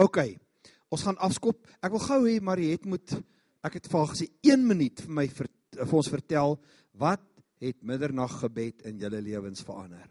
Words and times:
OK. 0.00 0.16
Ons 0.88 1.02
gaan 1.04 1.18
afskop. 1.20 1.58
Ek 1.84 1.92
wil 1.92 2.00
gou 2.00 2.20
hê 2.24 2.38
Mariet 2.40 2.86
moet 2.88 3.12
ek 3.66 3.74
het 3.76 3.88
vir 3.92 4.06
gesê 4.08 4.26
1 4.48 4.62
minuut 4.64 5.02
vir 5.04 5.12
my 5.12 5.26
vir, 5.28 5.48
vir 5.76 5.96
ons 5.98 6.08
vertel 6.08 6.54
wat 7.02 7.24
het 7.60 7.76
middernag 7.84 8.38
gebed 8.40 8.86
in 8.88 8.96
julle 9.02 9.20
lewens 9.20 9.60
verander. 9.66 10.06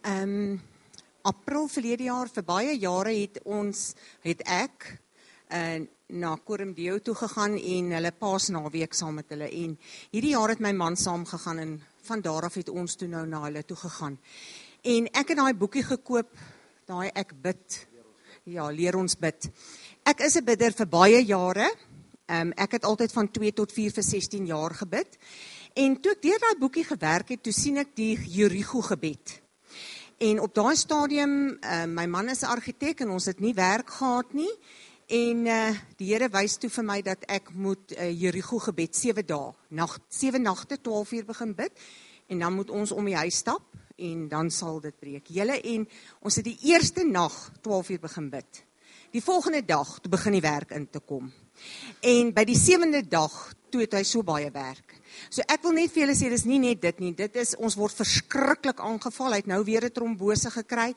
Ehm 0.00 0.36
um, 0.40 0.60
April 1.28 1.66
verlede 1.68 2.06
jaar 2.06 2.30
vir 2.32 2.44
baie 2.48 2.72
jare 2.80 3.12
het 3.12 3.42
ons 3.44 3.90
het 4.24 4.40
ek 4.48 4.86
uh, 5.52 5.82
na 6.16 6.30
Kormdeo 6.40 6.96
toe 7.04 7.12
gegaan 7.14 7.58
en 7.58 7.90
hulle 7.92 8.12
Paasnaweek 8.16 8.96
saam 8.96 9.18
met 9.20 9.34
hulle 9.34 9.50
en 9.58 9.74
hierdie 10.14 10.32
jaar 10.32 10.54
het 10.54 10.62
my 10.64 10.72
man 10.72 10.96
saam 10.96 11.26
gegaan 11.28 11.60
en 11.60 11.74
van 12.08 12.24
daar 12.24 12.48
af 12.48 12.56
het 12.56 12.72
ons 12.72 12.96
toe 12.96 13.10
nou 13.12 13.26
na 13.28 13.42
hulle 13.44 13.60
toe 13.68 13.76
gegaan. 13.76 14.16
En 14.80 15.10
ek 15.12 15.34
het 15.34 15.42
daai 15.42 15.52
boekie 15.52 15.84
gekoop, 15.84 16.32
daai 16.90 17.10
ek 17.14 17.34
bid. 17.42 17.78
Ja, 18.50 18.66
leer 18.74 18.98
ons 18.98 19.14
bid. 19.18 19.50
Ek 20.06 20.24
is 20.26 20.36
'n 20.36 20.44
bidder 20.44 20.72
vir 20.72 20.86
baie 20.86 21.20
jare. 21.22 21.68
Ehm 22.26 22.48
um, 22.48 22.52
ek 22.56 22.72
het 22.78 22.84
altyd 22.84 23.12
van 23.12 23.30
2 23.30 23.52
tot 23.52 23.72
4 23.72 23.92
vir 23.92 24.02
16 24.02 24.46
jaar 24.46 24.74
gebid. 24.74 25.18
En 25.74 26.00
toe 26.00 26.12
ek 26.12 26.22
deur 26.22 26.38
daai 26.38 26.58
boekie 26.58 26.84
gewerk 26.84 27.28
het, 27.28 27.42
toe 27.42 27.52
sien 27.52 27.76
ek 27.76 27.94
die 27.94 28.16
Jerigo 28.16 28.80
gebed. 28.80 29.40
En 30.18 30.40
op 30.40 30.54
daai 30.54 30.76
stadium, 30.76 31.58
uh, 31.62 31.86
my 31.86 32.06
man 32.06 32.28
is 32.28 32.42
'n 32.42 32.50
argitek 32.50 33.00
en 33.00 33.10
ons 33.10 33.26
het 33.26 33.40
nie 33.40 33.54
werk 33.54 33.90
gehad 33.90 34.32
nie. 34.34 34.54
En 35.06 35.46
uh, 35.46 35.70
die 35.96 36.12
Here 36.12 36.28
wys 36.28 36.56
toe 36.56 36.70
vir 36.70 36.84
my 36.84 37.02
dat 37.02 37.24
ek 37.28 37.52
moet 37.54 37.92
uh, 37.92 38.10
Jerigo 38.10 38.58
gebed 38.58 38.96
7 38.96 39.26
dae, 39.26 39.52
nag 39.68 39.98
7 40.08 40.42
nagte 40.42 40.80
12 40.80 41.12
uur 41.12 41.24
begin 41.24 41.54
bid 41.54 41.72
en 42.26 42.38
dan 42.38 42.54
moet 42.54 42.70
ons 42.70 42.92
om 42.92 43.04
die 43.04 43.16
huis 43.16 43.36
stap 43.36 43.62
en 44.00 44.26
dan 44.28 44.50
sal 44.50 44.80
dit 44.80 44.96
breek. 44.98 45.28
Julle 45.28 45.60
en 45.60 45.86
ons 46.20 46.40
het 46.40 46.46
die 46.46 46.58
eerste 46.72 47.04
nag 47.04 47.36
12 47.62 47.94
uur 47.94 48.02
begin 48.08 48.30
bid. 48.32 48.64
Die 49.10 49.22
volgende 49.22 49.64
dag 49.66 49.98
toe 49.98 50.10
begin 50.10 50.36
die 50.38 50.44
werk 50.44 50.70
in 50.76 50.86
te 50.90 51.00
kom. 51.00 51.32
En 52.00 52.30
by 52.34 52.44
die 52.46 52.58
sewende 52.58 53.02
dag 53.02 53.34
toe 53.70 53.84
het 53.84 53.94
hy 53.98 54.02
so 54.06 54.22
baie 54.26 54.50
werk. 54.54 54.96
So 55.30 55.42
ek 55.50 55.64
wil 55.66 55.74
net 55.76 55.92
vir 55.92 56.04
julle 56.04 56.16
sê 56.18 56.30
dis 56.30 56.46
nie 56.46 56.60
net 56.62 56.80
dit 56.82 57.02
nie. 57.02 57.12
Dit 57.18 57.36
is 57.38 57.56
ons 57.58 57.76
word 57.78 57.94
verskriklik 57.98 58.82
aangeval. 58.82 59.34
Hy 59.34 59.42
het 59.42 59.50
nou 59.50 59.62
weer 59.66 59.84
'n 59.84 59.94
trombose 59.94 60.50
gekry 60.50 60.94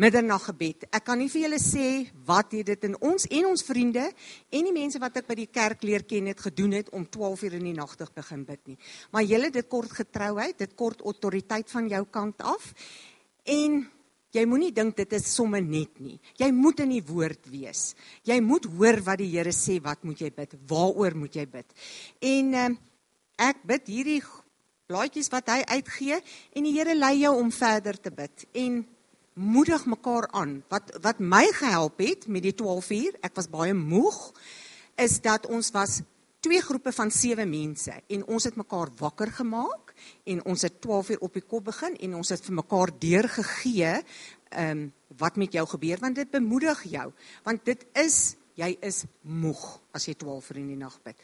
middernag 0.00 0.46
gebed. 0.48 0.86
Ek 0.88 1.04
kan 1.04 1.20
nie 1.20 1.28
vir 1.28 1.44
julle 1.44 1.58
sê 1.60 1.86
wat 2.26 2.54
het 2.56 2.70
dit 2.70 2.84
in 2.88 2.94
ons 3.04 3.26
en 3.28 3.48
ons 3.50 3.64
vriende 3.66 4.04
en 4.08 4.68
die 4.68 4.74
mense 4.74 5.00
wat 5.02 5.18
ek 5.20 5.28
by 5.28 5.36
die 5.42 5.50
kerk 5.52 5.82
leer 5.84 6.06
ken 6.08 6.30
het 6.30 6.40
gedoen 6.40 6.78
het 6.78 6.92
om 6.96 7.04
12 7.04 7.42
uur 7.48 7.56
in 7.58 7.66
die 7.68 7.76
nagtig 7.76 8.12
begin 8.16 8.46
bid 8.48 8.72
nie. 8.72 8.78
Maar 9.12 9.26
julle 9.28 9.50
dit 9.52 9.68
kort 9.68 9.92
getrouheid, 9.92 10.56
dit 10.58 10.72
kort 10.78 11.02
autoriteit 11.04 11.68
van 11.70 11.90
jou 11.92 12.04
kant 12.10 12.40
af. 12.40 12.70
En 13.44 13.82
jy 14.32 14.44
moenie 14.48 14.72
dink 14.72 14.96
dit 14.96 15.12
is 15.18 15.28
sommer 15.28 15.60
net 15.60 16.00
nie. 16.00 16.16
Jy 16.40 16.48
moet 16.56 16.80
in 16.86 16.94
die 16.94 17.04
woord 17.04 17.50
wees. 17.52 17.90
Jy 18.24 18.38
moet 18.40 18.70
hoor 18.72 19.02
wat 19.04 19.20
die 19.20 19.28
Here 19.34 19.52
sê, 19.52 19.76
wat 19.84 20.06
moet 20.08 20.24
jy 20.24 20.32
bid? 20.32 20.56
Waaroor 20.70 21.18
moet 21.20 21.36
jy 21.36 21.44
bid? 21.52 21.68
En 22.24 22.56
uh, 22.56 22.70
ek 23.44 23.60
bid 23.68 23.92
hierdie 23.92 24.22
blaadjies 24.88 25.28
wat 25.32 25.52
hy 25.52 25.60
uitgee 25.76 26.16
en 26.56 26.64
die 26.64 26.72
Here 26.78 26.96
lei 26.96 27.18
jou 27.26 27.36
om 27.42 27.52
verder 27.52 28.00
te 28.00 28.12
bid. 28.14 28.48
En 28.56 28.80
moedig 29.34 29.84
mekaar 29.86 30.28
aan. 30.30 30.62
Wat 30.68 30.96
wat 31.02 31.18
my 31.18 31.46
gehelp 31.52 31.98
het 31.98 32.26
met 32.26 32.42
die 32.42 32.54
12 32.54 32.90
uur, 32.90 33.18
ek 33.20 33.36
was 33.38 33.50
baie 33.50 33.74
moeg, 33.74 34.18
is 34.96 35.20
dat 35.20 35.46
ons 35.46 35.70
was 35.72 36.00
twee 36.42 36.60
groepe 36.60 36.92
van 36.92 37.10
7 37.10 37.46
mense 37.48 37.94
en 38.06 38.24
ons 38.26 38.44
het 38.44 38.56
mekaar 38.58 38.90
wakker 38.98 39.30
gemaak 39.32 39.94
en 40.24 40.42
ons 40.44 40.62
het 40.62 40.80
12 40.80 41.14
uur 41.14 41.20
op 41.28 41.38
die 41.38 41.44
kop 41.46 41.64
begin 41.70 41.94
en 42.02 42.16
ons 42.18 42.32
het 42.34 42.42
vir 42.42 42.58
mekaar 42.58 42.90
deurgegee 42.98 43.94
ehm 44.50 44.70
um, 44.70 44.90
wat 45.20 45.36
met 45.36 45.52
jou 45.52 45.66
gebeur 45.68 46.00
want 46.00 46.16
dit 46.16 46.30
bemoedig 46.30 46.82
jou 46.88 47.12
want 47.44 47.64
dit 47.64 47.84
is 48.00 48.34
jy 48.56 48.72
is 48.80 49.04
moeg 49.22 49.62
as 49.92 50.08
jy 50.08 50.14
12 50.18 50.50
uur 50.50 50.60
in 50.64 50.72
die 50.72 50.80
nag 50.80 50.98
bid 51.04 51.16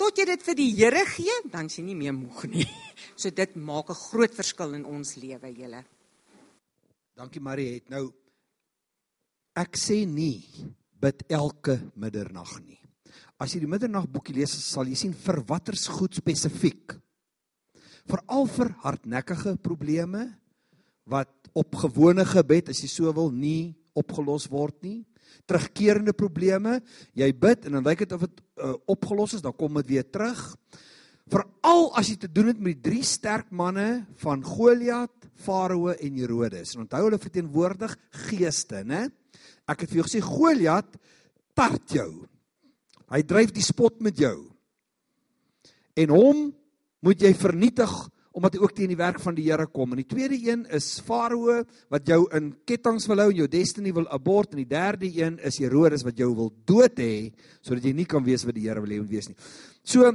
tot 0.00 0.16
jy 0.16 0.24
dit 0.30 0.44
vir 0.46 0.56
die 0.56 0.70
Here 0.78 1.04
gee, 1.04 1.34
dan 1.52 1.68
is 1.68 1.76
jy 1.76 1.84
nie 1.84 1.98
meer 1.98 2.16
moeg 2.16 2.46
nie. 2.48 2.68
So 3.20 3.28
dit 3.30 3.56
maak 3.56 3.90
'n 3.92 4.02
groot 4.08 4.34
verskil 4.34 4.74
in 4.78 4.84
ons 4.88 5.16
lewe, 5.20 5.48
julle. 5.52 5.84
Dankie 7.20 7.42
Marie, 7.44 7.74
het 7.76 7.90
nou 7.92 8.06
ek 9.60 9.76
sê 9.76 10.06
nie 10.08 10.40
bid 11.04 11.20
elke 11.28 11.74
middernag 11.92 12.54
nie. 12.64 12.78
As 13.36 13.52
jy 13.52 13.60
die 13.60 13.68
middernag 13.68 14.06
boekie 14.08 14.38
lees, 14.38 14.54
sal 14.64 14.88
jy 14.88 14.96
sien 14.96 15.12
vir 15.12 15.42
watter's 15.44 15.84
goed 15.92 16.16
spesifiek. 16.16 16.94
Veral 18.08 18.48
vir 18.48 18.72
hardnekkige 18.86 19.52
probleme 19.60 20.30
wat 21.04 21.52
op 21.52 21.76
gewone 21.82 22.24
gebed 22.24 22.72
as 22.72 22.80
jy 22.80 22.88
so 22.88 23.12
wil 23.12 23.28
nie 23.28 23.74
opgelos 23.92 24.48
word 24.48 24.80
nie 24.80 25.02
terugkerende 25.44 26.16
probleme. 26.16 26.78
Jy 27.12 27.28
bid 27.36 27.68
en 27.68 27.76
dan 27.76 27.84
lyk 27.90 28.06
dit 28.06 28.16
of 28.16 28.24
dit 28.24 28.40
uh, 28.64 28.72
opgelos 28.88 29.36
is, 29.36 29.44
dan 29.44 29.52
kom 29.52 29.76
dit 29.82 29.92
weer 29.92 30.08
terug. 30.08 30.40
Veral 31.30 31.88
as 31.98 32.10
jy 32.10 32.16
te 32.24 32.30
doen 32.32 32.50
het 32.50 32.58
met 32.58 32.74
die 32.74 32.90
drie 32.90 33.04
sterk 33.06 33.52
manne 33.54 34.04
van 34.22 34.42
Goliat, 34.42 35.14
Farao 35.40 35.92
en 35.94 36.18
Herodes. 36.18 36.74
En 36.74 36.84
onthou 36.84 37.04
hulle 37.06 37.20
verteenwoordig 37.22 37.94
geeste, 38.26 38.82
né? 38.84 39.06
Ek 39.70 39.84
het 39.84 39.92
vir 39.92 40.00
jou 40.00 40.06
gesê 40.08 40.22
Goliat 40.24 40.96
tart 41.56 41.94
jou. 41.94 42.10
Hy 43.10 43.22
dryf 43.26 43.52
die 43.54 43.64
spot 43.64 44.00
met 44.02 44.18
jou. 44.18 44.50
En 45.98 46.14
hom 46.14 46.48
moet 47.04 47.22
jy 47.22 47.32
vernietig 47.38 47.92
omdat 48.36 48.54
hy 48.54 48.60
ook 48.62 48.74
teen 48.76 48.92
die 48.92 48.98
werk 48.98 49.18
van 49.22 49.34
die 49.34 49.48
Here 49.48 49.66
kom. 49.66 49.90
En 49.90 50.00
die 50.02 50.08
tweede 50.08 50.36
een 50.38 50.62
is 50.74 51.00
Farao 51.02 51.60
wat 51.90 52.06
jou 52.06 52.20
in 52.36 52.52
kettinge 52.66 53.10
wil 53.10 53.24
hou 53.24 53.30
en 53.32 53.40
jou 53.42 53.48
destiny 53.50 53.94
wil 53.94 54.06
abort 54.14 54.54
en 54.54 54.62
die 54.62 54.70
derde 54.70 55.10
een 55.10 55.40
is 55.46 55.58
Herodes 55.62 56.06
wat 56.06 56.18
jou 56.18 56.30
wil 56.38 56.52
dood 56.66 57.02
hê 57.02 57.30
sodat 57.58 57.88
jy 57.88 57.94
nie 57.98 58.06
kan 58.10 58.24
wees 58.26 58.46
wat 58.46 58.56
die 58.58 58.68
Here 58.68 58.82
wil 58.82 58.92
hê 58.92 59.00
jy 59.00 59.06
moet 59.06 59.16
wees 59.16 59.30
nie. 59.32 59.38
So 59.82 60.14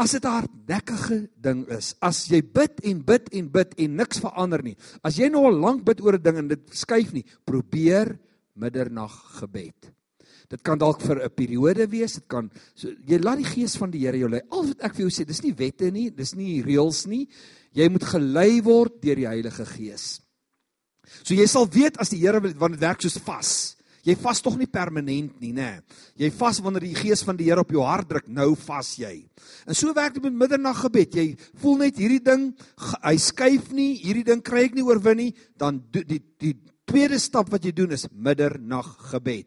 as 0.00 0.16
dit 0.16 0.24
'n 0.24 0.32
hardnekkige 0.32 1.28
ding 1.36 1.68
is, 1.68 1.94
as 2.00 2.26
jy 2.28 2.40
bid 2.42 2.80
en 2.84 3.04
bid 3.04 3.28
en 3.36 3.50
bid 3.52 3.74
en 3.76 3.96
niks 3.96 4.18
verander 4.18 4.62
nie. 4.62 4.76
As 5.04 5.16
jy 5.16 5.28
nou 5.28 5.44
al 5.44 5.60
lank 5.60 5.84
bid 5.84 6.00
oor 6.00 6.14
'n 6.14 6.22
ding 6.22 6.36
en 6.38 6.48
dit 6.48 6.60
skuif 6.72 7.12
nie, 7.12 7.24
probeer 7.44 8.18
middernag 8.54 9.12
gebed. 9.40 9.92
Dit 10.48 10.62
kan 10.62 10.78
dalk 10.78 11.00
vir 11.00 11.22
'n 11.22 11.30
periode 11.30 11.86
wees, 11.90 12.14
dit 12.14 12.28
kan 12.28 12.50
so 12.74 12.88
jy 12.88 13.18
laat 13.18 13.38
die 13.38 13.44
gees 13.44 13.76
van 13.76 13.90
die 13.90 14.00
Here 14.00 14.18
jou 14.18 14.28
lei. 14.28 14.40
Al 14.50 14.66
wat 14.66 14.80
ek 14.80 14.94
vir 14.94 15.08
jou 15.08 15.10
sê, 15.10 15.26
dis 15.26 15.42
nie 15.42 15.54
wette 15.54 15.90
nie, 15.90 16.10
dis 16.10 16.34
nie 16.34 16.62
reëls 16.62 17.06
nie. 17.06 17.28
Jy 17.72 17.88
moet 17.88 18.02
gelei 18.02 18.62
word 18.62 19.02
deur 19.02 19.16
die 19.16 19.28
Heilige 19.28 19.66
Gees. 19.66 20.20
So 21.22 21.34
jy 21.34 21.46
sal 21.46 21.66
weet 21.66 21.98
as 21.98 22.08
die 22.10 22.18
Here 22.18 22.40
wanneer 22.40 22.78
dit 22.78 22.80
werk 22.80 23.00
soos 23.02 23.18
vas. 23.18 23.76
Jy 24.06 24.16
vas 24.22 24.40
tog 24.40 24.56
nie 24.56 24.68
permanent 24.70 25.34
nie, 25.42 25.52
nê. 25.52 25.82
Jy 26.16 26.30
vas 26.38 26.60
wanneer 26.64 26.86
die 26.88 26.96
gees 26.96 27.22
van 27.26 27.36
die 27.36 27.50
Here 27.50 27.60
op 27.60 27.72
jou 27.74 27.84
hart 27.84 28.08
druk, 28.08 28.28
nou 28.32 28.54
vas 28.56 28.94
jy. 28.96 29.14
En 29.68 29.76
so 29.76 29.92
werk 29.96 30.16
dit 30.16 30.24
met 30.24 30.38
middernag 30.44 30.80
gebed. 30.86 31.14
Jy 31.20 31.26
voel 31.60 31.80
net 31.84 32.00
hierdie 32.00 32.22
ding, 32.24 32.50
hy 33.04 33.16
skuif 33.20 33.70
nie, 33.76 33.92
hierdie 34.00 34.24
ding 34.24 34.42
kry 34.44 34.68
ek 34.70 34.76
nie 34.78 34.86
oorwin 34.86 35.20
nie, 35.20 35.30
dan 35.60 35.82
die, 35.92 36.04
die 36.08 36.20
die 36.40 36.54
tweede 36.90 37.20
stap 37.22 37.50
wat 37.52 37.64
jy 37.66 37.72
doen 37.76 37.94
is 37.94 38.08
middernag 38.10 38.88
gebed. 39.12 39.46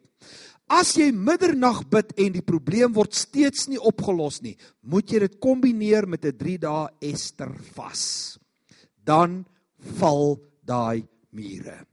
As 0.71 0.93
jy 0.95 1.09
middernag 1.11 1.83
bid 1.91 2.13
en 2.17 2.35
die 2.37 2.45
probleem 2.45 2.93
word 2.95 3.13
steeds 3.17 3.67
nie 3.69 3.81
opgelos 3.81 4.39
nie, 4.45 4.55
moet 4.81 5.11
jy 5.11 5.25
dit 5.25 5.39
kombineer 5.43 6.07
met 6.07 6.25
'n 6.25 6.37
3 6.37 6.57
dae 6.57 6.87
Ester 7.01 7.51
vas. 7.75 8.37
Dan 9.03 9.45
val 9.99 10.39
daai 10.63 11.03
mure. 11.31 11.92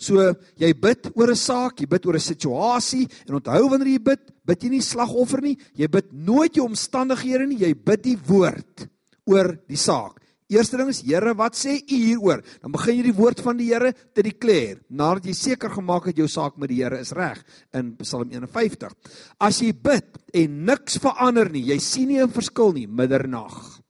So 0.00 0.32
jy 0.56 0.72
bid 0.80 1.10
oor 1.14 1.30
'n 1.30 1.36
saak, 1.36 1.80
jy 1.80 1.86
bid 1.86 2.06
oor 2.06 2.16
'n 2.16 2.24
situasie 2.32 3.06
en 3.28 3.36
onthou 3.36 3.68
wanneer 3.68 3.92
jy 3.98 4.02
bid, 4.02 4.20
bid 4.44 4.62
jy 4.62 4.70
nie 4.70 4.80
slagoffer 4.80 5.42
nie, 5.42 5.58
jy 5.76 5.88
bid 5.88 6.12
nooit 6.12 6.56
jou 6.56 6.64
omstandighede 6.64 7.46
nie, 7.46 7.58
jy 7.58 7.74
bid 7.74 8.02
die 8.02 8.16
woord 8.16 8.88
oor 9.26 9.58
die 9.68 9.76
saak. 9.76 10.16
Eerste 10.50 10.76
ding 10.76 10.88
is 10.90 11.04
Here, 11.06 11.34
wat 11.38 11.54
sê 11.54 11.76
U 11.78 11.94
hieroor? 11.94 12.40
Dan 12.62 12.72
begin 12.72 12.96
jy 12.96 13.02
die 13.06 13.14
woord 13.14 13.40
van 13.44 13.56
die 13.56 13.68
Here 13.70 13.92
te 13.92 14.22
declare 14.26 14.80
nadat 14.88 15.28
jy 15.28 15.34
seker 15.38 15.70
gemaak 15.70 16.08
het 16.10 16.18
jou 16.18 16.26
saak 16.26 16.56
met 16.58 16.72
die 16.72 16.80
Here 16.82 16.98
is 16.98 17.12
reg 17.14 17.38
in 17.72 17.92
Psalm 18.00 18.32
51. 18.32 18.90
As 19.38 19.60
jy 19.62 19.70
bid 19.72 20.18
en 20.34 20.64
niks 20.66 20.98
verander 20.98 21.52
nie, 21.52 21.68
jy 21.70 21.78
sien 21.78 22.08
nie 22.08 22.18
'n 22.18 22.34
verskil 22.34 22.72
nie 22.72 22.88
middernag. 22.88 23.80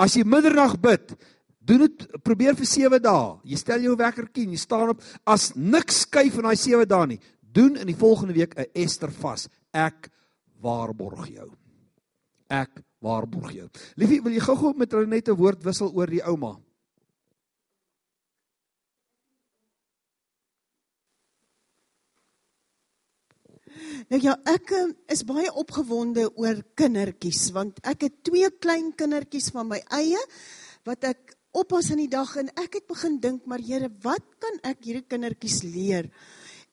As 0.00 0.16
jy 0.16 0.24
middernag 0.24 0.80
bid, 0.80 1.12
doen 1.60 1.84
dit 1.84 2.06
probeer 2.24 2.56
vir 2.56 2.66
7 2.66 3.02
dae. 3.02 3.26
Jy 3.44 3.60
stel 3.60 3.84
jou 3.84 3.96
wekkertjie 3.96 4.46
en 4.46 4.54
jy 4.56 4.60
staan 4.60 4.94
op 4.94 5.02
as 5.28 5.50
niks 5.54 6.04
skuif 6.06 6.40
in 6.40 6.48
daai 6.48 6.56
7 6.56 6.88
dae 6.88 7.12
nie. 7.12 7.20
Doen 7.40 7.76
in 7.76 7.90
die 7.90 7.98
volgende 7.98 8.34
week 8.34 8.56
'n 8.56 8.70
Ester 8.74 9.10
vas. 9.10 9.48
Ek 9.72 10.10
waarborg 10.62 11.28
jou. 11.28 11.50
Ek 12.48 12.82
waarborg 13.00 13.52
jou. 13.52 13.68
Liefie, 13.96 14.22
wil 14.22 14.32
jy 14.32 14.40
gou-gou 14.40 14.74
met 14.76 14.92
hulle 14.92 15.06
net 15.06 15.28
'n 15.28 15.36
woord 15.36 15.64
wissel 15.64 15.92
oor 15.94 16.06
die 16.06 16.22
ouma? 16.22 16.58
Nou 24.10 24.20
ja, 24.20 24.36
ek 24.44 24.72
ehm, 24.74 24.92
is 25.12 25.22
baie 25.24 25.50
opgewonde 25.52 26.26
oor 26.36 26.62
kindertjies 26.74 27.50
want 27.52 27.78
ek 27.86 28.02
het 28.08 28.24
twee 28.26 28.50
klein 28.50 28.92
kindertjies 28.92 29.50
van 29.54 29.68
my 29.68 29.80
eie 29.88 30.20
wat 30.84 31.04
ek 31.04 31.36
oppas 31.56 31.90
in 31.90 32.02
die 32.04 32.10
dag 32.10 32.30
en 32.40 32.50
ek 32.60 32.80
het 32.80 32.86
begin 32.90 33.18
dink, 33.22 33.46
maar 33.46 33.62
Here, 33.62 33.90
wat 34.04 34.24
kan 34.42 34.60
ek 34.70 34.84
hierdie 34.86 35.06
kindertjies 35.08 35.62
leer? 35.66 36.10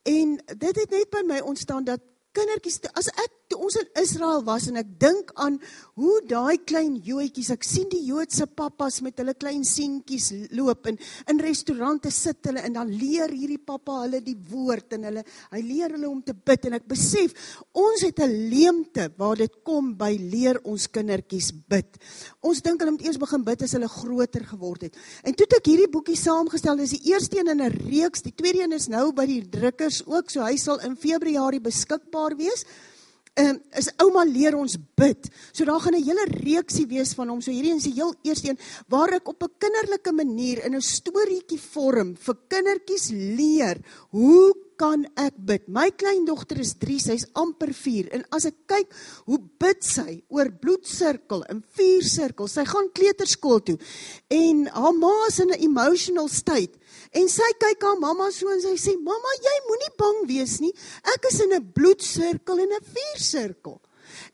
En 0.07 0.38
dit 0.38 0.81
het 0.83 0.94
net 0.94 1.09
by 1.12 1.24
my 1.27 1.39
ontstaan 1.44 1.88
dat 1.88 2.03
kindertjies 2.38 2.83
as 2.94 3.09
ek 3.15 3.33
toe 3.47 3.59
ons 3.63 3.77
in 3.79 3.88
Israel 4.01 4.44
was 4.47 4.67
en 4.69 4.79
ek 4.81 4.89
dink 4.99 5.31
aan 5.39 5.57
hoe 5.97 6.15
daai 6.27 6.59
klein 6.67 6.97
Joetjies, 7.03 7.49
ek 7.55 7.63
sien 7.65 7.88
die 7.91 8.03
Joodse 8.05 8.47
pappas 8.47 8.99
met 9.05 9.17
hulle 9.21 9.33
klein 9.39 9.63
seentjies 9.67 10.29
loop 10.57 10.89
en 10.91 10.99
in 11.31 11.41
restaurante 11.44 12.11
sit 12.13 12.49
hulle 12.49 12.63
en 12.67 12.75
dan 12.75 12.91
leer 12.91 13.31
hierdie 13.31 13.59
pappa 13.59 14.01
hulle 14.03 14.21
die 14.25 14.35
woord 14.51 14.97
en 14.97 15.07
hulle 15.09 15.23
hy 15.53 15.61
leer 15.63 15.95
hulle 15.95 16.09
om 16.09 16.19
te 16.25 16.35
bid 16.35 16.67
en 16.67 16.77
ek 16.79 16.88
besef 16.91 17.33
ons 17.71 18.03
het 18.03 18.19
'n 18.19 18.49
leemte 18.51 19.09
waar 19.17 19.38
dit 19.38 19.53
kom 19.63 19.93
by 19.97 20.11
leer 20.17 20.59
ons 20.63 20.88
kindertjies 20.88 21.51
bid. 21.67 21.97
Ons 22.41 22.61
dink 22.61 22.81
hulle 22.81 22.91
moet 22.91 23.05
eers 23.05 23.17
begin 23.17 23.43
bid 23.43 23.63
as 23.63 23.73
hulle 23.73 23.88
groter 23.88 24.43
geword 24.43 24.81
het. 24.81 24.95
En 25.23 25.33
toe 25.33 25.47
ek 25.57 25.65
hierdie 25.65 25.91
boekie 25.91 26.15
saamgestel. 26.15 26.77
Dis 26.77 27.00
die 27.00 27.13
eerste 27.13 27.39
een 27.39 27.47
in 27.47 27.61
'n 27.61 27.71
reeks. 27.89 28.21
Die 28.21 28.35
tweede 28.35 28.63
een 28.63 28.73
is 28.73 28.88
nou 28.88 29.11
by 29.13 29.25
die 29.25 29.41
drukkers 29.50 30.03
ook, 30.05 30.29
so 30.29 30.41
hy 30.41 30.57
sal 30.57 30.79
in 30.79 30.95
Februarie 30.95 31.61
beskikbaar 31.61 32.35
wees 32.38 32.65
um, 33.42 33.60
is 33.78 33.89
ouma 34.04 34.25
leer 34.28 34.57
ons 34.57 34.78
bid. 34.98 35.30
So 35.54 35.66
daar 35.66 35.80
gaan 35.80 35.95
'n 35.95 36.04
hele 36.04 36.25
reeksie 36.44 36.88
wees 36.88 37.13
van 37.13 37.30
hom. 37.30 37.42
So 37.42 37.51
hierdie 37.51 37.75
is 37.75 37.84
die 37.84 37.94
heel 37.94 38.13
eerste 38.24 38.50
een 38.50 38.60
waar 38.88 39.13
ek 39.13 39.28
op 39.28 39.44
'n 39.44 39.57
kinderlike 39.57 40.12
manier 40.12 40.66
in 40.66 40.75
'n 40.75 40.81
storieetjie 40.81 41.60
vorm 41.60 42.16
vir 42.16 42.36
kindertjies 42.48 43.10
leer 43.12 43.78
hoe 44.12 44.54
kan 44.78 45.06
ek 45.18 45.34
bid? 45.38 45.68
My 45.68 45.89
kleindogter 45.89 46.60
is 46.60 46.75
3, 46.78 47.00
sy's 47.00 47.25
amper 47.34 47.74
4 47.74 48.10
en 48.13 48.24
as 48.31 48.45
ek 48.45 48.56
kyk 48.68 48.94
hoe 49.25 49.39
bid 49.60 49.84
sy 49.84 50.22
oor 50.30 50.51
bloedsirkel 50.51 51.44
en 51.50 51.63
vuursirkel. 51.78 52.48
Sy 52.48 52.66
gaan 52.66 52.92
kleuterskool 52.94 53.60
toe 53.60 53.78
en 54.30 54.68
haar 54.68 54.94
ma 54.94 55.13
is 55.28 55.39
in 55.39 55.50
'n 55.50 55.63
emotional 55.69 56.28
state 56.28 56.78
En 57.12 57.27
sy 57.30 57.50
kyk 57.59 57.81
haar 57.81 58.00
mamma 58.00 58.31
so 58.31 58.50
en 58.51 58.62
sy 58.62 58.75
sê: 58.75 58.95
"Mamma, 58.98 59.31
jy 59.42 59.57
moenie 59.68 59.94
bang 59.98 60.27
wees 60.27 60.59
nie. 60.59 60.74
Ek 61.04 61.25
is 61.31 61.39
in 61.42 61.54
'n 61.54 61.71
bloedsirkel 61.74 62.59
en 62.59 62.74
'n 62.74 62.83
vuursirkel." 62.94 63.81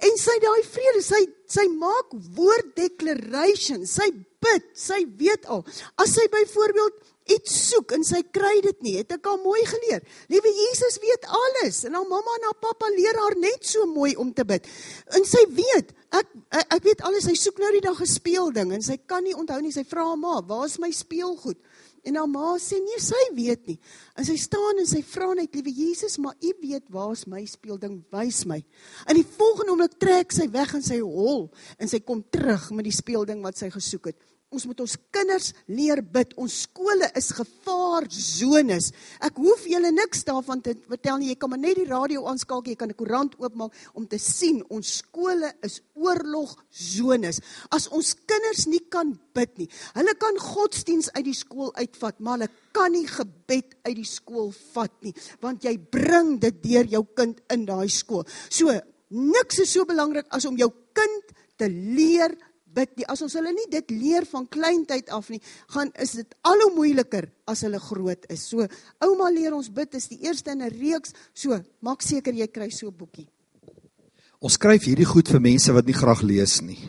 En 0.03 0.17
sy 0.17 0.35
daai 0.43 0.63
vrede, 0.63 1.01
sy 1.01 1.21
sy 1.47 1.67
maak 1.67 2.13
woord 2.35 2.75
declaration. 2.75 3.85
Sy 3.85 4.11
bid, 4.43 4.63
sy 4.73 5.05
weet 5.19 5.45
al. 5.51 5.65
As 6.01 6.13
sy 6.17 6.27
byvoorbeeld 6.33 6.93
iets 7.31 7.55
soek 7.69 7.93
en 7.95 8.03
sy 8.03 8.19
kry 8.35 8.57
dit 8.65 8.81
nie, 8.83 8.97
het 8.99 9.13
ek 9.15 9.27
al 9.31 9.39
mooi 9.43 9.61
geleer. 9.67 10.03
Liewe 10.31 10.51
Jesus 10.51 10.99
weet 11.03 11.27
alles 11.39 11.83
en 11.87 11.95
haar 11.95 12.07
mamma 12.09 12.37
en 12.39 12.47
haar 12.49 12.59
pappa 12.59 12.89
leer 12.91 13.19
haar 13.19 13.37
net 13.39 13.63
so 13.67 13.85
mooi 13.87 14.11
om 14.19 14.33
te 14.35 14.43
bid. 14.47 14.67
En 15.15 15.23
sy 15.27 15.45
weet, 15.55 15.93
ek 16.13 16.33
ek 16.67 16.83
weet 16.83 17.05
alles. 17.07 17.29
Sy 17.29 17.37
soek 17.39 17.61
nou 17.63 17.71
die 17.71 17.85
dag 17.85 17.99
'n 17.99 18.09
speelding 18.09 18.73
en 18.73 18.81
sy 18.81 18.97
kan 19.07 19.23
nie 19.23 19.35
onthou 19.35 19.61
nie. 19.61 19.71
Sy 19.71 19.85
vra 19.87 20.03
haar 20.03 20.17
ma, 20.17 20.41
"Waar 20.41 20.65
is 20.65 20.79
my 20.79 20.91
speelgoed?" 20.91 21.57
En 22.03 22.17
haar 22.19 22.27
ma 22.27 22.57
sê 22.59 22.81
nee, 22.83 22.99
sy 22.99 23.21
weet 23.35 23.67
nie. 23.67 23.77
En 24.19 24.25
sy 24.27 24.35
staan 24.39 24.81
en 24.81 24.87
sy 24.89 25.01
vra 25.07 25.33
net, 25.33 25.55
"Liewe 25.55 25.71
Jesus, 25.71 26.17
maar 26.17 26.35
U 26.41 26.53
weet 26.61 26.83
waar's 26.89 27.25
my 27.25 27.45
speelding, 27.45 28.03
wys 28.11 28.45
my." 28.45 28.63
In 29.07 29.15
die 29.15 29.25
volgende 29.37 29.71
oomblik 29.71 29.99
trek 29.99 30.31
sy 30.31 30.49
weg 30.51 30.73
en 30.73 30.83
sy 30.83 30.99
hol 30.99 31.51
en 31.79 31.87
sy 31.87 31.99
kom 31.99 32.23
terug 32.29 32.71
met 32.71 32.83
die 32.83 32.91
speelding 32.91 33.41
wat 33.41 33.57
sy 33.57 33.69
gesoek 33.69 34.05
het. 34.05 34.32
Ons 34.53 34.67
moet 34.69 34.83
ons 34.85 34.95
kinders 35.15 35.49
leer 35.73 36.03
bid. 36.13 36.33
Ons 36.37 36.59
skole 36.67 37.09
is 37.17 37.31
gevaarzones. 37.33 38.91
Ek 39.25 39.39
hoef 39.41 39.65
julle 39.69 39.89
niks 39.95 40.21
daarvan 40.27 40.61
te 40.61 40.75
vertel 40.89 41.17
nie. 41.19 41.31
Jy 41.33 41.39
kan 41.41 41.53
maar 41.53 41.61
net 41.63 41.79
die 41.81 41.89
radio 41.89 42.27
aanskakel, 42.29 42.73
jy 42.73 42.77
kan 42.77 42.89
'n 42.89 42.99
koerant 42.99 43.33
oopmaak 43.41 43.73
om 43.93 44.07
te 44.07 44.17
sien 44.17 44.63
ons 44.69 44.97
skole 45.01 45.51
is 45.63 45.81
oorlogzones. 45.95 47.41
As 47.71 47.87
ons 47.89 48.13
kinders 48.13 48.67
nie 48.67 48.83
kan 48.89 49.17
bid 49.33 49.57
nie. 49.57 49.69
Hulle 49.93 50.13
kan 50.15 50.37
godsdiens 50.37 51.09
uit 51.13 51.25
die 51.25 51.33
skool 51.33 51.73
uitvat, 51.75 52.19
maar 52.19 52.37
hulle 52.37 52.49
kan 52.71 52.91
nie 52.91 53.07
gebed 53.07 53.75
uit 53.85 53.95
die 53.95 54.07
skool 54.07 54.53
vat 54.73 54.93
nie, 55.01 55.13
want 55.41 55.63
jy 55.63 55.77
bring 55.77 56.39
dit 56.39 56.63
deur 56.63 56.85
jou 56.85 57.03
kind 57.15 57.41
in 57.49 57.65
daai 57.65 57.89
skool. 57.89 58.25
So, 58.49 58.73
niks 59.09 59.59
is 59.59 59.71
so 59.71 59.85
belangrik 59.85 60.25
as 60.29 60.45
om 60.45 60.57
jou 60.57 60.71
kind 60.93 61.33
te 61.57 61.69
leer 61.69 62.33
bid 62.73 62.97
nie. 62.97 63.05
As 63.09 63.21
ons 63.25 63.35
hulle 63.37 63.53
nie 63.53 63.67
dit 63.71 63.93
leer 63.93 64.25
van 64.29 64.47
kleintyd 64.47 65.11
af 65.13 65.29
nie, 65.29 65.41
gaan 65.73 65.91
is 66.01 66.15
dit 66.19 66.35
al 66.49 66.65
hoe 66.65 66.73
moeiliker 66.75 67.29
as 67.49 67.63
hulle 67.65 67.79
groot 67.79 68.25
is. 68.33 68.47
So 68.49 68.67
ouma 69.03 69.29
leer 69.33 69.55
ons 69.55 69.69
bid 69.73 69.95
is 69.99 70.09
die 70.11 70.23
eerste 70.25 70.51
in 70.51 70.61
'n 70.61 70.73
reeks. 70.73 71.13
So 71.33 71.59
maak 71.81 72.01
seker 72.01 72.33
jy 72.33 72.47
kry 72.47 72.69
so 72.69 72.87
'n 72.87 72.97
boekie. 72.97 73.27
Ons 74.41 74.53
skryf 74.53 74.83
hierdie 74.83 75.07
goed 75.07 75.29
vir 75.29 75.39
mense 75.39 75.71
wat 75.71 75.85
nie 75.85 75.93
graag 75.93 76.21
lees 76.21 76.61
nie. 76.61 76.79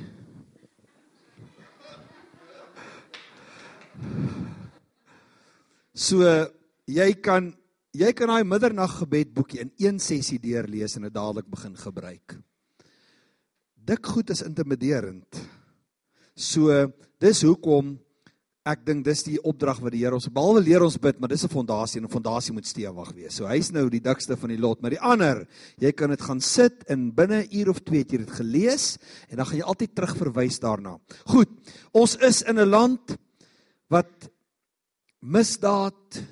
So 5.95 6.27
jy 6.87 7.15
kan 7.23 7.55
jy 7.95 8.11
kan 8.13 8.29
daai 8.33 8.43
middernag 8.43 8.99
gebed 8.99 9.31
boekie 9.35 9.61
in 9.63 9.71
een 9.79 10.01
sessie 10.03 10.41
deurlees 10.43 10.97
en 10.97 11.07
dit 11.07 11.15
dadelik 11.15 11.47
begin 11.47 11.77
gebruik. 11.77 12.35
Dik 13.79 14.07
goed 14.07 14.31
is 14.31 14.43
intimiderend. 14.43 15.39
So 16.35 16.71
dis 17.23 17.43
hoekom 17.47 17.95
ek 18.65 18.81
dink 18.87 19.05
dis 19.05 19.21
die 19.27 19.37
opdrag 19.45 19.79
wat 19.85 19.93
die 19.93 20.01
Here 20.01 20.17
ons 20.17 20.31
behalwe 20.33 20.63
leer 20.65 20.83
ons 20.87 20.97
bid, 20.97 21.19
maar 21.21 21.29
dis 21.29 21.45
'n 21.45 21.53
fondasie 21.53 22.01
en 22.01 22.07
'n 22.07 22.11
fondasie 22.11 22.53
moet 22.53 22.67
stewig 22.67 23.13
wees. 23.13 23.35
So 23.35 23.47
hy's 23.47 23.71
nou 23.71 23.91
die 23.91 24.01
dikste 24.01 24.37
van 24.37 24.49
die 24.49 24.59
lot, 24.59 24.81
maar 24.81 24.91
die 24.91 25.01
ander, 25.01 25.47
jy 25.79 25.93
kan 25.93 26.11
dit 26.11 26.21
gaan 26.21 26.41
sit 26.41 26.85
in 26.89 27.13
binne 27.13 27.45
'n 27.45 27.49
uur 27.53 27.71
of 27.71 27.81
2 27.85 27.99
het 27.99 28.11
jy 28.11 28.19
dit 28.19 28.31
gelees 28.31 28.99
en 29.29 29.37
dan 29.37 29.47
gaan 29.47 29.59
jy 29.59 29.65
altyd 29.65 29.95
terugverwys 29.95 30.61
daarna. 30.61 30.99
Goed. 31.27 31.51
Ons 31.93 32.17
is 32.17 32.43
in 32.43 32.59
'n 32.59 32.71
land 32.71 33.19
wat 33.89 34.31
misdaad 35.21 36.25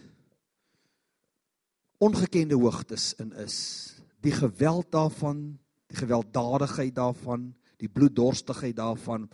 ongekende 2.00 2.54
hoogtes 2.54 3.14
in 3.20 3.32
is. 3.32 3.94
Die 4.22 4.32
geweld 4.32 4.90
daarvan, 4.90 5.58
die 5.88 5.96
gewelddadigheid 5.96 6.94
daarvan, 6.94 7.54
die 7.82 7.90
bloeddorstigheid 7.90 8.76
daarvan. 8.78 9.26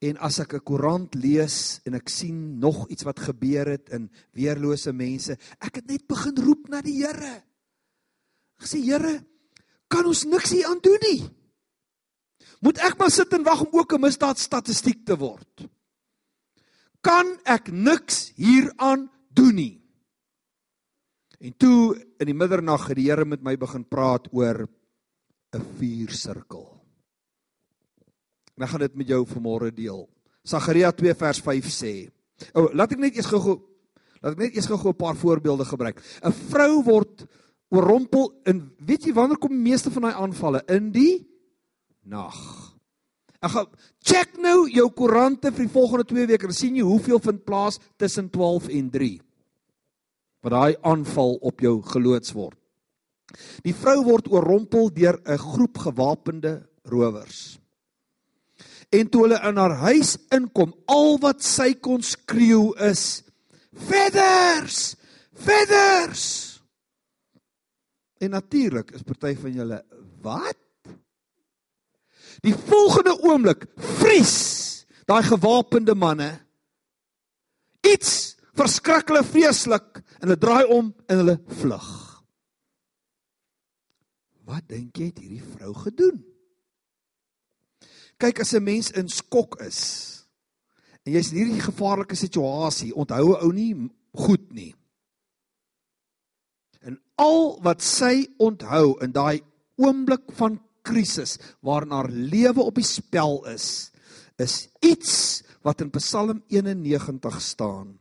En 0.00 0.18
as 0.22 0.38
ek 0.40 0.54
'n 0.54 0.64
koerant 0.64 1.14
lees 1.14 1.80
en 1.84 1.94
ek 1.94 2.08
sien 2.08 2.58
nog 2.58 2.88
iets 2.88 3.04
wat 3.04 3.20
gebeur 3.20 3.66
het 3.66 3.90
in 3.90 4.10
weerlose 4.32 4.92
mense, 4.92 5.36
ek 5.60 5.76
het 5.76 5.86
net 5.86 6.06
begin 6.06 6.36
roep 6.36 6.68
na 6.68 6.82
die 6.82 7.02
Here. 7.02 7.42
Ek 8.60 8.66
sê 8.66 8.78
Here, 8.78 9.24
kan 9.88 10.06
ons 10.06 10.24
niks 10.24 10.50
hier 10.50 10.66
aan 10.66 10.80
doen 10.80 11.02
nie? 11.02 11.28
Moet 12.60 12.78
ek 12.78 12.98
maar 12.98 13.10
sit 13.10 13.32
en 13.32 13.44
wag 13.44 13.66
om 13.66 13.78
ook 13.78 13.92
'n 13.92 14.00
misdaadstatistiek 14.00 15.04
te 15.04 15.16
word? 15.16 15.68
Kan 17.02 17.38
ek 17.44 17.70
niks 17.70 18.32
hieraan 18.36 19.10
doen 19.30 19.54
nie? 19.54 19.82
En 21.38 21.56
toe 21.56 21.96
in 22.18 22.26
die 22.26 22.34
middernag 22.34 22.88
het 22.88 22.96
die 22.96 23.10
Here 23.10 23.24
met 23.24 23.42
my 23.42 23.56
begin 23.56 23.84
praat 23.84 24.32
oor 24.32 24.68
'n 25.52 25.64
vuursirkel. 25.78 26.75
En 28.56 28.64
ek 28.64 28.72
gaan 28.72 28.84
dit 28.86 28.94
met 28.96 29.08
jou 29.08 29.22
vanmôre 29.28 29.70
deel. 29.74 30.06
Sagaria 30.46 30.92
2 30.92 31.14
vers 31.14 31.40
5 31.44 31.72
sê. 31.72 31.94
O, 32.52 32.66
oh, 32.66 32.68
laat 32.76 32.92
ek 32.92 33.02
net 33.02 33.16
eers 33.16 33.28
gou 33.28 33.56
laat 34.22 34.32
ek 34.32 34.40
net 34.40 34.56
eers 34.56 34.68
gou 34.68 34.78
'n 34.88 34.96
paar 34.96 35.16
voorbeelde 35.16 35.64
gebruik. 35.64 36.00
'n 36.22 36.32
Vrou 36.32 36.82
word 36.82 37.26
oorrompel 37.70 38.30
in 38.46 38.70
weet 38.78 39.06
jy 39.06 39.12
wanneer 39.12 39.38
kom 39.38 39.50
die 39.50 39.70
meeste 39.70 39.90
van 39.90 40.02
daai 40.02 40.20
aanvalle 40.22 40.62
in 40.68 40.90
die 40.92 41.26
nag. 42.04 42.38
Ek 43.42 43.50
gaan 43.50 43.66
check 44.00 44.38
nou 44.38 44.68
jou 44.70 44.88
koerante 44.90 45.52
vir 45.52 45.66
die 45.66 45.72
volgende 45.72 46.04
2 46.04 46.26
weke 46.26 46.46
en 46.46 46.56
sien 46.56 46.76
jy 46.76 46.86
hoeveel 46.86 47.20
vind 47.20 47.44
plaas 47.44 47.78
tussen 47.98 48.30
12 48.30 48.68
en 48.68 48.90
3. 48.90 49.20
Wat 50.42 50.52
daai 50.52 50.76
aanval 50.82 51.36
op 51.42 51.60
jou 51.60 51.82
geloods 51.82 52.32
word. 52.32 52.56
Die 53.66 53.74
vrou 53.74 54.04
word 54.04 54.30
oorrompel 54.30 54.90
deur 54.94 55.20
'n 55.26 55.38
groep 55.38 55.78
gewapende 55.78 56.68
rowers. 56.84 57.58
En 58.96 59.08
toe 59.12 59.26
hulle 59.26 59.40
in 59.48 59.58
haar 59.60 59.76
huis 59.84 60.14
inkom, 60.32 60.72
al 60.88 61.18
wat 61.20 61.44
sy 61.44 61.74
kon 61.82 62.04
skreeu 62.06 62.70
is: 62.88 63.22
"Feathers! 63.88 64.94
Feathers!" 65.36 66.24
En 68.24 68.32
natuurlik 68.32 68.94
is 68.96 69.04
party 69.04 69.34
van 69.36 69.52
julle, 69.52 69.82
"Wat?" 70.22 70.56
Die 72.40 72.54
volgende 72.54 73.16
oomblik 73.22 73.66
vries 73.76 74.86
daai 75.06 75.22
gewapende 75.22 75.94
manne 75.94 76.30
iets 77.86 78.36
verskriklik 78.56 79.26
vreeslik 79.30 80.00
en 80.18 80.28
hulle 80.28 80.40
draai 80.40 80.64
om 80.72 80.94
en 81.06 81.20
hulle 81.22 81.36
vlug. 81.60 81.90
Wat 84.46 84.66
dink 84.70 84.96
jy 84.96 85.10
het 85.10 85.20
hierdie 85.22 85.42
vrou 85.42 85.72
gedoen? 85.84 86.20
Kyk 88.18 88.40
as 88.40 88.54
'n 88.54 88.64
mens 88.64 88.90
in 88.90 89.08
skok 89.08 89.60
is 89.60 89.80
en 91.06 91.12
jy's 91.12 91.30
in 91.30 91.38
hierdie 91.38 91.62
gevaarlike 91.62 92.16
situasie, 92.18 92.94
onthou 92.94 93.36
'n 93.36 93.42
ou 93.44 93.52
nie 93.52 93.90
goed 94.16 94.52
nie. 94.52 94.74
En 96.82 96.98
al 97.18 97.60
wat 97.62 97.82
sy 97.82 98.26
onthou 98.38 98.98
in 99.02 99.12
daai 99.12 99.42
oomblik 99.76 100.32
van 100.32 100.60
krisis 100.82 101.38
waarin 101.62 101.90
haar 101.90 102.10
lewe 102.10 102.62
op 102.62 102.74
die 102.74 102.86
spel 102.86 103.46
is, 103.46 103.92
is 104.38 104.68
iets 104.80 105.42
wat 105.62 105.80
in 105.80 105.90
Psalm 105.90 106.42
91 106.48 107.40
staan. 107.42 107.98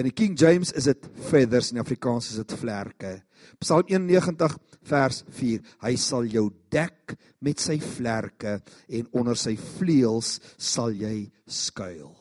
In 0.00 0.08
die 0.08 0.14
King 0.16 0.38
James 0.40 0.72
is 0.72 0.86
dit 0.88 1.08
feathers 1.28 1.70
en 1.70 1.76
in 1.76 1.82
Afrikaans 1.84 2.30
is 2.32 2.40
dit 2.40 2.54
vlerke. 2.56 3.18
Psalm 3.60 3.84
91 3.90 4.54
vers 4.88 5.20
4. 5.36 5.60
Hy 5.84 5.92
sal 6.00 6.28
jou 6.32 6.46
dek 6.72 7.12
met 7.44 7.60
sy 7.60 7.76
vlerke 7.82 8.56
en 8.88 9.10
onder 9.20 9.36
sy 9.36 9.52
vleuels 9.60 10.38
sal 10.56 10.96
jy 10.96 11.26
skuil. 11.44 12.14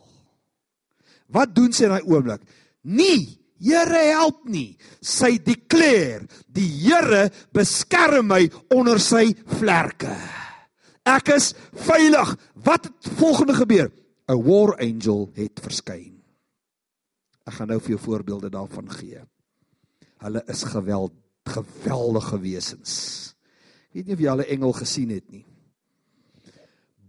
Wat 1.32 1.54
doen 1.56 1.72
sy 1.72 1.88
in 1.88 1.96
daai 1.96 2.12
oomblik? 2.12 2.44
Nie 2.84 3.38
Here 3.62 4.00
help 4.10 4.48
nie. 4.50 4.74
Sy 5.06 5.36
declare, 5.46 6.26
die 6.50 6.66
Here 6.82 7.28
beskerm 7.54 8.32
my 8.32 8.48
onder 8.74 8.98
sy 8.98 9.28
vlerke. 9.60 10.16
Ek 11.06 11.30
is 11.36 11.52
veilig. 11.86 12.34
Wat 12.66 12.90
het 12.90 13.12
volgende 13.22 13.54
gebeur? 13.54 13.92
'n 14.28 14.42
War 14.48 14.74
angel 14.82 15.30
het 15.38 15.62
verskyn. 15.62 16.11
Ek 17.48 17.54
gaan 17.58 17.68
nou 17.68 17.80
vir 17.80 17.96
jou 17.96 18.00
voorbeelde 18.00 18.50
daarvan 18.50 18.90
gee. 18.90 19.22
Hulle 20.22 20.44
is 20.48 20.64
geweld 20.64 21.18
geweldige 21.50 22.38
wesens. 22.40 22.94
Ek 23.90 23.98
weet 23.98 24.08
nie 24.08 24.14
of 24.14 24.22
jy 24.22 24.30
al 24.30 24.42
'n 24.42 24.54
engel 24.56 24.74
gesien 24.74 25.10
het 25.10 25.32
nie. 25.32 25.46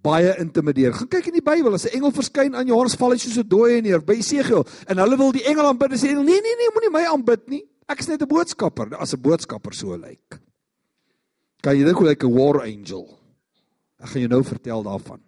Baie 0.02 0.34
intimideer. 0.38 0.92
Gaan 0.92 1.08
kyk 1.08 1.26
in 1.26 1.38
die 1.38 1.42
Bybel, 1.42 1.74
as 1.74 1.84
'n 1.84 1.94
engel 1.94 2.10
verskyn 2.10 2.54
aan 2.54 2.66
Johannes 2.66 2.96
val 2.96 3.10
hy 3.10 3.18
soos 3.18 3.38
'n 3.38 3.48
dooie 3.48 3.82
neer 3.82 4.00
by 4.00 4.14
Esegiel 4.14 4.66
en 4.88 4.98
hulle 4.98 5.16
wil 5.16 5.32
die 5.32 5.44
engel 5.44 5.66
aanbid 5.66 5.92
en 5.92 5.98
sê 5.98 6.14
nee 6.14 6.40
nee 6.40 6.56
nee, 6.56 6.70
moenie 6.74 6.90
my 6.90 7.04
aanbid 7.04 7.48
nie. 7.48 7.64
Ek 7.88 8.00
is 8.00 8.08
net 8.08 8.22
'n 8.22 8.28
boodskapper, 8.28 8.96
as 8.96 9.12
'n 9.12 9.20
boodskapper 9.20 9.74
so 9.74 9.96
lyk. 9.96 10.40
Kan 11.62 11.76
jy 11.76 11.84
dink 11.84 11.98
hoe 11.98 12.08
lyk 12.08 12.24
'n 12.24 12.34
war 12.34 12.62
angel? 12.62 13.18
Ek 14.00 14.08
gaan 14.08 14.20
jou 14.20 14.28
nou 14.28 14.42
vertel 14.42 14.82
daarvan. 14.82 15.20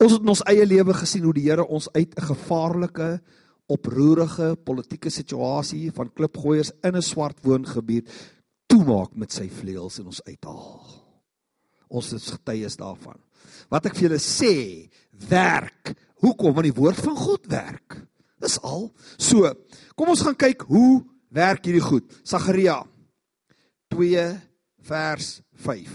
Ons 0.00 0.12
het 0.12 0.22
in 0.22 0.28
ons 0.28 0.44
eie 0.48 0.66
lewe 0.66 0.94
gesien 0.94 1.24
hoe 1.24 1.34
die 1.34 1.48
Here 1.48 1.66
ons 1.66 1.88
uit 1.92 2.14
'n 2.16 2.22
gevaarlike 2.22 3.20
oproerige 3.72 4.52
politieke 4.64 5.10
situasie 5.10 5.90
van 5.96 6.12
klipgooiers 6.12 6.72
in 6.84 6.96
'n 6.96 7.02
swart 7.02 7.40
woongebied 7.42 8.08
toemaak 8.66 9.14
met 9.16 9.32
sy 9.32 9.48
vleuels 9.48 9.98
en 9.98 10.06
ons 10.06 10.22
uithaal. 10.24 11.02
Ons 11.88 12.12
is 12.12 12.30
getuies 12.30 12.76
daarvan. 12.76 13.18
Wat 13.68 13.86
ek 13.86 13.96
vir 13.96 14.08
julle 14.08 14.20
sê, 14.20 14.54
werk. 15.28 15.92
Hoekom? 16.22 16.54
Want 16.54 16.68
die 16.68 16.80
woord 16.80 17.00
van 17.00 17.16
God 17.16 17.46
werk. 17.52 17.98
Dis 18.40 18.58
al. 18.62 18.90
So, 19.18 19.48
kom 19.94 20.08
ons 20.08 20.24
gaan 20.24 20.38
kyk 20.38 20.64
hoe 20.70 21.04
werk 21.28 21.64
hierdie 21.64 21.84
goed. 21.84 22.08
Sagaria 22.24 22.80
2 23.92 24.24
vers 24.88 25.42
5. 25.64 25.92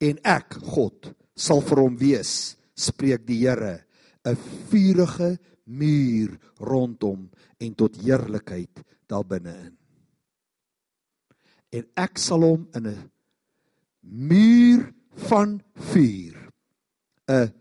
En 0.00 0.20
ek, 0.24 0.56
God, 0.72 1.10
sal 1.40 1.62
vir 1.64 1.80
hom 1.84 1.96
wees, 2.00 2.56
spreek 2.76 3.24
die 3.28 3.40
Here, 3.44 3.84
'n 4.24 4.36
vuurige 4.68 5.38
muur 5.64 6.36
rondom 6.60 7.30
en 7.60 7.74
tot 7.74 7.96
heerlikheid 7.96 8.82
daar 9.08 9.24
binne-in. 9.24 9.76
En 11.72 11.84
ek 11.96 12.18
sal 12.18 12.42
hom 12.42 12.68
in 12.74 12.86
'n 12.86 13.10
muur 14.02 14.92
van 15.28 15.62
vuur, 15.92 16.36
'n 17.28 17.52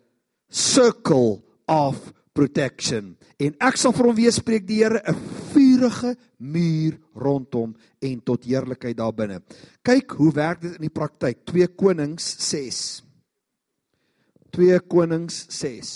circle 0.49 1.41
of 1.67 2.13
protection. 2.33 3.17
En 3.39 3.55
ek 3.59 3.77
sal 3.77 3.93
vir 3.93 4.05
hom 4.05 4.15
wees, 4.15 4.35
spreek 4.35 4.67
die 4.67 4.83
Here, 4.83 5.01
'n 5.05 5.15
vuurige 5.53 6.15
muur 6.37 6.99
rondom 7.15 7.75
en 8.01 8.21
tot 8.21 8.43
heerlikheid 8.43 8.97
daar 8.97 9.13
binne. 9.13 9.41
Kyk 9.83 10.11
hoe 10.11 10.31
werk 10.33 10.61
dit 10.61 10.75
in 10.75 10.81
die 10.81 10.89
praktyk. 10.89 11.45
2 11.45 11.67
Konings 11.67 12.35
6 12.49 13.08
2 14.55 14.79
Konings 14.89 15.45
6. 15.53 15.91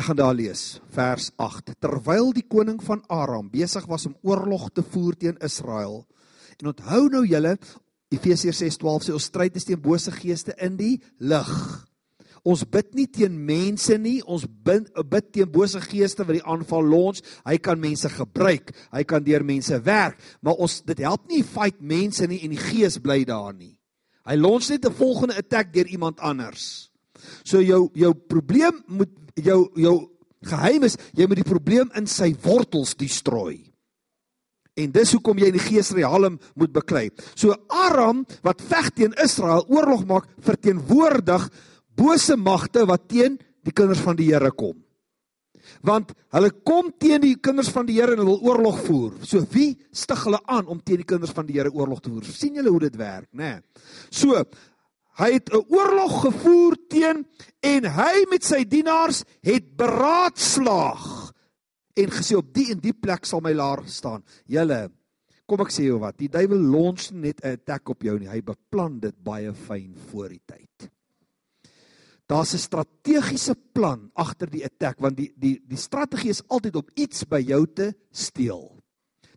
Ek 0.00 0.06
gaan 0.06 0.16
daar 0.16 0.36
lees, 0.36 0.80
vers 0.94 1.28
8. 1.36 1.74
Terwyl 1.80 2.30
die 2.32 2.46
koning 2.48 2.78
van 2.84 3.02
Aram 3.12 3.50
besig 3.52 3.84
was 3.88 4.06
om 4.08 4.16
oorlog 4.24 4.70
te 4.72 4.84
voer 4.84 5.16
teen 5.16 5.36
Israel. 5.44 6.06
En 6.60 6.72
onthou 6.72 7.08
nou 7.12 7.24
julle, 7.28 7.58
Efesiërs 8.10 8.62
6:12 8.62 9.04
sê 9.06 9.12
ons 9.14 9.28
stryd 9.28 9.56
is 9.56 9.64
teen 9.64 9.80
bose 9.80 10.10
geeste 10.10 10.54
in 10.58 10.76
die 10.76 11.00
lig. 11.18 11.52
Ons 12.42 12.64
bid 12.64 12.94
nie 12.96 13.06
teen 13.06 13.36
mense 13.44 13.98
nie, 13.98 14.22
ons 14.24 14.46
bid, 14.48 14.88
bid 15.06 15.32
teen 15.32 15.50
bose 15.52 15.80
geeste 15.84 16.24
wat 16.24 16.38
die 16.38 16.44
aanval 16.48 16.82
lons. 16.82 17.22
Hy 17.44 17.58
kan 17.58 17.80
mense 17.80 18.08
gebruik, 18.08 18.72
hy 18.92 19.04
kan 19.04 19.22
deur 19.22 19.44
mense 19.44 19.76
werk, 19.84 20.16
maar 20.40 20.56
ons 20.56 20.80
dit 20.82 20.98
help 21.04 21.28
nie 21.28 21.42
fight 21.44 21.80
mense 21.80 22.26
nie 22.26 22.40
en 22.44 22.56
die 22.56 22.64
gees 22.70 22.98
bly 22.98 23.24
daar 23.24 23.52
nie. 23.52 23.79
Hy 24.30 24.36
lons 24.38 24.68
net 24.70 24.86
'n 24.86 24.94
volgende 24.94 25.34
attack 25.34 25.72
deur 25.72 25.86
iemand 25.86 26.20
anders. 26.20 26.90
So 27.42 27.60
jou 27.60 27.90
jou 27.94 28.14
probleem 28.14 28.82
moet 28.86 29.10
jou 29.34 29.70
jou 29.74 30.10
geheim 30.42 30.84
is 30.84 30.96
jy 31.12 31.26
moet 31.26 31.42
die 31.42 31.52
probleem 31.52 31.90
in 31.94 32.06
sy 32.06 32.34
wortels 32.42 32.94
destrooi. 32.94 33.72
En 34.76 34.92
dis 34.92 35.12
hoekom 35.12 35.38
jy 35.38 35.46
in 35.46 35.58
die 35.58 35.66
gees 35.66 35.90
realm 35.90 36.38
moet 36.54 36.72
beklei. 36.72 37.10
So 37.34 37.54
Aram 37.68 38.24
wat 38.42 38.62
veg 38.62 38.90
teen 38.94 39.12
Israel, 39.22 39.66
oorlog 39.68 40.06
maak 40.06 40.28
verteenwoordig 40.38 41.50
bose 41.96 42.36
magte 42.36 42.86
wat 42.86 43.08
teen 43.08 43.38
die 43.64 43.72
kinders 43.72 44.00
van 44.00 44.16
die 44.16 44.32
Here 44.32 44.50
kom 44.50 44.78
want 45.86 46.12
hulle 46.34 46.50
kom 46.66 46.90
teen 47.00 47.22
die 47.24 47.36
kinders 47.40 47.70
van 47.72 47.86
die 47.88 47.96
Here 47.98 48.12
en 48.14 48.22
hulle 48.22 48.36
wil 48.36 48.52
oorlog 48.52 48.80
voer. 48.84 49.14
So 49.24 49.44
wie 49.52 49.74
stig 49.92 50.24
hulle 50.26 50.40
aan 50.44 50.68
om 50.68 50.80
teen 50.84 51.00
die 51.02 51.08
kinders 51.08 51.32
van 51.36 51.48
die 51.48 51.56
Here 51.58 51.72
oorlog 51.72 52.02
te 52.02 52.12
voer? 52.12 52.24
sien 52.24 52.58
julle 52.58 52.70
hoe 52.70 52.84
dit 52.86 52.96
werk, 53.00 53.30
nê? 53.32 53.54
Nee. 53.54 53.84
So 54.10 54.44
hy 55.20 55.32
het 55.32 55.50
'n 55.52 55.64
oorlog 55.68 56.20
gevoer 56.26 56.76
teen 56.88 57.26
en 57.60 57.84
hy 57.84 58.24
met 58.30 58.44
sy 58.44 58.64
dienaars 58.64 59.24
het 59.42 59.76
beraadslaag 59.76 61.32
en 61.96 62.08
gesê 62.10 62.36
op 62.36 62.52
die 62.54 62.70
en 62.72 62.80
die 62.80 62.94
plek 62.94 63.24
sal 63.24 63.40
my 63.40 63.52
laar 63.52 63.82
staan. 63.86 64.22
Julle 64.46 64.90
kom 65.46 65.60
ek 65.60 65.72
sê 65.74 65.88
jou 65.88 65.98
wat, 65.98 66.16
die 66.16 66.28
duiwel 66.28 66.58
lons 66.58 67.10
net 67.10 67.40
'n 67.42 67.52
attack 67.58 67.88
op 67.88 68.02
jou 68.02 68.18
nie. 68.18 68.28
Hy 68.28 68.40
beplan 68.40 69.00
dit 69.00 69.14
baie 69.22 69.52
fyn 69.52 69.96
voor 70.10 70.28
die 70.28 70.42
tyd. 70.46 70.90
Daar's 72.30 72.54
'n 72.54 72.62
strategiese 72.62 73.56
plan 73.72 74.10
agter 74.14 74.50
die 74.50 74.64
attack 74.64 75.00
want 75.00 75.16
die 75.16 75.32
die 75.34 75.58
die 75.66 75.78
strategie 75.78 76.30
is 76.30 76.46
altyd 76.46 76.76
om 76.76 76.86
iets 76.94 77.24
by 77.26 77.40
jou 77.42 77.66
te 77.66 77.94
steel. 78.10 78.78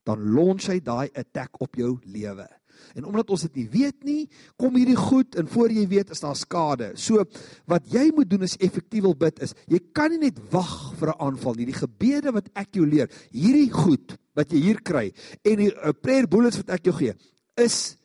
Dan 0.04 0.20
lons 0.36 0.68
hy 0.68 0.80
daai 0.80 1.10
attack 1.14 1.62
op 1.62 1.76
jou 1.76 1.98
lewe. 2.04 2.48
En 2.94 3.06
omdat 3.06 3.30
ons 3.30 3.42
dit 3.42 3.56
nie 3.56 3.70
weet 3.70 4.04
nie, 4.04 4.30
kom 4.56 4.76
hierdie 4.76 4.98
goed 5.00 5.36
en 5.36 5.48
voor 5.48 5.72
jy 5.72 5.88
weet 5.88 6.10
is 6.10 6.20
daar 6.20 6.36
skade. 6.36 6.92
So 6.96 7.26
wat 7.66 7.90
jy 7.92 8.12
moet 8.16 8.30
doen 8.30 8.44
is 8.44 8.58
effektief 8.58 9.02
wil 9.02 9.16
bid 9.18 9.40
is. 9.40 9.54
Jy 9.68 9.80
kan 9.92 10.12
nie 10.12 10.30
net 10.30 10.40
wag 10.52 10.94
vir 11.00 11.10
'n 11.10 11.20
aanval 11.20 11.54
nie. 11.56 11.66
Die 11.66 11.82
gebede 11.82 12.32
wat 12.32 12.50
ek 12.54 12.76
jou 12.76 12.86
leer, 12.86 13.10
hierdie 13.32 13.72
goed 13.72 14.18
wat 14.36 14.52
jy 14.52 14.60
hier 14.60 14.82
kry 14.82 15.14
en 15.42 15.58
die 15.58 15.74
uh, 15.74 15.94
prayer 16.02 16.28
bullets 16.28 16.58
wat 16.58 16.70
ek 16.70 16.86
jou 16.86 16.94
gee, 16.94 17.14
is 17.58 17.98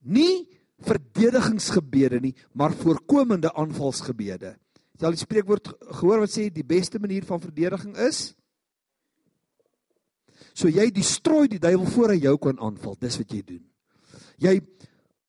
nie 0.00 0.48
verdedigingsgebede 0.86 2.20
nie, 2.22 2.34
maar 2.52 2.72
voorkomende 2.72 3.50
aanvalsgebede. 3.54 4.54
Jy 4.98 5.06
al 5.06 5.14
die 5.14 5.22
spreekwoord 5.22 5.72
gehoor 6.00 6.24
wat 6.24 6.32
sê 6.32 6.48
die 6.50 6.66
beste 6.66 6.98
manier 6.98 7.26
van 7.26 7.42
verdediging 7.42 7.96
is 8.08 8.32
so 10.58 10.70
jy 10.70 10.88
destrooi 10.90 11.46
die 11.50 11.60
duiwel 11.62 11.86
voor 11.94 12.14
hy 12.14 12.22
jou 12.24 12.34
kan 12.42 12.58
aanval. 12.58 12.96
Dis 12.98 13.18
wat 13.20 13.30
jy 13.30 13.42
doen. 13.46 13.62
Jy 14.42 14.58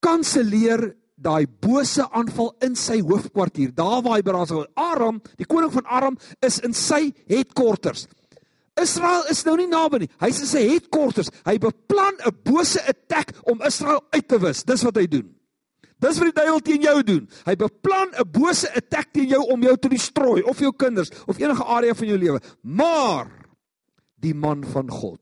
kanselleer 0.01 0.87
daai 1.19 1.45
bose 1.61 2.05
aanval 2.15 2.53
in 2.65 2.77
sy 2.79 2.99
hoofkwartier. 3.03 3.73
Daar 3.75 4.01
waar 4.05 4.17
hy 4.17 4.25
beraas 4.25 4.53
Aram, 4.79 5.19
die 5.37 5.45
koning 5.45 5.71
van 5.73 5.85
Aram 5.85 6.17
is 6.45 6.59
in 6.65 6.73
sy 6.73 7.11
headquarters. 7.29 8.07
Israel 8.79 9.25
is 9.29 9.43
nou 9.43 9.57
nie 9.59 9.67
naby 9.67 10.05
nie. 10.05 10.11
Hy's 10.21 10.39
in 10.45 10.49
sy 10.49 10.63
headquarters. 10.69 11.29
Hy 11.45 11.57
beplan 11.59 12.15
'n 12.25 12.35
bose 12.43 12.79
attack 12.87 13.35
om 13.43 13.61
Israel 13.61 14.01
uit 14.11 14.27
te 14.27 14.39
wis. 14.39 14.63
Dis 14.63 14.83
wat 14.83 14.95
hy 14.95 15.07
doen. 15.07 15.38
Dis 15.99 16.19
wat 16.19 16.29
die 16.29 16.37
duiwel 16.37 16.61
teen 16.63 16.85
jou 16.85 16.95
doen. 17.03 17.25
Hy 17.45 17.55
beplan 17.59 18.13
'n 18.15 18.31
bose 18.31 18.71
attack 18.75 19.11
teen 19.11 19.29
jou 19.29 19.43
om 19.51 19.61
jou 19.61 19.75
te 19.77 19.89
destrooi 19.89 20.41
of 20.43 20.59
jou 20.59 20.71
kinders 20.71 21.11
of 21.27 21.39
enige 21.39 21.63
area 21.63 21.93
van 21.93 22.07
jou 22.07 22.17
lewe. 22.17 22.39
Maar 22.61 23.27
die 24.15 24.33
man 24.33 24.63
van 24.63 24.89
God. 24.89 25.21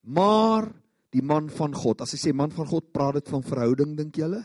Maar 0.00 0.72
die 1.10 1.22
man 1.22 1.50
van 1.50 1.74
God. 1.74 2.00
As 2.00 2.12
jy 2.12 2.18
sê 2.18 2.32
man 2.34 2.50
van 2.50 2.66
God, 2.66 2.92
praat 2.92 3.14
dit 3.20 3.28
van 3.28 3.42
verhouding 3.42 3.96
dink 3.96 4.16
julle? 4.16 4.44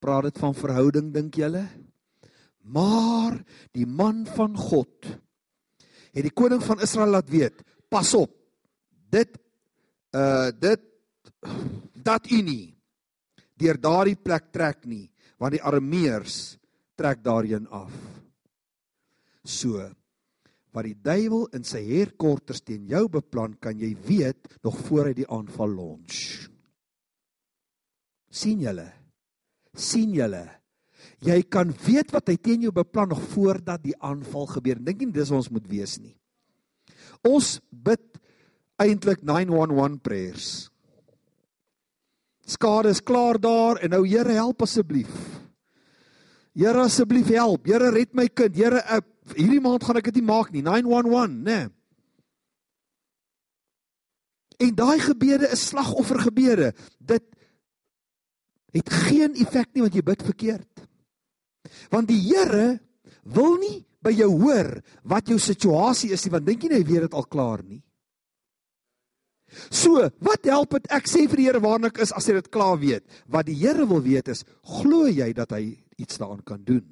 Praat 0.00 0.30
dit 0.30 0.38
van 0.38 0.54
verhouding 0.56 1.12
dink 1.14 1.34
julle? 1.34 1.68
Maar 2.60 3.38
die 3.72 3.86
man 3.86 4.26
van 4.26 4.56
God 4.56 5.06
het 6.10 6.26
die 6.26 6.34
koning 6.34 6.62
van 6.64 6.80
Israel 6.82 7.14
laat 7.14 7.28
weet, 7.30 7.62
pas 7.88 8.08
op. 8.18 8.32
Dit 9.10 9.36
uh 10.16 10.50
dit 10.50 10.82
dat 11.94 12.26
u 12.30 12.42
nie 12.42 12.74
deur 13.60 13.78
daardie 13.80 14.16
plek 14.16 14.50
trek 14.52 14.84
nie 14.86 15.06
want 15.38 15.54
die 15.54 15.62
arameërs 15.62 16.56
trek 16.98 17.22
daarheen 17.24 17.68
af 17.68 17.92
so 19.44 19.86
wat 20.74 20.86
die 20.86 20.96
duiwel 21.02 21.48
in 21.56 21.64
sy 21.66 21.82
headquarters 21.88 22.62
teen 22.62 22.86
jou 22.90 23.06
beplan, 23.10 23.56
kan 23.62 23.78
jy 23.78 23.90
weet 24.06 24.50
nog 24.64 24.78
voor 24.86 25.10
hy 25.10 25.16
die 25.18 25.28
aanval 25.28 25.74
launch. 25.74 26.46
sien 28.30 28.60
julle? 28.62 28.86
sien 29.74 30.14
julle? 30.14 30.44
Jy 31.24 31.42
kan 31.50 31.72
weet 31.86 32.12
wat 32.14 32.28
hy 32.30 32.36
teen 32.38 32.62
jou 32.66 32.72
beplan 32.74 33.10
nog 33.10 33.22
voordat 33.32 33.82
die 33.82 33.96
aanval 33.98 34.46
gebeur. 34.50 34.78
Dink 34.78 35.02
nie 35.02 35.14
dis 35.14 35.32
ons 35.34 35.48
moet 35.50 35.66
wees 35.66 35.96
nie. 35.98 36.14
Ons 37.26 37.58
bid 37.70 38.19
eintlik 38.80 39.22
911 39.26 40.00
prayers. 40.02 40.48
Skade 42.50 42.90
is 42.90 43.02
klaar 43.02 43.38
daar 43.38 43.78
en 43.84 43.92
nou 43.94 44.02
Here 44.08 44.32
help 44.34 44.64
asseblief. 44.64 45.10
Here 46.56 46.82
asseblief 46.82 47.30
help. 47.30 47.68
Here 47.68 47.92
red 47.94 48.14
my 48.16 48.26
kind. 48.28 48.56
Here 48.56 48.80
uh, 48.80 49.02
hierdie 49.36 49.62
maand 49.62 49.84
gaan 49.86 50.00
ek 50.00 50.10
dit 50.10 50.20
nie 50.20 50.28
maak 50.30 50.50
nie. 50.54 50.64
911, 50.66 51.36
né? 51.46 51.60
En 54.60 54.72
daai 54.76 54.98
gebede 55.00 55.48
is 55.54 55.68
slagoffergebede. 55.70 56.72
Dit 56.98 57.24
het 58.74 58.90
geen 59.08 59.36
effek 59.40 59.70
nie 59.74 59.84
want 59.86 59.96
jy 59.96 60.02
bid 60.06 60.24
verkeerd. 60.26 60.82
Want 61.92 62.10
die 62.10 62.18
Here 62.26 62.80
wil 63.30 63.56
nie 63.60 63.78
by 64.00 64.12
jou 64.16 64.30
hoor 64.40 64.72
wat 65.08 65.28
jou 65.28 65.38
situasie 65.40 66.10
is 66.16 66.24
nie, 66.24 66.32
want 66.32 66.46
dink 66.48 66.64
jy 66.64 66.72
hy 66.72 66.84
weet 66.88 67.06
dit 67.06 67.16
al 67.16 67.28
klaar 67.28 67.62
nie. 67.62 67.82
So, 69.70 70.06
wat 70.22 70.46
help 70.46 70.76
dit 70.78 70.88
ek 70.94 71.08
sê 71.10 71.24
vir 71.26 71.42
die 71.42 71.48
Here 71.48 71.60
waarna 71.62 71.90
ek 71.90 72.00
is 72.04 72.12
as 72.14 72.28
hy 72.30 72.36
dit 72.38 72.50
klaar 72.54 72.78
weet? 72.80 73.04
Wat 73.26 73.48
die 73.48 73.58
Here 73.58 73.86
wil 73.88 74.02
weet 74.04 74.30
is, 74.30 74.44
glo 74.78 75.08
jy 75.10 75.32
dat 75.36 75.56
hy 75.56 75.74
iets 76.00 76.20
daaraan 76.20 76.44
kan 76.46 76.62
doen? 76.64 76.86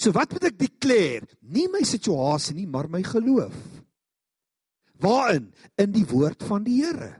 So 0.00 0.12
wat 0.16 0.32
moet 0.34 0.48
ek 0.50 0.58
declare? 0.58 1.28
Nie 1.54 1.68
my 1.70 1.84
situasie 1.86 2.56
nie, 2.56 2.66
maar 2.66 2.88
my 2.90 3.02
geloof. 3.06 3.54
Waarin? 5.02 5.50
In 5.78 5.92
die 5.94 6.06
woord 6.08 6.42
van 6.48 6.64
die 6.66 6.80
Here. 6.82 7.12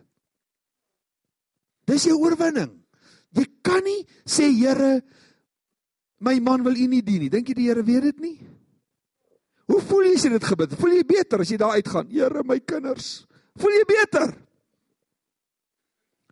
Dis 1.88 2.08
jou 2.08 2.18
oorwinning. 2.20 2.72
Jy 3.36 3.46
kan 3.64 3.84
nie 3.86 4.02
sê 4.28 4.48
Here, 4.50 4.98
my 6.24 6.38
man 6.42 6.64
wil 6.66 6.76
U 6.76 6.88
nie 6.90 7.04
dien 7.04 7.26
nie. 7.26 7.32
Dink 7.32 7.52
jy 7.52 7.58
die 7.60 7.68
Here 7.68 7.84
weet 7.86 8.10
dit 8.10 8.24
nie? 8.24 8.38
Hoe 9.68 9.82
voel 9.84 10.08
jy 10.08 10.16
as 10.16 10.24
jy 10.24 10.32
dit 10.32 10.48
gebid? 10.48 10.74
Voel 10.80 10.96
jy 10.96 11.06
beter 11.06 11.44
as 11.44 11.50
jy 11.52 11.58
daar 11.60 11.76
uitgaan? 11.76 12.08
Here, 12.10 12.42
my 12.48 12.56
kinders, 12.64 13.27
voel 13.60 13.76
jy 13.78 13.84
beter? 13.88 14.34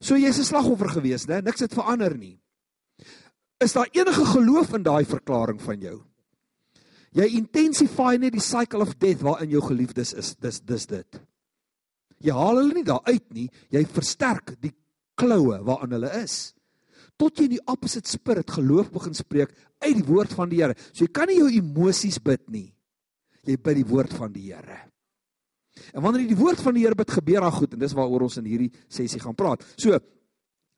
So 0.01 0.17
jy's 0.17 0.39
'n 0.39 0.45
slagoffer 0.45 0.89
gewees, 0.89 1.27
né? 1.27 1.43
Niks 1.43 1.61
het 1.61 1.75
verander 1.75 2.17
nie. 2.17 2.39
Is 3.59 3.73
daar 3.73 3.89
enige 3.93 4.25
geloof 4.25 4.75
in 4.75 4.83
daai 4.83 5.05
verklaring 5.05 5.61
van 5.61 5.81
jou? 5.81 6.03
Jy 7.17 7.25
intensify 7.39 8.17
net 8.21 8.33
die 8.33 8.45
cycle 8.45 8.85
of 8.85 8.99
death 9.01 9.23
waarin 9.23 9.51
jou 9.51 9.63
geliefdes 9.65 10.13
is. 10.13 10.35
Dis 10.37 10.61
dis 10.61 10.87
dit. 10.87 11.21
Jy 12.21 12.33
haal 12.33 12.61
hulle 12.61 12.75
nie 12.75 12.85
daar 12.85 13.05
uit 13.05 13.25
nie, 13.33 13.49
jy 13.73 13.85
versterk 13.85 14.55
die 14.61 14.73
kloue 15.17 15.63
waarin 15.65 15.97
hulle 15.97 16.13
is. 16.23 16.55
Tot 17.17 17.39
jy 17.39 17.49
in 17.49 17.55
die 17.57 17.65
opposite 17.73 18.09
spirit 18.09 18.51
geloof 18.53 18.91
begin 18.93 19.17
spreek 19.17 19.55
uit 19.81 19.95
die 19.97 20.05
woord 20.05 20.35
van 20.37 20.51
die 20.53 20.61
Here. 20.61 20.77
So 20.93 21.05
jy 21.05 21.13
kan 21.13 21.29
nie 21.29 21.39
jou 21.39 21.49
emosies 21.49 22.19
bid 22.21 22.45
nie. 22.53 22.69
Jy 23.47 23.57
bid 23.57 23.81
die 23.81 23.89
woord 23.89 24.13
van 24.13 24.33
die 24.35 24.51
Here. 24.51 24.83
En 25.93 26.03
wanneer 26.05 26.25
jy 26.25 26.35
die 26.35 26.41
woord 26.41 26.61
van 26.65 26.77
die 26.77 26.85
Here 26.85 26.99
bid, 26.99 27.11
gebeur 27.11 27.47
daar 27.47 27.57
goed 27.57 27.75
en 27.75 27.83
dis 27.83 27.97
waaroor 27.97 28.27
ons 28.29 28.39
in 28.41 28.49
hierdie 28.49 28.73
sessie 28.89 29.21
gaan 29.23 29.37
praat. 29.39 29.65
So 29.77 29.99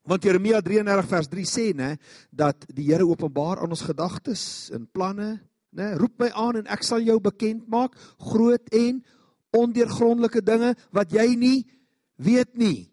want 0.08 0.24
Jeremia 0.24 0.62
33 0.64 1.08
vers 1.10 1.28
3 1.28 1.44
sê 1.44 1.66
nê 1.76 1.90
dat 2.32 2.64
die 2.72 2.88
Here 2.88 3.06
openbaar 3.06 3.62
aan 3.62 3.74
ons 3.76 3.84
gedagtes 3.84 4.70
en 4.72 4.88
planne 4.88 5.36
né? 5.72 5.94
Roep 6.00 6.18
my 6.20 6.30
aan 6.32 6.62
en 6.62 6.70
ek 6.72 6.84
sal 6.86 7.04
jou 7.04 7.18
bekend 7.22 7.66
maak 7.70 7.96
groot 8.30 8.72
en 8.74 9.02
ondeurgrondelike 9.56 10.42
dinge 10.44 10.74
wat 10.94 11.12
jy 11.14 11.28
nie 11.36 11.58
weet 12.20 12.56
nie. 12.58 12.88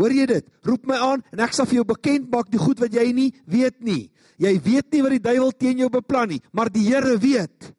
Hoor 0.00 0.14
jy 0.14 0.26
dit? 0.30 0.46
Roep 0.64 0.86
my 0.88 0.96
aan 0.96 1.24
en 1.32 1.42
ek 1.44 1.56
sal 1.56 1.68
vir 1.68 1.80
jou 1.80 1.88
bekend 1.92 2.30
maak 2.32 2.48
die 2.52 2.60
goed 2.60 2.80
wat 2.80 2.94
jy 2.94 3.10
nie 3.16 3.30
weet 3.50 3.80
nie. 3.84 4.08
Jy 4.40 4.54
weet 4.64 4.88
nie 4.92 5.02
wat 5.04 5.16
die 5.16 5.26
duiwel 5.28 5.52
teen 5.52 5.82
jou 5.82 5.90
beplan 5.92 6.30
nie, 6.32 6.40
maar 6.56 6.70
die 6.72 6.86
Here 6.86 7.18
weet. 7.20 7.72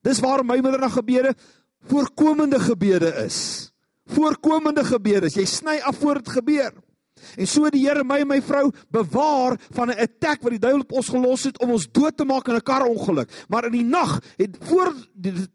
Dis 0.00 0.22
waarom 0.24 0.48
my 0.48 0.56
middernaggebede 0.64 1.34
voorkomende 1.88 2.60
gebede 2.60 3.14
is. 3.24 3.70
Voorkomende 4.10 4.84
gebede. 4.84 5.30
Jy 5.30 5.44
sny 5.44 5.78
af 5.86 5.96
voor 5.96 6.14
dit 6.14 6.28
gebeur. 6.28 6.72
En 7.36 7.46
so 7.46 7.68
die 7.70 7.82
Here 7.84 8.04
my 8.04 8.22
en 8.24 8.30
my 8.30 8.38
vrou 8.42 8.70
bewaar 8.90 9.58
van 9.76 9.88
'n 9.88 9.98
attack 10.00 10.42
wat 10.42 10.50
die 10.50 10.58
duiwel 10.58 10.80
op 10.80 10.92
ons 10.92 11.08
gelos 11.08 11.44
het 11.44 11.60
om 11.60 11.70
ons 11.70 11.88
dood 11.92 12.16
te 12.16 12.24
maak 12.24 12.48
in 12.48 12.54
'n 12.54 12.62
karongeluk. 12.62 13.44
Maar 13.48 13.64
in 13.64 13.72
die 13.72 13.84
nag 13.84 14.22
het 14.36 14.56
voor 14.60 14.94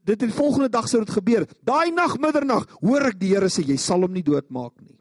dit 0.04 0.20
die 0.20 0.34
volgende 0.34 0.70
dag 0.70 0.88
sou 0.88 1.04
dit 1.04 1.14
gebeur. 1.14 1.48
Daai 1.64 1.92
nag 1.92 2.18
middernag 2.18 2.68
hoor 2.82 3.02
ek 3.02 3.20
die 3.20 3.34
Here 3.34 3.50
sê 3.50 3.66
jy 3.66 3.78
sal 3.78 4.02
hom 4.02 4.12
nie 4.12 4.24
doodmaak 4.24 4.82
nie. 4.82 5.00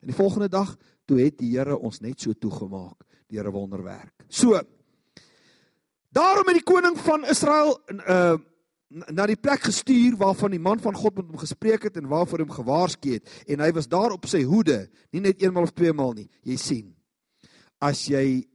En 0.00 0.06
die 0.06 0.14
volgende 0.14 0.48
dag 0.48 0.76
toe 1.04 1.20
het 1.20 1.38
die 1.38 1.58
Here 1.58 1.78
ons 1.78 2.00
net 2.00 2.20
so 2.20 2.32
toegemaak 2.32 3.04
deur 3.28 3.46
'n 3.46 3.52
wonderwerk. 3.52 4.14
So 4.28 4.60
Daarom 6.16 6.46
het 6.48 6.54
die 6.54 6.64
koning 6.64 6.98
van 6.98 7.26
Israel 7.28 7.80
uh 8.08 8.36
na 8.88 9.26
die 9.26 9.38
plek 9.38 9.66
gestuur 9.66 10.14
waarvan 10.20 10.54
die 10.54 10.62
man 10.62 10.80
van 10.82 10.94
God 10.94 11.18
met 11.18 11.30
hom 11.30 11.40
gespreek 11.40 11.88
het 11.88 11.96
en 11.98 12.10
waarvoor 12.10 12.44
hom 12.44 12.54
gewaarsku 12.54 13.16
het. 13.16 13.30
En 13.50 13.62
hy 13.64 13.72
was 13.74 13.88
daar 13.90 14.14
op 14.14 14.28
sy 14.30 14.44
hoede 14.46 14.86
nie 15.14 15.24
net 15.24 15.42
eenmal 15.42 15.66
of 15.66 15.74
tweemaal 15.74 16.14
nie. 16.20 16.28
Jy 16.46 16.58
sien 16.60 16.92
as 17.82 18.06
jy 18.08 18.46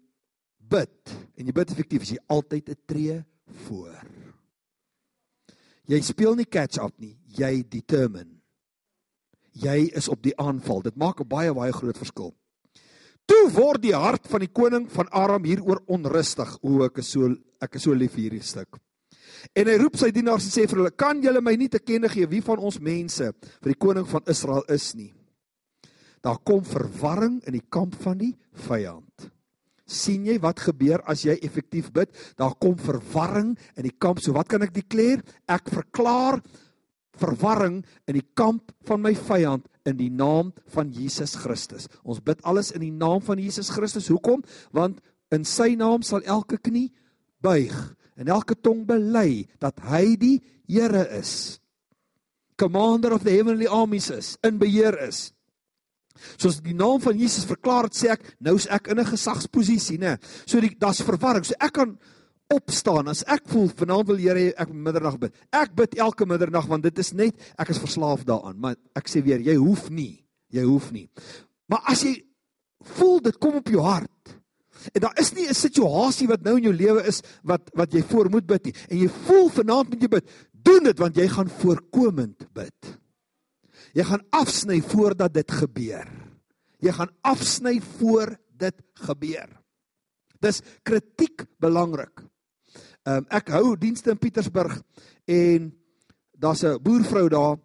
bid 0.57 1.15
en 1.37 1.47
jy 1.47 1.55
bid 1.55 1.73
effektief 1.73 2.07
is 2.07 2.13
jy 2.15 2.21
altyd 2.31 2.69
'n 2.69 2.79
tree 2.87 3.23
voor. 3.67 3.99
Jy 5.87 6.01
speel 6.01 6.35
nie 6.35 6.45
catch 6.45 6.79
up 6.79 6.97
nie 6.99 7.17
jy 7.25 7.63
determine. 7.67 8.39
Jy 9.53 9.91
is 9.93 10.07
op 10.07 10.21
die 10.23 10.37
aanval. 10.37 10.81
Dit 10.81 10.95
maak 10.95 11.19
'n 11.19 11.27
baie 11.27 11.53
baie 11.53 11.73
groot 11.73 11.97
verskil. 11.97 12.33
Toe 13.25 13.51
word 13.51 13.81
die 13.81 13.95
hart 13.95 14.27
van 14.27 14.39
die 14.39 14.51
koning 14.51 14.89
van 14.91 15.09
Aram 15.09 15.43
hieroor 15.43 15.83
onrustig. 15.87 16.57
O 16.63 16.83
ek 16.83 16.97
is 16.97 17.11
so 17.11 17.35
ek 17.61 17.75
is 17.75 17.83
so 17.83 17.93
lief 17.93 18.13
vir 18.13 18.23
hierdie 18.23 18.43
stuk 18.43 18.79
En 19.55 19.67
hy 19.67 19.77
roep 19.81 19.97
sy 19.97 20.11
dienaars 20.13 20.45
en 20.47 20.53
sê 20.53 20.67
vir 20.67 20.81
hulle: 20.81 20.91
"Kan 20.91 21.21
julle 21.23 21.41
my 21.41 21.55
nie 21.55 21.69
te 21.69 21.79
kenne 21.79 22.09
gee 22.09 22.27
wie 22.27 22.41
van 22.41 22.59
ons 22.59 22.79
mense 22.79 23.31
vir 23.33 23.71
die 23.73 23.79
koning 23.79 24.07
van 24.07 24.21
Israel 24.27 24.63
is 24.69 24.95
nie?" 24.95 25.13
Daar 26.21 26.37
kom 26.45 26.63
verwarring 26.65 27.41
in 27.49 27.53
die 27.57 27.67
kamp 27.69 27.95
van 28.01 28.17
die 28.17 28.35
vyand. 28.67 29.31
sien 29.91 30.23
jy 30.23 30.37
wat 30.39 30.61
gebeur 30.63 31.01
as 31.11 31.25
jy 31.25 31.33
effektief 31.43 31.89
bid? 31.91 32.07
Daar 32.39 32.53
kom 32.55 32.77
verwarring 32.79 33.57
in 33.75 33.83
die 33.83 33.97
kamp. 33.99 34.21
So 34.23 34.31
wat 34.31 34.47
kan 34.47 34.63
ek 34.63 34.71
declare? 34.71 35.19
Ek 35.51 35.67
verklaar 35.67 36.39
verwarring 37.19 37.81
in 38.07 38.15
die 38.15 38.27
kamp 38.39 38.71
van 38.87 39.01
my 39.03 39.11
vyand 39.17 39.67
in 39.89 39.97
die 39.99 40.09
naam 40.09 40.53
van 40.71 40.93
Jesus 40.95 41.35
Christus. 41.35 41.89
Ons 42.07 42.21
bid 42.23 42.39
alles 42.47 42.71
in 42.71 42.85
die 42.85 42.93
naam 42.93 43.19
van 43.25 43.41
Jesus 43.41 43.71
Christus. 43.73 44.07
Hoekom? 44.07 44.45
Want 44.71 45.01
in 45.35 45.43
sy 45.43 45.73
naam 45.75 46.05
sal 46.07 46.23
elke 46.23 46.55
knie 46.61 46.87
buig 47.43 47.75
en 48.21 48.29
elke 48.29 48.55
tong 48.55 48.85
bely 48.87 49.47
dat 49.61 49.81
hy 49.91 50.15
die 50.19 50.37
Here 50.71 51.03
is. 51.17 51.59
Commander 52.55 53.11
of 53.11 53.25
the 53.25 53.33
heavenly 53.33 53.67
armies 53.67 54.07
is, 54.13 54.37
in 54.45 54.55
beheer 54.61 54.95
is. 55.03 55.33
Soos 56.39 56.61
die 56.63 56.75
naam 56.77 57.01
van 57.03 57.17
Jesus 57.17 57.47
verklaar 57.49 57.89
het, 57.89 57.97
sê 57.97 58.13
ek, 58.13 58.23
nou 58.39 58.53
is 58.55 58.69
ek 58.71 58.87
in 58.93 58.99
'n 58.99 59.09
gesagsposisie, 59.09 59.97
né? 59.99 60.17
So 60.45 60.61
die 60.61 60.71
daar's 60.79 61.01
verwarring. 61.01 61.43
So 61.43 61.55
ek 61.59 61.73
kan 61.73 61.97
opstaan 62.51 63.07
as 63.07 63.23
ek 63.27 63.47
voel 63.47 63.67
vanaand 63.67 64.07
wil 64.07 64.17
Here 64.17 64.53
ek 64.55 64.69
middernag 64.69 65.19
bid. 65.19 65.33
Ek 65.51 65.75
bid 65.75 65.97
elke 65.97 66.25
middernag 66.25 66.67
want 66.67 66.83
dit 66.83 66.99
is 66.99 67.13
net 67.13 67.35
ek 67.57 67.69
is 67.69 67.79
verslaaf 67.79 68.23
daaraan, 68.23 68.59
maar 68.59 68.75
ek 68.95 69.07
sê 69.07 69.23
weer, 69.23 69.39
jy 69.39 69.55
hoef 69.55 69.89
nie. 69.89 70.23
Jy 70.51 70.63
hoef 70.63 70.91
nie. 70.91 71.09
Maar 71.67 71.81
as 71.87 72.03
jy 72.03 72.15
voel 72.97 73.21
dit 73.21 73.37
kom 73.39 73.55
op 73.55 73.67
jou 73.67 73.81
hart, 73.81 74.40
En 74.93 75.01
daar 75.01 75.19
is 75.19 75.33
nie 75.33 75.47
'n 75.47 75.53
situasie 75.53 76.27
wat 76.27 76.43
nou 76.43 76.57
in 76.57 76.63
jou 76.63 76.73
lewe 76.73 77.03
is 77.07 77.21
wat 77.43 77.69
wat 77.73 77.93
jy 77.93 78.03
voor 78.03 78.29
moet 78.29 78.45
bid 78.45 78.65
nie. 78.65 78.75
En 78.89 78.97
jy 78.97 79.09
voel 79.09 79.49
vanaand 79.49 79.89
moet 79.89 80.01
jy 80.01 80.07
bid. 80.07 80.29
Doen 80.51 80.83
dit 80.83 80.99
want 80.99 81.15
jy 81.15 81.27
gaan 81.27 81.49
voorkomend 81.49 82.53
bid. 82.53 82.99
Jy 83.93 84.03
gaan 84.03 84.23
afsny 84.29 84.81
voordat 84.81 85.33
dit 85.33 85.51
gebeur. 85.51 86.07
Jy 86.79 86.91
gaan 86.91 87.11
afsny 87.21 87.81
voor 87.97 88.37
dit 88.57 88.75
gebeur. 88.93 89.49
Dis 90.39 90.61
kritiek 90.83 91.45
belangrik. 91.59 92.23
Ehm 93.03 93.17
um, 93.17 93.25
ek 93.29 93.49
hou 93.49 93.77
dienste 93.77 94.11
in 94.11 94.17
Pietersburg 94.17 94.81
en 95.25 95.71
daar's 96.37 96.63
'n 96.63 96.81
boervrou 96.81 97.29
daar 97.29 97.57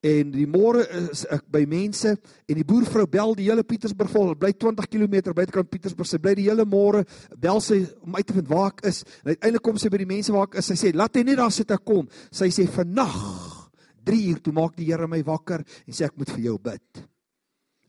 En 0.00 0.30
die 0.32 0.46
môre 0.48 0.86
is 1.10 1.26
ek 1.28 1.42
by 1.52 1.60
mense 1.68 2.14
en 2.14 2.56
die 2.56 2.64
boervrou 2.64 3.04
bel 3.10 3.34
die 3.36 3.50
hele 3.50 3.64
Pietersburg 3.68 4.08
vol. 4.14 4.30
Bly 4.40 4.54
20 4.56 4.88
km 4.88 5.34
buitekant 5.36 5.68
Pietersburg. 5.68 6.08
Sy 6.08 6.16
bly 6.24 6.32
die 6.38 6.46
hele 6.48 6.64
môre 6.64 7.02
bel 7.36 7.60
sy 7.60 7.82
om 8.00 8.16
uit 8.16 8.24
te 8.24 8.36
vind 8.38 8.48
waar 8.48 8.70
ek 8.72 8.80
is. 8.88 9.02
En 9.20 9.34
uiteindelik 9.34 9.66
kom 9.68 9.80
sy 9.80 9.92
by 9.92 10.00
die 10.00 10.08
mense 10.08 10.32
waar 10.32 10.48
ek 10.48 10.56
is. 10.62 10.70
Sy 10.72 10.78
sê: 10.80 10.94
"Laat 10.96 11.20
hy 11.20 11.26
net 11.28 11.36
daar 11.36 11.52
sit 11.52 11.70
ek 11.70 11.84
kom." 11.84 12.08
Sy 12.32 12.48
sê: 12.48 12.64
"Vannag 12.64 13.68
3 14.08 14.24
uur 14.30 14.40
toe 14.40 14.56
maak 14.56 14.74
die 14.76 14.88
Here 14.88 15.06
my 15.06 15.20
wakker 15.22 15.60
en 15.60 15.92
sê 15.92 16.06
ek 16.08 16.16
moet 16.16 16.30
vir 16.30 16.44
jou 16.48 16.58
bid." 16.58 17.04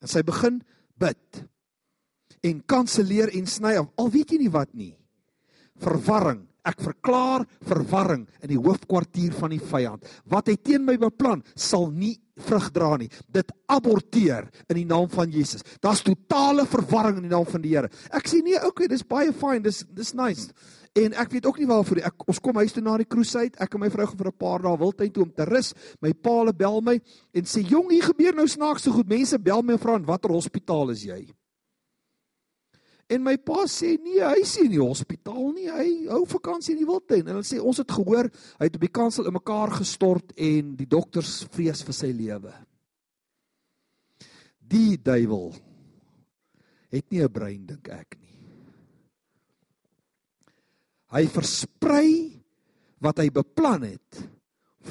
En 0.01 0.07
sy 0.07 0.21
begin 0.21 0.61
bid. 0.99 1.43
En 2.43 2.61
kanselleer 2.67 3.29
en 3.37 3.45
sny 3.47 3.77
af. 3.77 3.87
Al 3.97 4.11
weet 4.11 4.31
jy 4.31 4.37
nie 4.37 4.51
wat 4.51 4.73
nie. 4.73 4.97
Verwarring 5.79 6.50
Ek 6.67 6.81
verklaar 6.85 7.45
verwarring 7.65 8.27
in 8.43 8.51
die 8.51 8.59
hoofkwartier 8.59 9.33
van 9.33 9.49
die 9.49 9.61
vyand. 9.61 10.05
Wat 10.29 10.51
hy 10.51 10.57
teen 10.61 10.83
my 10.85 10.97
beplan, 11.01 11.41
sal 11.55 11.89
nie 11.89 12.13
vrug 12.41 12.67
dra 12.73 12.91
nie. 13.01 13.09
Dit 13.33 13.49
aborteer 13.71 14.47
in 14.67 14.77
die 14.77 14.85
naam 14.85 15.09
van 15.09 15.31
Jesus. 15.33 15.65
Daar's 15.81 16.03
totale 16.05 16.67
verwarring 16.69 17.21
in 17.21 17.25
die 17.27 17.33
naam 17.33 17.47
van 17.49 17.63
die 17.63 17.73
Here. 17.73 17.89
Ek 18.13 18.29
sê 18.29 18.43
nee, 18.45 18.59
okay, 18.67 18.89
dis 18.91 19.05
baie 19.07 19.33
fyn, 19.33 19.63
dis 19.65 19.81
dis 19.89 20.13
nice. 20.17 20.51
En 20.99 21.13
ek 21.23 21.31
weet 21.31 21.45
ook 21.47 21.59
nie 21.61 21.69
waarvoor 21.69 22.01
ek 22.09 22.25
ons 22.27 22.41
kom 22.43 22.57
huis 22.59 22.73
toe 22.75 22.83
na 22.83 22.97
die 22.99 23.07
crusade. 23.09 23.55
Ek 23.63 23.77
en 23.77 23.81
my 23.85 23.89
vrou 23.93 24.05
gaan 24.09 24.21
vir 24.21 24.31
'n 24.31 24.37
paar 24.37 24.61
dae 24.61 24.77
wildtuin 24.77 25.11
toe 25.11 25.23
om 25.23 25.31
te 25.31 25.45
rus. 25.45 25.73
My 26.01 26.13
paale 26.13 26.53
bel 26.53 26.81
my 26.81 26.99
en 27.33 27.43
sê 27.43 27.63
jong, 27.63 27.89
hier 27.89 28.03
gebeur 28.03 28.35
nou 28.35 28.47
snaaks 28.47 28.83
so 28.83 28.91
goed. 28.91 29.07
Mense 29.07 29.39
bel 29.39 29.63
my 29.63 29.73
en 29.73 29.79
vra 29.79 29.95
in 29.95 30.05
watter 30.05 30.29
hospitaal 30.29 30.91
is 30.91 31.03
jy? 31.03 31.25
En 33.11 33.23
my 33.25 33.35
pa 33.43 33.65
sê 33.67 33.97
nee, 33.99 34.21
hy 34.23 34.39
is 34.39 34.53
nie 34.55 34.69
in 34.69 34.75
die 34.77 34.81
hospitaal 34.83 35.49
nie. 35.51 35.67
Hy 35.67 35.87
hou 36.11 36.21
vakansie 36.31 36.75
in 36.75 36.83
die 36.83 36.87
wildtuin. 36.87 37.25
En 37.25 37.35
hulle 37.35 37.47
sê 37.47 37.59
ons 37.59 37.81
het 37.81 37.91
gehoor 37.91 38.29
hy 38.31 38.67
het 38.69 38.77
op 38.77 38.85
die 38.85 38.93
kansel 38.93 39.27
in 39.27 39.35
mekaar 39.35 39.73
gestort 39.81 40.31
en 40.39 40.75
die 40.79 40.87
dokters 40.89 41.41
vrees 41.51 41.83
vir 41.87 41.97
sy 41.97 42.11
lewe. 42.15 42.53
Die 44.71 44.95
duiwel 44.95 45.51
het 46.91 47.07
nie 47.11 47.23
'n 47.23 47.31
brein 47.31 47.65
dink 47.65 47.89
ek 47.89 48.15
nie. 48.19 48.37
Hy 51.11 51.27
versprei 51.27 52.39
wat 53.03 53.17
hy 53.19 53.29
beplan 53.29 53.83
het 53.83 54.23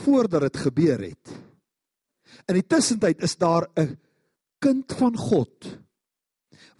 voordat 0.05 0.43
dit 0.43 0.57
gebeur 0.57 1.01
het. 1.01 1.33
In 2.49 2.55
die 2.55 2.69
tussentyd 2.69 3.23
is 3.23 3.37
daar 3.37 3.69
'n 3.77 3.97
kind 4.61 4.93
van 4.93 5.17
God 5.17 5.79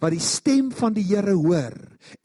wat 0.01 0.15
die 0.15 0.23
stem 0.23 0.71
van 0.73 0.95
die 0.95 1.05
Here 1.05 1.35
hoor 1.37 1.75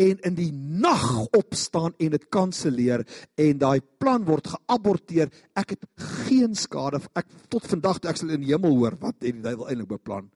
en 0.01 0.21
in 0.25 0.37
die 0.37 0.51
nag 0.53 1.27
opstaan 1.37 1.93
en 2.01 2.15
dit 2.15 2.25
kanselleer 2.33 3.05
en 3.37 3.61
daai 3.61 3.81
plan 4.01 4.25
word 4.25 4.49
geaborteer. 4.55 5.29
Ek 5.53 5.75
het 5.75 5.85
geen 6.27 6.57
skade 6.57 7.03
ek 7.13 7.29
tot 7.53 7.69
vandag 7.69 8.01
toe 8.01 8.11
ek 8.11 8.21
sal 8.21 8.33
in 8.33 8.47
die 8.47 8.55
hemel 8.55 8.79
hoor 8.81 8.97
wat 9.03 9.19
het 9.21 9.29
die 9.29 9.45
duiwel 9.45 9.69
eintlik 9.69 9.93
beplan. 9.93 10.31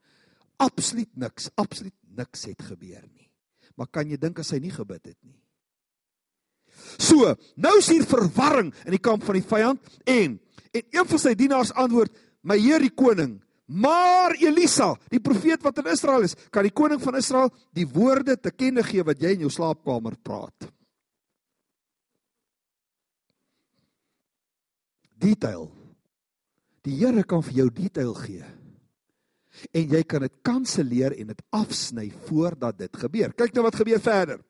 Absoluut 0.61 1.11
niks, 1.17 1.49
absoluut 1.57 1.97
niks 2.17 2.45
het 2.51 2.61
gebeur 2.69 3.07
nie. 3.09 3.31
Maar 3.81 3.89
kan 3.89 4.11
jy 4.11 4.21
dink 4.21 4.43
as 4.43 4.53
hy 4.53 4.61
nie 4.61 4.75
gebid 4.75 5.01
het 5.09 5.17
nie? 5.25 5.39
So, 7.01 7.33
nou 7.57 7.73
is 7.79 7.89
hier 7.89 8.05
verwarring 8.09 8.75
in 8.85 8.93
die 8.97 9.03
kamp 9.03 9.25
van 9.25 9.39
die 9.39 9.47
vyand 9.47 10.01
en 10.05 10.39
en 10.71 10.85
een 10.87 11.07
van 11.09 11.19
sy 11.19 11.33
dienaars 11.35 11.73
antwoord: 11.75 12.13
"My 12.47 12.55
heer 12.61 12.79
die 12.79 12.95
koning, 12.95 13.41
Maar 13.71 14.35
Elisa, 14.35 14.97
die 15.13 15.21
profeet 15.23 15.63
wat 15.63 15.79
in 15.79 15.93
Israel 15.93 16.25
is, 16.27 16.35
kan 16.51 16.67
die 16.67 16.75
koning 16.75 16.99
van 17.03 17.19
Israel 17.21 17.53
die 17.77 17.87
woorde 17.87 18.35
te 18.35 18.51
kenne 18.51 18.83
gee 18.83 19.05
wat 19.07 19.21
jy 19.23 19.37
in 19.37 19.45
jou 19.47 19.51
slaapkamer 19.55 20.17
praat. 20.27 20.67
Detail. 25.21 25.69
Die 26.83 26.97
Here 26.99 27.23
kan 27.29 27.45
vir 27.47 27.61
jou 27.61 27.69
detail 27.77 28.15
gee. 28.25 28.49
En 29.77 29.95
jy 29.95 30.03
kan 30.09 30.25
dit 30.25 30.37
kanselleer 30.47 31.15
en 31.21 31.31
dit 31.31 31.43
afsny 31.55 32.09
voordat 32.27 32.79
dit 32.81 33.01
gebeur. 33.05 33.35
Kyk 33.37 33.55
nou 33.55 33.67
wat 33.69 33.79
gebeur 33.79 34.03
verder. 34.03 34.43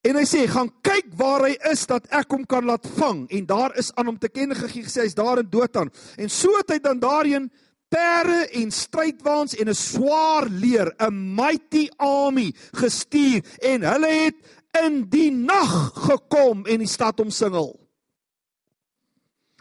En 0.00 0.16
hy 0.16 0.24
sê 0.24 0.46
gaan 0.48 0.70
kyk 0.80 1.10
waar 1.20 1.44
hy 1.44 1.56
is 1.68 1.82
dat 1.88 2.06
ek 2.16 2.30
hom 2.32 2.46
kan 2.48 2.64
laat 2.64 2.86
vang 2.96 3.26
en 3.36 3.48
daar 3.48 3.74
is 3.80 3.90
aan 4.00 4.08
hom 4.08 4.20
te 4.20 4.30
kenne 4.32 4.56
gegee 4.56 4.86
gesê 4.86 5.04
hy's 5.04 5.16
daar 5.18 5.42
in 5.42 5.50
Dothan. 5.52 5.92
En 6.16 6.32
so 6.32 6.54
het 6.56 6.72
hy 6.72 6.78
dan 6.80 7.02
daarheen 7.02 7.50
perde 7.92 8.46
en 8.62 8.70
strydwaans 8.72 9.58
en 9.60 9.68
'n 9.68 9.74
swaar 9.74 10.48
leer, 10.48 10.94
'n 10.96 11.34
mighty 11.34 11.88
army 11.98 12.54
gestuur 12.72 13.44
en 13.60 13.82
hulle 13.82 14.12
het 14.24 14.38
in 14.84 15.04
die 15.10 15.30
nag 15.30 15.92
gekom 16.08 16.66
en 16.66 16.78
die 16.78 16.88
stad 16.88 17.20
omsingel. 17.20 17.76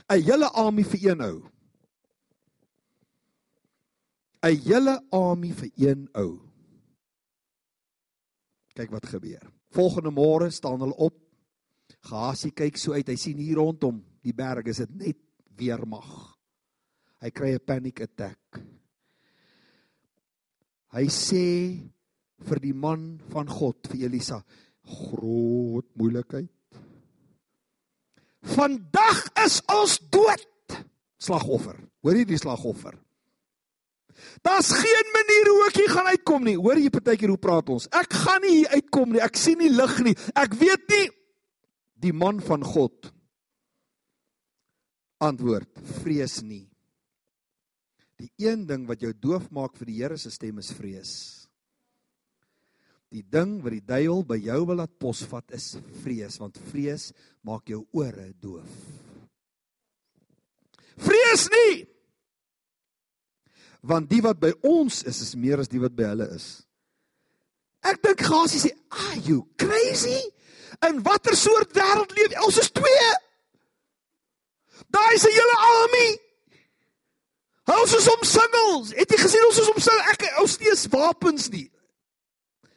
'n 0.10 0.24
hele 0.24 0.48
army 0.48 0.84
vir 0.84 1.00
een 1.10 1.22
ou. 1.22 1.38
'n 4.42 4.56
hele 4.64 5.02
army 5.12 5.52
vir 5.52 5.72
een 5.76 6.10
ou. 6.14 6.40
Kyk 8.74 8.92
wat 8.92 9.06
gebeur. 9.06 9.59
Volgende 9.76 10.12
môre 10.14 10.50
staan 10.52 10.82
hulle 10.82 10.98
op. 10.98 11.16
Gasie 12.10 12.52
kyk 12.56 12.78
so 12.78 12.94
uit. 12.94 13.08
Hy 13.08 13.18
sien 13.20 13.38
hier 13.42 13.60
rondom 13.62 14.02
die 14.26 14.34
berg 14.36 14.70
is 14.72 14.82
dit 14.84 14.96
net 14.98 15.20
weermag. 15.60 16.10
Hy 17.20 17.30
kry 17.36 17.54
'n 17.54 17.66
panic 17.66 18.02
attack. 18.02 18.40
Hy 20.94 21.06
sê 21.06 21.78
vir 22.40 22.60
die 22.60 22.74
man 22.74 23.20
van 23.30 23.48
God, 23.48 23.88
vir 23.88 24.08
Elisa, 24.08 24.44
groot 24.84 25.86
moeilikheid. 25.96 26.50
Vandag 28.42 29.28
is 29.46 29.62
ons 29.68 30.00
dood. 30.10 30.48
Slagoffer. 31.20 31.76
Hoor 32.02 32.16
jy 32.16 32.26
die 32.26 32.40
slagoffer? 32.40 32.96
Daar's 34.46 34.72
geen 34.72 35.14
manier 35.16 35.52
hoe 35.52 35.68
ek 35.68 35.80
hier 35.82 35.94
gaan 35.94 36.10
uitkom 36.14 36.48
nie. 36.48 36.58
Hoor 36.60 36.80
jy 36.80 36.92
partykeer 36.94 37.34
hoe 37.34 37.42
praat 37.42 37.70
ons? 37.74 37.88
Ek 37.96 38.14
gaan 38.24 38.44
nie 38.46 38.56
hier 38.60 38.76
uitkom 38.80 39.14
nie. 39.14 39.24
Ek 39.24 39.40
sien 39.40 39.60
nie 39.62 39.72
lig 39.74 39.96
nie. 40.08 40.16
Ek 40.36 40.56
weet 40.60 40.86
nie 40.94 41.08
die 42.00 42.16
man 42.16 42.40
van 42.44 42.64
God 42.64 43.12
antwoord: 45.20 45.82
Vrees 46.02 46.40
nie. 46.46 46.66
Die 48.20 48.32
een 48.44 48.66
ding 48.68 48.88
wat 48.88 49.04
jou 49.04 49.14
doof 49.16 49.48
maak 49.56 49.78
vir 49.80 49.88
die 49.92 50.00
Here 50.02 50.18
se 50.20 50.32
stem 50.32 50.60
is 50.60 50.74
vrees. 50.76 51.14
Die 53.10 53.24
ding 53.26 53.58
wat 53.64 53.74
die 53.74 53.86
duiwel 53.86 54.26
by 54.28 54.38
jou 54.44 54.60
wil 54.70 54.82
laat 54.84 54.98
posvat 55.02 55.56
is 55.58 55.72
vrees, 56.04 56.36
want 56.38 56.60
vrees 56.70 57.10
maak 57.48 57.72
jou 57.72 57.82
ore 57.98 58.28
doof. 58.38 58.76
Vrees 61.00 61.48
nie 61.54 61.88
want 63.82 64.10
die 64.10 64.22
wat 64.22 64.40
by 64.40 64.52
ons 64.68 65.04
is 65.08 65.22
is 65.24 65.36
meer 65.36 65.60
as 65.60 65.72
die 65.72 65.80
wat 65.80 65.96
by 65.96 66.12
hulle 66.12 66.28
is. 66.36 66.48
Ek 67.86 68.02
dink 68.04 68.22
Gasie 68.22 68.60
sê, 68.60 68.72
"Are 68.92 69.20
you 69.24 69.48
crazy? 69.58 70.20
In 70.88 71.02
watter 71.04 71.36
soort 71.36 71.72
wêreld 71.74 72.12
leef 72.16 72.36
ons 72.44 72.58
is 72.58 72.72
twee? 72.72 73.12
Daai 74.90 75.16
is 75.16 75.26
'n 75.26 75.32
hele 75.32 75.58
army. 75.58 76.20
Ons 77.70 77.96
is 77.96 78.08
omsingel. 78.16 78.86
Het 78.98 79.12
jy 79.12 79.18
gesien 79.18 79.46
ons 79.46 79.60
is 79.60 79.70
omsingel? 79.70 80.02
Ek 80.12 80.42
ons 80.42 80.58
nie 80.60 80.70
eens 80.70 80.88
wapens 80.88 81.50
nie. 81.50 81.72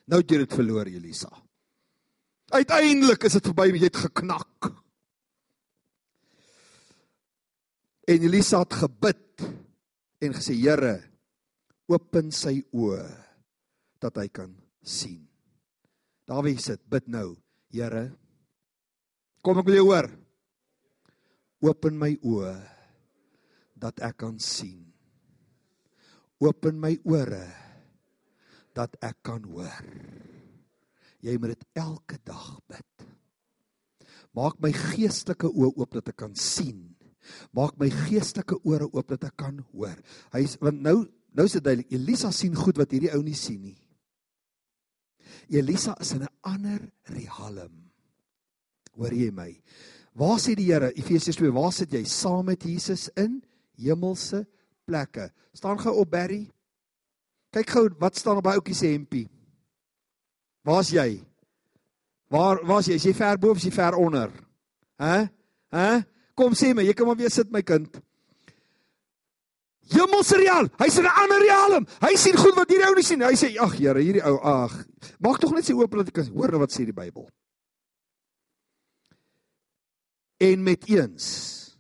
Nou 0.05 0.21
het 0.21 0.31
jy 0.31 0.39
dit 0.43 0.55
verloor, 0.55 0.87
Elisa. 0.87 1.31
Uiteindelik 2.53 3.25
is 3.25 3.33
dit 3.33 3.49
verby, 3.49 3.71
jy 3.73 3.87
het 3.87 3.97
geknak. 3.97 4.73
En 8.05 8.27
Elisa 8.27 8.59
het 8.59 8.75
gebid 8.83 9.47
en 10.23 10.35
gesê 10.39 10.55
Here 10.55 10.95
open 11.91 12.31
sy 12.31 12.63
oë 12.71 13.03
dat 14.03 14.17
hy 14.23 14.29
kan 14.31 14.55
sien. 14.81 15.27
Dawid 16.27 16.63
sit 16.63 16.83
bid 16.87 17.11
nou, 17.11 17.35
Here 17.75 18.13
kom 19.43 19.59
ek 19.59 19.67
wil 19.67 19.81
jou 19.81 19.89
hoor. 19.91 20.09
Open 21.67 21.99
my 21.99 22.15
oë 22.23 22.55
dat 23.83 23.99
ek 24.03 24.21
kan 24.23 24.39
sien. 24.39 24.93
Open 26.43 26.79
my 26.79 26.95
ore 27.07 27.47
dat 28.75 28.95
ek 29.03 29.19
kan 29.27 29.43
hoor. 29.47 29.91
Jy 31.23 31.35
moet 31.39 31.55
dit 31.55 31.67
elke 31.79 32.19
dag 32.27 32.59
bid. 32.71 33.07
Maak 34.35 34.59
my 34.63 34.71
geestelike 34.75 35.51
oë 35.51 35.75
oop 35.75 35.99
dat 35.99 36.15
ek 36.15 36.19
kan 36.23 36.35
sien 36.39 36.92
Maak 37.57 37.79
my 37.81 37.89
geestelike 37.91 38.59
ore 38.65 38.89
oop 38.91 39.09
dat 39.15 39.25
ek 39.31 39.37
kan 39.37 39.61
hoor. 39.73 39.97
Hy 40.35 40.45
is 40.47 40.57
want 40.61 40.83
nou 40.83 41.03
nou 41.33 41.47
is 41.49 41.57
dit 41.57 41.65
duidelik. 41.65 41.93
Elisa 41.95 42.31
sien 42.35 42.55
goed 42.57 42.77
wat 42.81 42.93
hierdie 42.93 43.13
ou 43.15 43.23
nie 43.25 43.37
sien 43.39 43.63
nie. 43.63 43.79
Elisa 45.53 45.97
is 46.01 46.13
in 46.13 46.23
'n 46.23 46.35
ander 46.43 46.81
realm. 47.05 47.91
Hoor 48.97 49.13
jy 49.13 49.31
my? 49.31 49.51
Waar 50.13 50.39
sê 50.39 50.55
die 50.55 50.69
Here 50.69 50.93
Efesiërs 50.93 51.37
2, 51.37 51.53
waar 51.53 51.73
sit 51.73 51.93
jy 51.93 52.05
saam 52.05 52.45
met 52.45 52.63
Jesus 52.63 53.09
in 53.17 53.43
hemelse 53.81 54.47
plekke? 54.85 55.31
Staan 55.53 55.79
gou 55.79 55.95
op 56.01 56.11
Barry. 56.11 56.51
Kyk 57.53 57.71
gou 57.71 57.89
wat 57.99 58.17
staan 58.17 58.37
op 58.37 58.45
by 58.45 58.57
ouetjie 58.57 58.75
se 58.75 58.87
hempie. 58.87 59.29
Waar's 60.65 60.91
jy? 60.91 61.25
Waar 62.29 62.63
waar's 62.65 62.87
jy? 62.87 62.95
Is 62.95 63.05
jy 63.05 63.15
ver 63.15 63.39
bo 63.39 63.51
of 63.51 63.57
is 63.57 63.65
jy 63.65 63.73
ver 63.73 63.97
onder? 63.97 64.31
Hæ? 65.01 65.29
Hæ? 65.73 66.05
Kom 66.39 66.57
sê 66.57 66.73
my, 66.75 66.85
jy 66.87 66.95
kan 66.97 67.07
maar 67.07 67.19
weer 67.21 67.33
sit 67.33 67.51
my 67.53 67.63
kind. 67.67 68.01
Hemelse 69.93 70.39
real, 70.41 70.71
hy's 70.81 70.97
in 70.99 71.05
'n 71.05 71.17
ander 71.23 71.43
realm. 71.43 71.87
Hy 72.01 72.15
sien 72.17 72.37
goed 72.37 72.57
wat 72.57 72.71
hierdie 72.71 72.89
ou 72.89 72.95
nie 72.95 73.05
sien. 73.05 73.21
Hy 73.21 73.35
sê, 73.37 73.59
"Ag 73.59 73.75
Here, 73.77 74.01
hierdie 74.01 74.25
ou, 74.25 74.39
ag, 74.39 74.87
maak 75.21 75.39
tog 75.39 75.53
net 75.53 75.65
sy 75.65 75.73
oop 75.75 75.91
dat 75.91 76.09
ek 76.09 76.15
kan 76.15 76.29
hoor 76.33 76.59
wat 76.59 76.71
sê 76.71 76.85
die 76.85 76.93
Bybel." 76.93 77.29
En 80.41 80.63
met 80.63 80.89
eens 80.89 81.77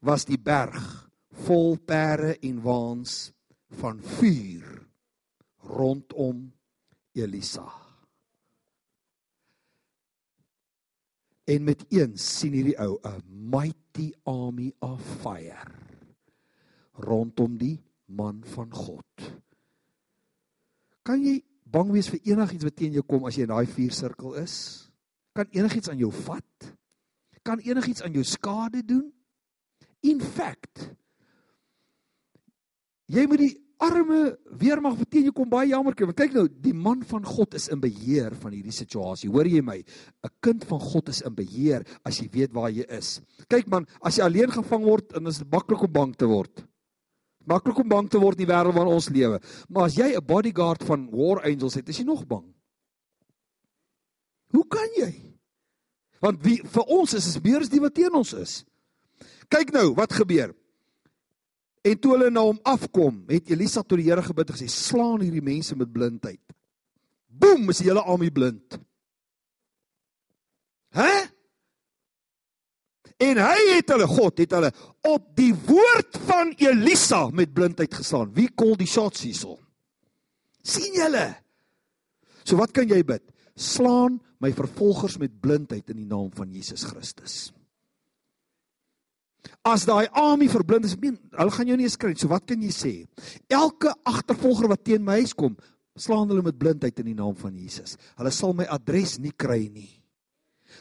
was 0.00 0.24
die 0.24 0.38
berg 0.38 1.10
vol 1.30 1.76
pere 1.76 2.38
en 2.42 2.62
waans 2.62 3.32
van 3.80 4.00
vuur 4.02 4.86
rondom 5.58 6.52
Elisa. 7.12 7.87
En 11.48 11.64
met 11.64 11.84
eens 11.88 12.24
sien 12.38 12.52
hierdie 12.52 12.76
ou 12.84 12.98
'n 13.08 13.22
mighty 13.50 14.12
army 14.22 14.72
of 14.84 15.00
fire 15.22 15.76
rondom 16.98 17.56
die 17.56 17.78
man 18.04 18.42
van 18.44 18.72
God. 18.74 19.32
Kan 21.02 21.22
jy 21.24 21.44
bang 21.62 21.92
wees 21.92 22.10
vir 22.12 22.20
enigiets 22.24 22.64
wat 22.66 22.76
teen 22.76 22.92
jou 22.92 23.04
kom 23.06 23.24
as 23.24 23.36
jy 23.38 23.46
in 23.46 23.52
daai 23.52 23.66
vuursirkel 23.66 24.34
is? 24.42 24.90
Kan 25.32 25.48
enigiets 25.50 25.88
aan 25.88 25.98
jou 25.98 26.12
vat? 26.12 26.74
Kan 27.42 27.62
enigiets 27.64 28.02
aan 28.02 28.12
jou 28.12 28.24
skade 28.24 28.84
doen? 28.84 29.12
In 30.00 30.20
fact, 30.20 30.90
jy 33.06 33.24
moet 33.26 33.38
die 33.38 33.67
arme 33.78 34.36
weermag 34.58 34.98
teen 35.08 35.28
jou 35.28 35.34
kom 35.34 35.48
baie 35.50 35.70
jammer 35.70 35.94
kry. 35.94 36.08
Want 36.10 36.18
kyk 36.18 36.34
nou, 36.34 36.46
die 36.48 36.74
man 36.74 37.04
van 37.06 37.24
God 37.26 37.54
is 37.54 37.68
in 37.72 37.80
beheer 37.82 38.34
van 38.42 38.54
hierdie 38.54 38.74
situasie. 38.74 39.30
Hoor 39.30 39.46
jy 39.46 39.62
my? 39.62 39.78
'n 39.78 40.32
Kind 40.42 40.64
van 40.64 40.80
God 40.80 41.08
is 41.08 41.22
in 41.22 41.34
beheer 41.34 41.86
as 42.04 42.18
jy 42.20 42.28
weet 42.32 42.52
waar 42.52 42.70
jy 42.70 42.84
is. 42.88 43.20
Kyk 43.48 43.68
man, 43.68 43.86
as 44.02 44.18
jy 44.18 44.24
alleen 44.24 44.50
gevang 44.50 44.84
word, 44.84 45.08
dan 45.14 45.26
is 45.26 45.38
dit 45.38 45.50
maklik 45.50 45.82
om 45.82 45.92
bang 45.92 46.16
te 46.16 46.26
word. 46.26 46.64
Maklik 47.46 47.78
om 47.78 47.88
bang 47.88 48.08
te 48.10 48.18
word 48.18 48.38
in 48.38 48.46
die 48.46 48.52
wêreld 48.52 48.74
waarin 48.74 48.94
ons 48.94 49.08
lewe. 49.08 49.40
Maar 49.68 49.84
as 49.84 49.96
jy 49.96 50.16
'n 50.16 50.26
bodyguard 50.26 50.82
van 50.82 51.08
war 51.10 51.42
angels 51.44 51.74
het, 51.74 51.88
is 51.88 51.98
jy 51.98 52.04
nog 52.04 52.26
bang. 52.26 52.44
Hoe 54.50 54.66
kan 54.68 54.88
jy? 54.96 55.12
Want 56.20 56.42
wie 56.42 56.60
vir 56.64 56.84
ons 56.88 57.14
is 57.14 57.26
is 57.26 57.40
meer 57.40 57.60
as 57.60 57.68
die 57.68 57.80
wat 57.80 57.94
teen 57.94 58.14
ons 58.14 58.32
is. 58.32 58.64
Kyk 59.48 59.72
nou, 59.72 59.94
wat 59.94 60.12
gebeur? 60.12 60.54
En 61.88 61.96
toe 61.96 62.14
hulle 62.16 62.28
na 62.34 62.44
hom 62.44 62.58
afkom, 62.68 63.22
het 63.30 63.48
Elisa 63.52 63.82
tot 63.82 64.00
die 64.00 64.08
Here 64.08 64.22
gebid 64.24 64.50
en 64.50 64.58
gesê: 64.58 64.68
"Slaan 64.68 65.22
hierdie 65.24 65.44
mense 65.44 65.76
met 65.76 65.92
blindheid." 65.92 66.42
Boem, 67.28 67.70
is 67.70 67.80
die 67.80 67.88
hele 67.88 68.02
army 68.02 68.30
blind. 68.34 68.78
Hæ? 70.96 71.28
En 73.18 73.38
hy 73.42 73.62
het 73.74 73.90
hulle 73.90 74.06
God 74.06 74.38
het 74.38 74.52
hulle 74.54 74.70
op 75.10 75.32
die 75.36 75.52
woord 75.66 76.18
van 76.28 76.52
Elisa 76.54 77.28
met 77.34 77.54
blindheid 77.54 77.94
geslaan. 77.94 78.30
Wie 78.34 78.48
kol 78.54 78.76
die 78.78 78.86
shots 78.86 79.24
hierso? 79.26 79.58
sien 80.68 80.96
julle? 80.96 81.26
So 82.44 82.58
wat 82.60 82.74
kan 82.76 82.88
jy 82.90 83.00
bid? 83.06 83.24
Slaan 83.58 84.18
my 84.42 84.52
vervolgers 84.54 85.16
met 85.18 85.40
blindheid 85.42 85.88
in 85.90 86.02
die 86.02 86.08
naam 86.08 86.30
van 86.36 86.52
Jesus 86.52 86.84
Christus. 86.86 87.48
As 89.66 89.84
daai 89.86 90.08
army 90.16 90.48
verblind 90.50 90.86
is, 90.88 90.96
meen, 91.00 91.16
hulle 91.36 91.52
gaan 91.54 91.68
jou 91.70 91.76
nie 91.78 91.86
eens 91.88 91.98
kry. 92.00 92.14
So 92.18 92.30
wat 92.32 92.46
kan 92.48 92.62
jy 92.62 92.72
sê? 92.74 92.92
Elke 93.52 93.92
agtervolger 94.06 94.70
wat 94.70 94.84
teen 94.86 95.04
my 95.04 95.18
huis 95.20 95.34
kom, 95.36 95.56
slaan 95.98 96.28
hulle 96.30 96.44
met 96.46 96.58
blindheid 96.58 96.98
in 97.02 97.10
die 97.12 97.18
naam 97.18 97.36
van 97.38 97.54
Jesus. 97.58 97.96
Hulle 98.18 98.32
sal 98.34 98.54
my 98.56 98.66
adres 98.70 99.18
nie 99.22 99.34
kry 99.34 99.66
nie. 99.68 99.90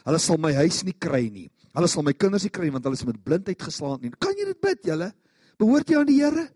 Hulle 0.06 0.20
sal 0.22 0.40
my 0.42 0.54
huis 0.58 0.84
nie 0.88 0.96
kry 0.96 1.26
nie. 1.30 1.48
Hulle 1.78 1.90
sal 1.92 2.06
my 2.06 2.14
kinders 2.18 2.46
nie 2.48 2.54
kry 2.54 2.70
want 2.74 2.86
hulle 2.88 2.98
is 2.98 3.06
met 3.08 3.20
blindheid 3.24 3.62
geslaan 3.62 4.00
nie. 4.02 4.14
Kan 4.22 4.38
jy 4.38 4.48
dit 4.50 4.62
bid, 4.62 4.86
julle? 4.90 5.12
Behoort 5.58 5.90
jy 5.90 6.00
aan 6.00 6.10
die 6.10 6.22
Here? 6.22 6.48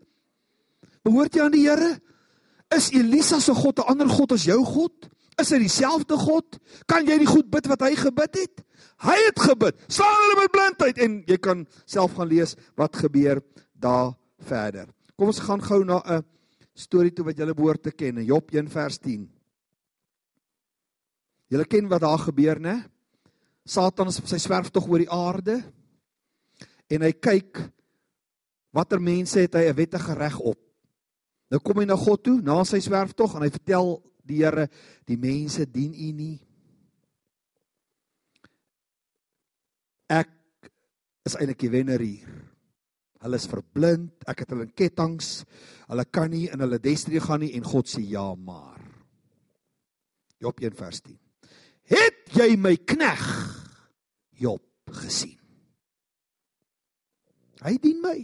Behoort 1.02 1.36
jy 1.36 1.44
aan 1.44 1.54
die 1.54 1.66
Here? 1.66 1.92
Is 2.72 2.90
Elisa 2.96 3.40
se 3.40 3.54
God 3.54 3.78
'n 3.78 3.88
ander 3.92 4.08
God 4.08 4.32
as 4.32 4.44
jou 4.44 4.64
God? 4.64 5.11
Is 5.42 5.50
hy 5.50 5.58
dieselfde 5.64 6.16
God? 6.20 6.58
Kan 6.86 7.08
jy 7.08 7.18
die 7.22 7.30
goed 7.30 7.48
bid 7.50 7.66
wat 7.70 7.82
hy 7.82 7.96
gebid 7.98 8.38
het? 8.38 8.62
Hy 9.02 9.16
het 9.26 9.40
gebid. 9.42 9.78
Slaan 9.90 10.18
hulle 10.20 10.38
met 10.38 10.54
blindheid 10.54 11.00
en 11.02 11.16
jy 11.26 11.38
kan 11.42 11.64
self 11.82 12.14
gaan 12.18 12.30
lees 12.30 12.54
wat 12.78 13.00
gebeur 13.02 13.42
daar 13.74 14.12
verder. 14.46 14.86
Kom 15.18 15.32
ons 15.32 15.42
gaan 15.42 15.62
gou 15.62 15.82
na 15.84 15.98
'n 16.06 16.22
storie 16.74 17.12
toe 17.12 17.24
wat 17.24 17.36
julle 17.36 17.54
behoort 17.54 17.82
te 17.82 17.90
ken, 17.90 18.18
in 18.18 18.24
Job 18.24 18.50
1 18.50 18.68
vers 18.70 18.98
10. 18.98 19.28
Julle 21.50 21.64
ken 21.64 21.88
wat 21.88 22.00
daar 22.00 22.18
gebeur, 22.18 22.60
né? 22.60 22.84
Satan 23.64 24.08
is 24.08 24.18
op 24.18 24.26
sy 24.26 24.38
swerftog 24.38 24.88
oor 24.88 24.98
die 24.98 25.10
aarde 25.10 25.62
en 26.88 27.02
hy 27.02 27.12
kyk 27.12 27.60
watter 28.72 29.00
mense 29.00 29.38
het 29.38 29.54
hy 29.54 29.68
'n 29.68 29.76
wettige 29.76 30.14
reg 30.14 30.38
op. 30.38 30.58
Nou 31.50 31.60
kom 31.60 31.78
hy 31.78 31.84
na 31.84 31.96
God 31.96 32.22
toe 32.24 32.40
na 32.40 32.64
sy 32.64 32.80
swerftog 32.80 33.36
en 33.36 33.42
hy 33.42 33.50
vertel 33.50 34.02
die 34.28 34.42
Here, 34.42 34.68
die 35.08 35.18
mense 35.20 35.66
dien 35.70 35.94
U 35.94 36.08
nie. 36.16 36.36
Ek 40.12 40.32
is 41.26 41.36
eintlik 41.38 41.62
die 41.62 41.72
wenner 41.72 42.02
hier. 42.02 42.30
Hulle 43.22 43.38
is 43.38 43.46
verblind, 43.46 44.24
ek 44.26 44.42
het 44.42 44.52
hulle 44.52 44.66
in 44.66 44.74
ketTINGS. 44.74 45.30
Hulle 45.86 46.06
kan 46.10 46.32
nie 46.32 46.48
in 46.50 46.62
hulle 46.64 46.80
destiny 46.82 47.22
gaan 47.22 47.44
nie 47.44 47.52
en 47.56 47.66
God 47.66 47.90
sê 47.90 48.02
ja, 48.02 48.26
maar. 48.34 48.80
Job 50.42 50.58
1 50.58 50.74
vers 50.74 50.98
10. 51.04 51.18
Het 51.92 52.34
jy 52.34 52.48
my 52.58 52.74
knegg 52.88 53.28
Job 54.42 54.64
gesien? 55.02 55.38
Hy 57.62 57.76
dien 57.78 58.00
my. 58.02 58.16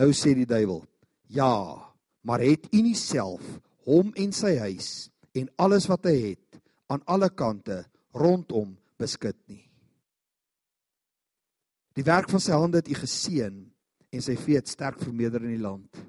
Nou 0.00 0.08
sê 0.16 0.32
die 0.34 0.48
duiwel, 0.48 0.80
ja, 1.30 1.52
maar 2.26 2.42
het 2.42 2.66
u 2.72 2.80
nie 2.82 2.96
self 2.98 3.44
hom 3.86 4.12
en 4.16 4.32
sy 4.36 4.56
huis 4.58 5.10
en 5.38 5.48
alles 5.62 5.88
wat 5.90 6.06
hy 6.10 6.16
het 6.32 6.62
aan 6.92 7.02
alle 7.10 7.30
kante 7.30 7.82
rondom 8.14 8.74
beskik 9.00 9.38
nie. 9.48 9.64
Die 11.96 12.04
werk 12.04 12.30
van 12.32 12.40
sy 12.40 12.56
hande 12.56 12.80
het 12.80 12.88
u 12.88 12.96
geseën 12.96 13.56
en 14.12 14.24
sy 14.24 14.36
vee 14.40 14.60
het 14.60 14.68
sterk 14.68 15.00
vermeerder 15.00 15.44
in 15.44 15.56
die 15.56 15.64
land. 15.64 16.02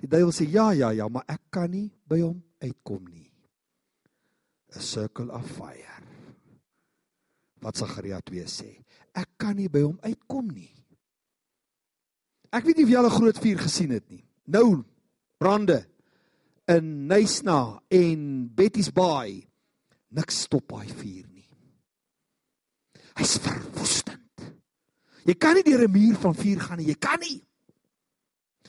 Die 0.00 0.08
duiwel 0.10 0.32
sê 0.34 0.46
ja 0.48 0.70
ja 0.72 0.90
ja, 0.96 1.08
maar 1.08 1.26
ek 1.28 1.50
kan 1.52 1.70
nie 1.70 1.90
by 2.08 2.20
hom 2.22 2.38
uitkom 2.62 3.04
nie. 3.10 3.28
A 4.74 4.82
circle 4.82 5.30
of 5.34 5.46
fire. 5.56 5.98
Wat 7.60 7.76
Sagaria 7.76 8.20
2 8.24 8.46
sê, 8.48 8.70
ek 9.12 9.34
kan 9.40 9.58
nie 9.58 9.68
by 9.68 9.82
hom 9.84 9.98
uitkom 10.06 10.48
nie. 10.48 10.70
Ek 12.50 12.64
weet 12.66 12.80
nie 12.80 12.86
of 12.86 12.90
jy 12.90 12.98
al 12.98 13.10
'n 13.10 13.18
groot 13.18 13.38
vuur 13.38 13.58
gesien 13.58 13.90
het 13.90 14.08
nie. 14.10 14.24
Nou 14.46 14.82
brande 15.38 15.86
in 16.70 17.06
Nysna 17.10 17.80
en 17.90 18.50
Betty's 18.54 18.90
Bay. 18.94 19.40
Niks 20.14 20.44
stop 20.46 20.70
daai 20.70 20.88
vuur 20.88 21.26
nie. 21.30 21.46
Hy's 23.18 23.36
verwoestend. 23.42 24.44
Jy 25.26 25.36
kan 25.38 25.54
nie 25.58 25.66
deur 25.66 25.84
'n 25.86 25.92
muur 25.92 26.16
van 26.16 26.34
vuur 26.34 26.60
gaan 26.60 26.78
nie. 26.78 26.86
Jy 26.86 26.98
kan 26.98 27.20
nie. 27.20 27.42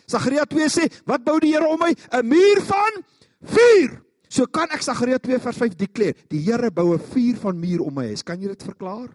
Sagaria 0.06 0.46
2 0.46 0.68
sê, 0.68 0.92
"Wat 1.06 1.24
bou 1.24 1.40
die 1.40 1.54
Here 1.54 1.68
om 1.68 1.80
my? 1.80 1.94
'n 2.12 2.28
Muur 2.28 2.62
van 2.62 3.04
vuur." 3.42 4.04
So 4.30 4.46
kan 4.48 4.70
ek 4.72 4.82
Sagaria 4.82 5.20
2 5.20 5.40
vers 5.40 5.58
5 5.58 5.76
dekleer, 5.76 6.16
die 6.30 6.40
Here 6.40 6.72
bou 6.72 6.94
'n 6.94 7.00
vuur 7.00 7.36
van 7.38 7.60
muur 7.60 7.82
om 7.82 7.94
my 7.94 8.08
huis. 8.08 8.24
Kan 8.24 8.40
jy 8.40 8.48
dit 8.48 8.64
verklaar? 8.64 9.10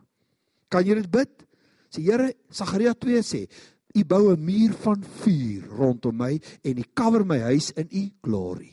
Kan 0.68 0.84
jy 0.84 0.94
dit 0.94 1.10
bid? 1.10 1.46
Sê 1.90 2.02
Here, 2.02 2.34
Sagaria 2.50 2.94
2 2.94 3.22
sê, 3.22 3.48
U 3.96 4.04
bou 4.04 4.32
'n 4.32 4.44
muur 4.44 4.72
van 4.84 5.04
vuur 5.22 5.62
rondom 5.72 6.16
my 6.16 6.40
en 6.62 6.78
U 6.78 6.84
cover 6.94 7.24
my 7.24 7.38
huis 7.38 7.70
in 7.72 7.88
U 7.90 8.10
glory. 8.20 8.72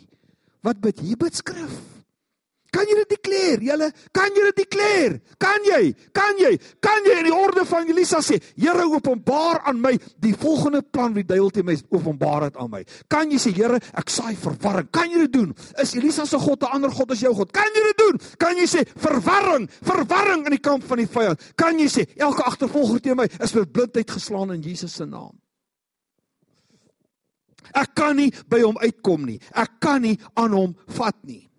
Wat 0.61 0.81
bid 0.81 0.99
jy? 0.99 1.15
Bid 1.15 1.35
skrif. 1.35 2.02
Kan 2.73 2.89
jy 2.89 2.95
dit 3.03 3.11
dekleer? 3.13 3.61
Julle, 3.67 3.89
kan 4.15 4.33
jy 4.33 4.47
dit 4.49 4.59
dekleer? 4.63 5.17
Kan 5.41 5.65
jy? 5.67 5.91
Kan 6.15 6.39
jy? 6.41 6.55
Kan 6.81 7.05
jy 7.05 7.19
in 7.21 7.27
die 7.29 7.35
orde 7.35 7.65
van 7.69 7.89
Elisa 7.89 8.21
sê, 8.25 8.39
Here 8.57 8.87
openbaar 8.89 9.61
aan 9.69 9.81
my 9.83 9.93
die 10.23 10.33
volgende 10.39 10.81
plan 10.81 11.13
wat 11.13 11.21
die 11.21 11.29
duiwel 11.35 11.51
teen 11.53 11.67
my 11.67 11.75
openbaar 11.93 12.47
het 12.47 12.57
aan 12.57 12.71
my. 12.73 12.81
Kan 13.11 13.29
jy 13.33 13.41
sê, 13.43 13.53
Here, 13.53 13.77
ek 13.77 14.09
saai 14.09 14.33
verwarring. 14.39 14.89
Kan 14.93 15.13
jy 15.13 15.27
dit 15.27 15.35
doen? 15.37 15.53
Is 15.81 15.93
Elisa 15.99 16.25
se 16.25 16.39
God 16.41 16.63
'n 16.63 16.73
ander 16.79 16.91
God 16.91 17.11
as 17.11 17.21
jou 17.21 17.33
God? 17.35 17.51
Kan 17.53 17.69
jy 17.75 17.83
dit 17.91 17.97
doen? 17.97 18.19
Kan 18.37 18.57
jy 18.57 18.65
sê 18.65 18.81
verwarring, 18.97 19.69
verwarring 19.81 20.45
in 20.45 20.57
die 20.57 20.63
kamp 20.63 20.83
van 20.83 20.97
die 20.97 21.07
vyand? 21.07 21.39
Kan 21.55 21.77
jy 21.79 21.87
sê 21.87 22.07
elke 22.17 22.43
agtervolger 22.43 23.01
teen 23.01 23.17
my 23.17 23.29
is 23.39 23.53
met 23.53 23.71
blindheid 23.71 24.09
geslaan 24.09 24.53
in 24.53 24.61
Jesus 24.61 24.93
se 24.93 25.05
naam? 25.05 25.37
Ek 27.73 27.93
kan 27.95 28.15
nie 28.15 28.31
by 28.49 28.61
hom 28.61 28.77
uitkom 28.77 29.25
nie. 29.25 29.39
Ek 29.53 29.79
kan 29.79 30.01
nie 30.01 30.17
aan 30.35 30.51
hom 30.51 30.75
vat 30.97 31.15
nie. 31.23 31.49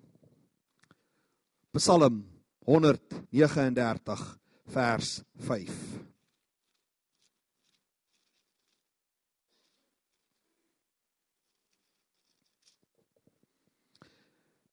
Psalm 1.74 2.22
139 2.70 4.38
vers 4.70 5.22
5. 5.42 5.70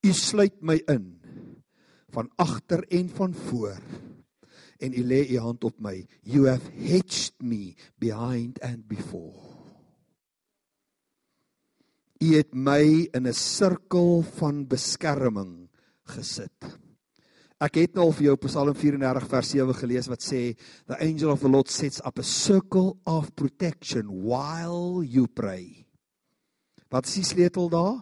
U 0.02 0.12
sluit 0.14 0.62
my 0.62 0.78
in 0.86 1.18
van 2.14 2.30
agter 2.38 2.86
en 2.86 3.10
van 3.10 3.34
voor 3.34 3.82
en 4.78 4.94
u 4.94 5.02
lê 5.02 5.26
u 5.26 5.38
hand 5.42 5.64
op 5.64 5.80
my. 5.82 6.06
You 6.22 6.46
have 6.46 6.70
hedged 6.70 7.34
me 7.42 7.74
behind 7.98 8.60
and 8.62 8.86
before. 8.86 9.34
U 12.22 12.38
het 12.38 12.54
my 12.54 13.10
in 13.10 13.26
'n 13.26 13.34
sirkel 13.34 14.22
van 14.22 14.66
beskerming 14.66 15.66
gesit 16.06 16.81
Ek 17.62 17.76
het 17.78 17.92
nou 17.94 18.08
al 18.08 18.14
vir 18.16 18.26
jou 18.26 18.36
Psalm 18.48 18.74
34 18.74 19.28
vers 19.30 19.50
7 19.54 19.76
gelees 19.78 20.08
wat 20.10 20.24
sê 20.24 20.40
the 20.90 20.98
angel 20.98 21.30
of 21.30 21.44
the 21.44 21.50
Lord 21.50 21.70
sets 21.70 22.02
up 22.02 22.18
a 22.18 22.26
circle 22.26 22.96
of 23.06 23.30
protection 23.38 24.08
while 24.26 25.04
you 25.06 25.28
pray. 25.30 25.86
Wat 26.90 27.06
is 27.06 27.20
die 27.20 27.28
sleutel 27.28 27.70
daar? 27.70 28.00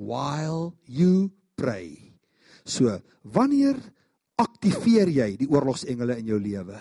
While 0.00 0.72
you 0.88 1.28
pray. 1.60 2.16
So, 2.64 2.96
wanneer 3.20 3.76
aktiveer 4.40 5.12
jy 5.12 5.34
die 5.42 5.50
oorlogsengele 5.50 6.16
in 6.22 6.32
jou 6.32 6.40
lewe? 6.40 6.80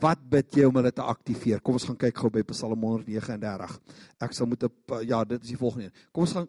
Wat 0.00 0.20
bid 0.30 0.56
jy 0.56 0.64
om 0.68 0.76
hulle 0.80 0.92
te 0.94 1.04
aktiveer? 1.04 1.60
Kom 1.64 1.76
ons 1.76 1.84
gaan 1.88 2.00
kyk 2.00 2.16
gou 2.16 2.30
by 2.32 2.46
Psalm 2.48 2.80
139. 2.80 3.76
Ek 4.24 4.32
sal 4.32 4.48
moet 4.48 4.64
'n 4.64 5.04
ja, 5.04 5.24
dit 5.24 5.42
is 5.42 5.52
die 5.52 5.60
volgende 5.60 5.84
een. 5.86 5.96
Kom 6.12 6.24
ons 6.24 6.32
gaan 6.32 6.48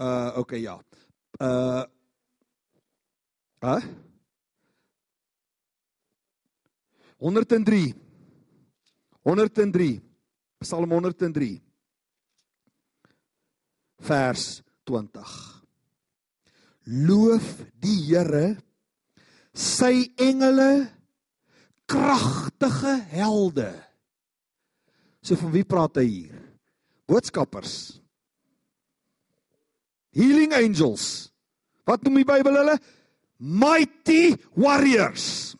uh 0.00 0.38
okay 0.40 0.64
ja. 0.64 0.80
Uh 1.40 1.84
Hæ? 3.60 3.76
103 7.20 7.92
103 9.22 10.00
Psalm 10.64 10.92
103 10.92 11.60
vers 14.00 14.62
20 14.88 15.64
Loof 17.04 17.60
die 17.76 18.00
Here 18.08 18.56
sy 19.52 20.08
engele 20.16 20.88
kragtige 21.84 22.96
helde 23.12 23.90
So 25.20 25.36
van 25.36 25.52
wie 25.52 25.66
praat 25.68 26.00
hy 26.00 26.06
hier? 26.08 26.36
Boodskappers. 27.04 27.99
Healing 30.16 30.54
angels. 30.56 31.30
Wat 31.86 32.02
noem 32.04 32.22
die 32.22 32.28
Bybel 32.28 32.58
hulle? 32.62 32.76
Mighty 33.40 34.34
warriors 34.58 35.50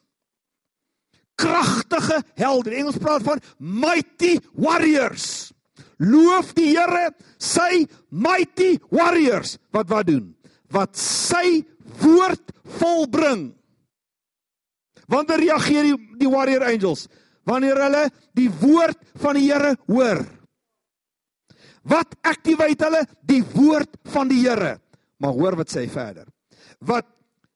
kragtige 1.40 2.20
helde. 2.38 2.74
Engels 2.74 2.98
praat 3.00 3.24
van 3.24 3.40
mighty 3.58 4.36
warriors. 4.58 5.52
Loof 6.00 6.54
die 6.56 6.72
Here, 6.72 7.10
sy 7.40 7.84
mighty 8.08 8.76
warriors. 8.92 9.56
Wat 9.74 9.88
wat 9.92 10.08
doen? 10.08 10.30
Wat 10.72 10.96
sy 10.96 11.60
woord 12.00 12.52
volbring. 12.80 13.50
Wanneer 15.10 15.42
reageer 15.42 15.90
die, 15.90 15.96
die 16.20 16.30
warrior 16.30 16.64
angels? 16.68 17.08
Wanneer 17.48 17.80
hulle 17.84 18.04
die 18.38 18.48
woord 18.62 19.00
van 19.20 19.36
die 19.36 19.48
Here 19.50 19.74
hoor. 19.90 20.22
Wat 21.88 22.16
activate 22.26 22.84
hulle? 22.86 23.04
Die 23.24 23.42
woord 23.54 23.96
van 24.12 24.28
die 24.28 24.42
Here. 24.44 24.76
Maar 25.20 25.36
hoor 25.36 25.56
wat 25.60 25.72
sê 25.72 25.84
hy 25.84 25.92
verder. 25.92 26.28
Wat 26.84 27.08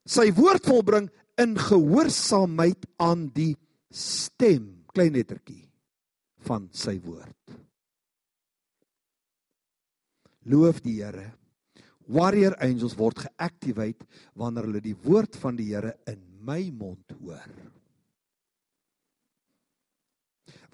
sy 0.04 0.30
woord 0.36 0.64
volbring 0.68 1.08
in 1.40 1.56
gehoorsaamheid 1.58 2.86
aan 3.02 3.28
die 3.34 3.54
stem, 3.94 4.84
klein 4.94 5.14
lettertjie 5.16 5.64
van 6.44 6.68
sy 6.76 6.98
woord. 7.04 7.56
Loof 10.52 10.82
die 10.84 10.98
Here. 11.00 11.30
Warrior 12.12 12.56
angels 12.60 12.96
word 12.98 13.22
geactivate 13.24 14.04
wanneer 14.36 14.68
hulle 14.68 14.84
die 14.84 14.96
woord 15.06 15.38
van 15.40 15.56
die 15.56 15.70
Here 15.72 15.94
in 16.10 16.20
my 16.44 16.68
mond 16.76 17.16
hoor. 17.20 17.48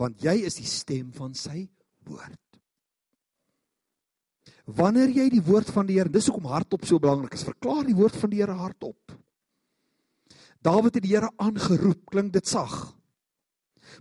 Want 0.00 0.22
jy 0.24 0.40
is 0.48 0.58
die 0.58 0.66
stem 0.68 1.12
van 1.14 1.36
sy 1.38 1.68
woord. 2.08 2.49
Wanneer 4.76 5.10
jy 5.14 5.26
die 5.32 5.42
woord 5.44 5.70
van 5.74 5.88
die 5.88 5.98
Here, 5.98 6.12
dis 6.12 6.28
hoekom 6.30 6.50
hardop 6.50 6.86
so 6.86 7.00
belangrik 7.02 7.34
is, 7.34 7.46
verklaar 7.46 7.84
die 7.88 7.96
woord 7.96 8.16
van 8.20 8.30
die 8.32 8.40
Here 8.42 8.54
hardop. 8.54 9.16
Dawid 10.62 10.98
het 10.98 11.04
die 11.04 11.14
Here 11.14 11.30
aangeroep, 11.40 12.04
klink 12.12 12.34
dit 12.36 12.46
sag? 12.48 12.74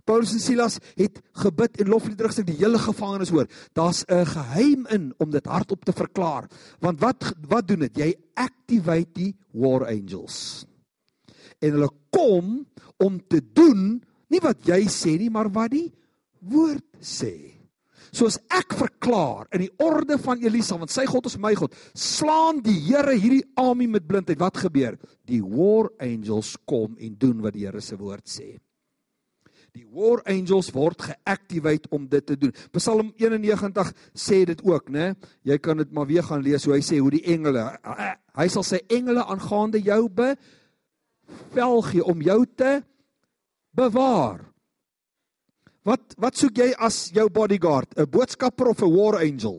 Paulus 0.06 0.32
en 0.36 0.42
Silas 0.42 0.78
het 0.98 1.18
gebid 1.42 1.80
en 1.82 1.90
lofliedere 1.90 2.30
gesing 2.30 2.46
die 2.46 2.58
hele 2.60 2.78
gevangenis 2.78 3.32
hoor. 3.34 3.48
Daar's 3.74 4.04
'n 4.06 4.24
geheim 4.24 4.86
in 4.86 5.14
om 5.18 5.30
dit 5.30 5.46
hardop 5.46 5.84
te 5.84 5.92
verklaar. 5.92 6.48
Want 6.80 7.00
wat 7.00 7.34
wat 7.48 7.68
doen 7.68 7.80
dit? 7.80 7.96
Jy 7.96 8.14
activate 8.34 9.12
die 9.12 9.36
war 9.52 9.86
angels. 9.86 10.64
En 11.58 11.72
hulle 11.72 11.90
kom 12.10 12.66
om 12.96 13.20
te 13.28 13.40
doen 13.52 14.02
nie 14.28 14.40
wat 14.40 14.66
jy 14.66 14.86
sê 14.86 15.18
nie, 15.18 15.30
maar 15.30 15.50
wat 15.50 15.70
die 15.70 15.92
woord 16.40 16.86
sê. 17.00 17.59
Soos 18.12 18.38
ek 18.50 18.74
verklaar 18.78 19.46
in 19.54 19.66
die 19.66 19.72
orde 19.82 20.18
van 20.22 20.40
Elisa, 20.42 20.78
want 20.78 20.92
sy 20.92 21.06
God 21.08 21.28
is 21.30 21.38
my 21.38 21.52
God, 21.58 21.74
slaan 21.94 22.62
die 22.64 22.78
Here 22.88 23.14
hierdie 23.14 23.44
army 23.60 23.86
met 23.90 24.08
blindheid. 24.08 24.40
Wat 24.40 24.58
gebeur? 24.64 24.98
Die 25.28 25.42
war 25.44 25.90
angels 26.02 26.56
kom 26.66 26.96
en 26.98 27.14
doen 27.20 27.38
wat 27.44 27.54
die 27.54 27.66
Here 27.68 27.82
se 27.84 27.98
woord 28.00 28.26
sê. 28.30 28.56
Die 29.70 29.86
war 29.86 30.18
angels 30.26 30.72
word 30.74 31.04
geactivate 31.06 31.86
om 31.94 32.08
dit 32.10 32.24
te 32.26 32.34
doen. 32.34 32.54
Psalm 32.74 33.12
91 33.20 33.92
sê 34.18 34.42
dit 34.48 34.64
ook, 34.66 34.90
né? 34.90 35.12
Jy 35.46 35.60
kan 35.62 35.78
dit 35.78 35.92
maar 35.94 36.08
weer 36.10 36.26
gaan 36.26 36.42
lees 36.42 36.66
hoe 36.66 36.74
hy 36.74 36.82
sê 36.82 36.98
hoe 36.98 37.12
die 37.14 37.22
engele 37.30 37.68
hy 38.38 38.46
sal 38.50 38.64
sy 38.66 38.80
engele 38.92 39.24
aangaande 39.26 39.82
jou 39.84 40.04
bevel 40.10 41.82
gee 41.90 42.04
om 42.04 42.22
jou 42.24 42.40
te 42.58 42.80
bewaar. 43.76 44.49
Wat 45.90 46.14
wat 46.22 46.38
soek 46.38 46.60
jy 46.62 46.70
as 46.78 47.08
jou 47.14 47.26
bodyguard? 47.32 47.96
'n 47.98 48.06
Boodskapper 48.06 48.70
of 48.70 48.82
'n 48.82 48.94
war 48.94 49.18
angel? 49.18 49.58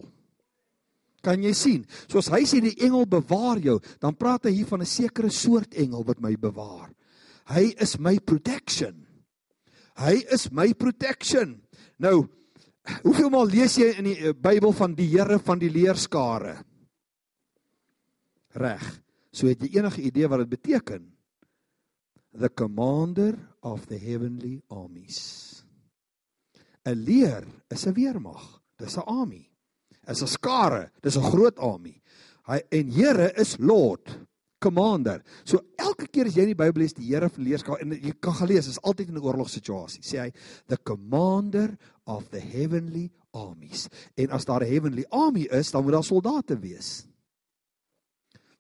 Kan 1.21 1.43
jy 1.43 1.53
sien? 1.53 1.85
Soos 2.07 2.29
hy 2.31 2.41
sê 2.45 2.61
die 2.61 2.77
engel 2.81 3.05
bewaar 3.05 3.59
jou, 3.59 3.79
dan 3.99 4.15
praat 4.15 4.45
hy 4.45 4.51
hier 4.51 4.65
van 4.65 4.81
'n 4.81 4.85
sekere 4.85 5.29
soort 5.29 5.73
engel 5.73 6.03
wat 6.03 6.21
my 6.21 6.35
bewaar. 6.35 6.89
Hy 7.45 7.75
is 7.77 7.99
my 7.99 8.17
protection. 8.19 9.07
Hy 9.97 10.23
is 10.31 10.49
my 10.51 10.73
protection. 10.73 11.61
Nou, 11.99 12.27
hoeveel 13.03 13.29
maal 13.29 13.45
lees 13.45 13.75
jy 13.77 13.91
in 13.97 14.05
die 14.05 14.17
eh, 14.17 14.33
Bybel 14.33 14.71
van 14.71 14.95
die 14.95 15.07
Here 15.07 15.37
van 15.39 15.59
die 15.59 15.69
leerskare? 15.69 16.63
Reg. 18.53 19.01
So 19.31 19.47
het 19.47 19.61
jy 19.61 19.77
enige 19.77 20.01
idee 20.01 20.27
wat 20.27 20.39
dit 20.39 20.49
beteken? 20.49 21.11
The 22.33 22.49
commander 22.49 23.37
of 23.61 23.85
the 23.87 23.97
heavenly 23.97 24.61
armies. 24.69 25.50
'n 26.85 27.03
Leer 27.05 27.45
is 27.69 27.85
'n 27.85 27.93
weermag. 27.93 28.61
Dis 28.77 28.97
'n 28.97 29.05
army. 29.05 29.49
Is 30.07 30.21
'n 30.21 30.27
skare, 30.27 30.91
dis 31.01 31.17
'n 31.17 31.23
groot 31.23 31.57
army. 31.59 32.01
Hy 32.45 32.61
en 32.71 32.91
Here 32.91 33.33
is 33.35 33.57
Lord 33.59 34.27
commander. 34.61 35.23
So 35.43 35.59
elke 35.81 36.07
keer 36.07 36.29
as 36.29 36.37
jy 36.37 36.45
in 36.45 36.53
die 36.53 36.59
Bybel 36.59 36.83
lees 36.83 36.93
die 36.93 37.09
Here 37.09 37.29
van 37.29 37.43
leerskaal 37.43 37.81
en 37.81 37.95
jy 37.97 38.13
kan 38.21 38.37
gelees 38.37 38.69
is 38.69 38.79
altyd 38.85 39.09
in 39.09 39.17
'n 39.17 39.25
oorlogssituasie. 39.25 40.03
Sê 40.05 40.19
hy 40.19 40.31
the 40.67 40.77
commander 40.77 41.77
of 42.05 42.29
the 42.29 42.39
heavenly 42.39 43.11
armies. 43.33 43.87
En 44.17 44.29
as 44.31 44.45
daar 44.45 44.61
'n 44.61 44.69
heavenly 44.69 45.05
army 45.09 45.47
is, 45.49 45.71
dan 45.71 45.83
moet 45.83 45.93
daar 45.93 46.03
soldate 46.03 46.59
wees. 46.59 47.07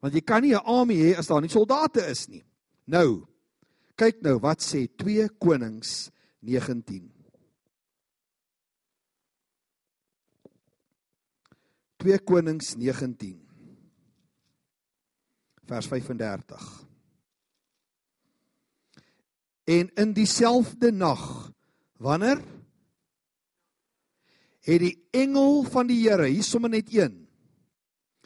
Want 0.01 0.13
jy 0.13 0.21
kan 0.21 0.41
nie 0.41 0.53
'n 0.53 0.65
army 0.65 0.95
hê 0.95 1.17
as 1.17 1.27
daar 1.27 1.41
nie 1.41 1.49
soldate 1.49 2.01
is 2.09 2.27
nie. 2.27 2.43
Nou, 2.85 3.25
kyk 3.95 4.21
nou 4.21 4.39
wat 4.39 4.61
sê 4.61 4.87
2 4.97 5.29
Konings 5.39 6.09
19. 6.41 7.20
2 12.01 12.17
Konings 12.25 12.75
19 12.75 13.37
vers 15.69 15.87
35. 15.87 16.63
En 19.63 19.91
in 19.95 20.13
dieselfde 20.13 20.91
nag 20.91 21.51
wanneer 22.01 22.41
het 24.65 24.81
die 24.81 24.95
engel 25.15 25.63
van 25.63 25.87
die 25.87 26.01
Here, 26.03 26.27
hier 26.27 26.43
sommer 26.43 26.73
net 26.73 26.89
een, 26.93 27.21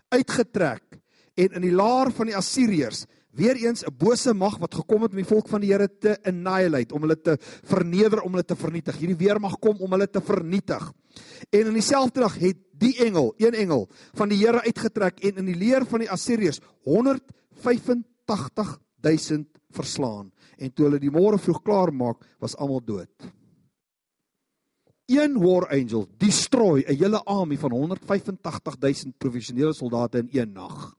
uitgetrek 0.10 1.00
en 1.36 1.60
in 1.60 1.68
die 1.68 1.76
laar 1.76 2.12
van 2.16 2.32
die 2.32 2.36
Assiriërs 2.36 3.04
weer 3.36 3.56
eens 3.56 3.84
'n 3.84 3.96
bose 3.98 4.34
mag 4.34 4.58
wat 4.58 4.76
gekom 4.76 5.02
het 5.02 5.12
om 5.12 5.18
die 5.18 5.26
volk 5.26 5.48
van 5.48 5.62
die 5.62 5.72
Here 5.72 5.98
te 6.00 6.24
annihilate, 6.24 6.94
om 6.94 7.02
hulle 7.02 7.22
te 7.22 7.38
verneder, 7.64 8.22
om 8.22 8.32
hulle 8.32 8.46
te 8.46 8.56
vernietig. 8.56 8.98
Hierdie 8.98 9.28
weermag 9.28 9.60
kom 9.60 9.76
om 9.80 9.92
hulle 9.92 10.10
te 10.10 10.22
vernietig. 10.22 10.94
En 11.50 11.68
in 11.68 11.74
dieselfde 11.74 12.20
dag 12.20 12.40
het 12.40 12.58
die 12.72 12.98
engel, 13.06 13.34
een 13.38 13.54
engel 13.54 13.90
van 14.14 14.30
die 14.30 14.38
Here 14.38 14.62
uitgetrek 14.62 15.20
en 15.20 15.36
in 15.38 15.46
die 15.46 15.56
leer 15.56 15.86
van 15.86 16.00
die 16.00 16.12
Assiriërs 16.12 16.60
185000 16.84 19.48
verslaan. 19.70 20.32
En 20.58 20.74
toe 20.74 20.86
hulle 20.86 21.00
die 21.00 21.12
môre 21.12 21.38
vroeg 21.38 21.62
klaar 21.62 21.94
maak, 21.94 22.18
was 22.40 22.56
almal 22.56 22.84
dood. 22.84 23.34
Een 25.06 25.38
war 25.38 25.70
angel 25.70 26.08
destroy 26.18 26.84
'n 26.88 26.98
hele 26.98 27.24
army 27.24 27.58
van 27.58 27.72
185000 27.72 29.18
professionele 29.18 29.74
soldate 29.74 30.18
in 30.18 30.30
een 30.32 30.52
nag. 30.52 30.96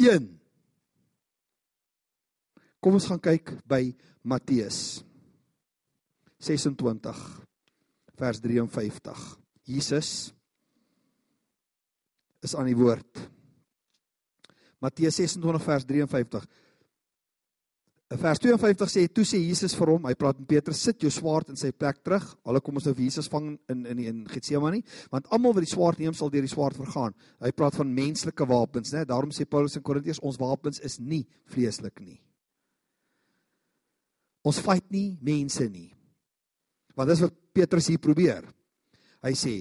1 0.00 0.36
Kom 2.86 2.94
ons 3.00 3.08
gaan 3.10 3.18
kyk 3.18 3.50
by 3.66 3.88
Matteus 4.22 5.02
26 6.38 7.22
vers 8.16 8.38
53. 8.40 9.24
Jesus 9.66 10.10
is 12.46 12.54
aan 12.54 12.68
die 12.70 12.76
woord. 12.78 13.22
Matteus 14.78 15.18
26 15.18 15.66
vers 15.66 15.88
53. 15.88 16.46
Vers 18.06 18.38
52 18.38 18.86
sê 18.86 19.02
toe 19.10 19.24
sê 19.26 19.40
Jesus 19.42 19.72
vir 19.74 19.90
hom, 19.90 20.04
hy 20.06 20.14
praat 20.14 20.38
met 20.38 20.46
Petrus, 20.46 20.78
sit 20.78 21.02
jou 21.02 21.10
swaard 21.10 21.48
in 21.50 21.58
sy 21.58 21.72
plek 21.74 22.04
terug. 22.06 22.22
Hulle 22.46 22.60
kom 22.62 22.76
ons 22.78 22.84
nou 22.86 22.92
vir 22.94 23.08
Jesus 23.08 23.26
vang 23.32 23.48
in 23.72 23.80
in 23.82 24.02
in 24.04 24.20
Getsemane, 24.30 24.84
want 25.10 25.26
almal 25.34 25.56
wat 25.56 25.64
die 25.66 25.72
swaard 25.72 25.98
neem 25.98 26.14
sal 26.14 26.30
deur 26.30 26.46
die 26.46 26.52
swaard 26.52 26.78
vergaan. 26.78 27.16
Hy 27.42 27.50
praat 27.50 27.74
van 27.74 27.90
menslike 27.90 28.46
wapens, 28.46 28.92
né? 28.94 29.02
Daarom 29.02 29.32
sê 29.34 29.42
Paulus 29.42 29.74
in 29.74 29.82
Korintiërs, 29.82 30.22
ons 30.22 30.38
wapens 30.38 30.78
is 30.86 31.00
nie 31.00 31.24
vleeslik 31.50 31.98
nie. 31.98 32.20
Ons 34.46 34.62
fight 34.62 34.86
nie 34.94 35.18
mense 35.26 35.66
nie. 35.66 35.90
Want 36.94 37.10
dis 37.10 37.24
wat 37.26 37.34
Petrus 37.58 37.90
hier 37.90 37.98
probeer. 37.98 38.46
Hy 39.26 39.34
sê, 39.34 39.56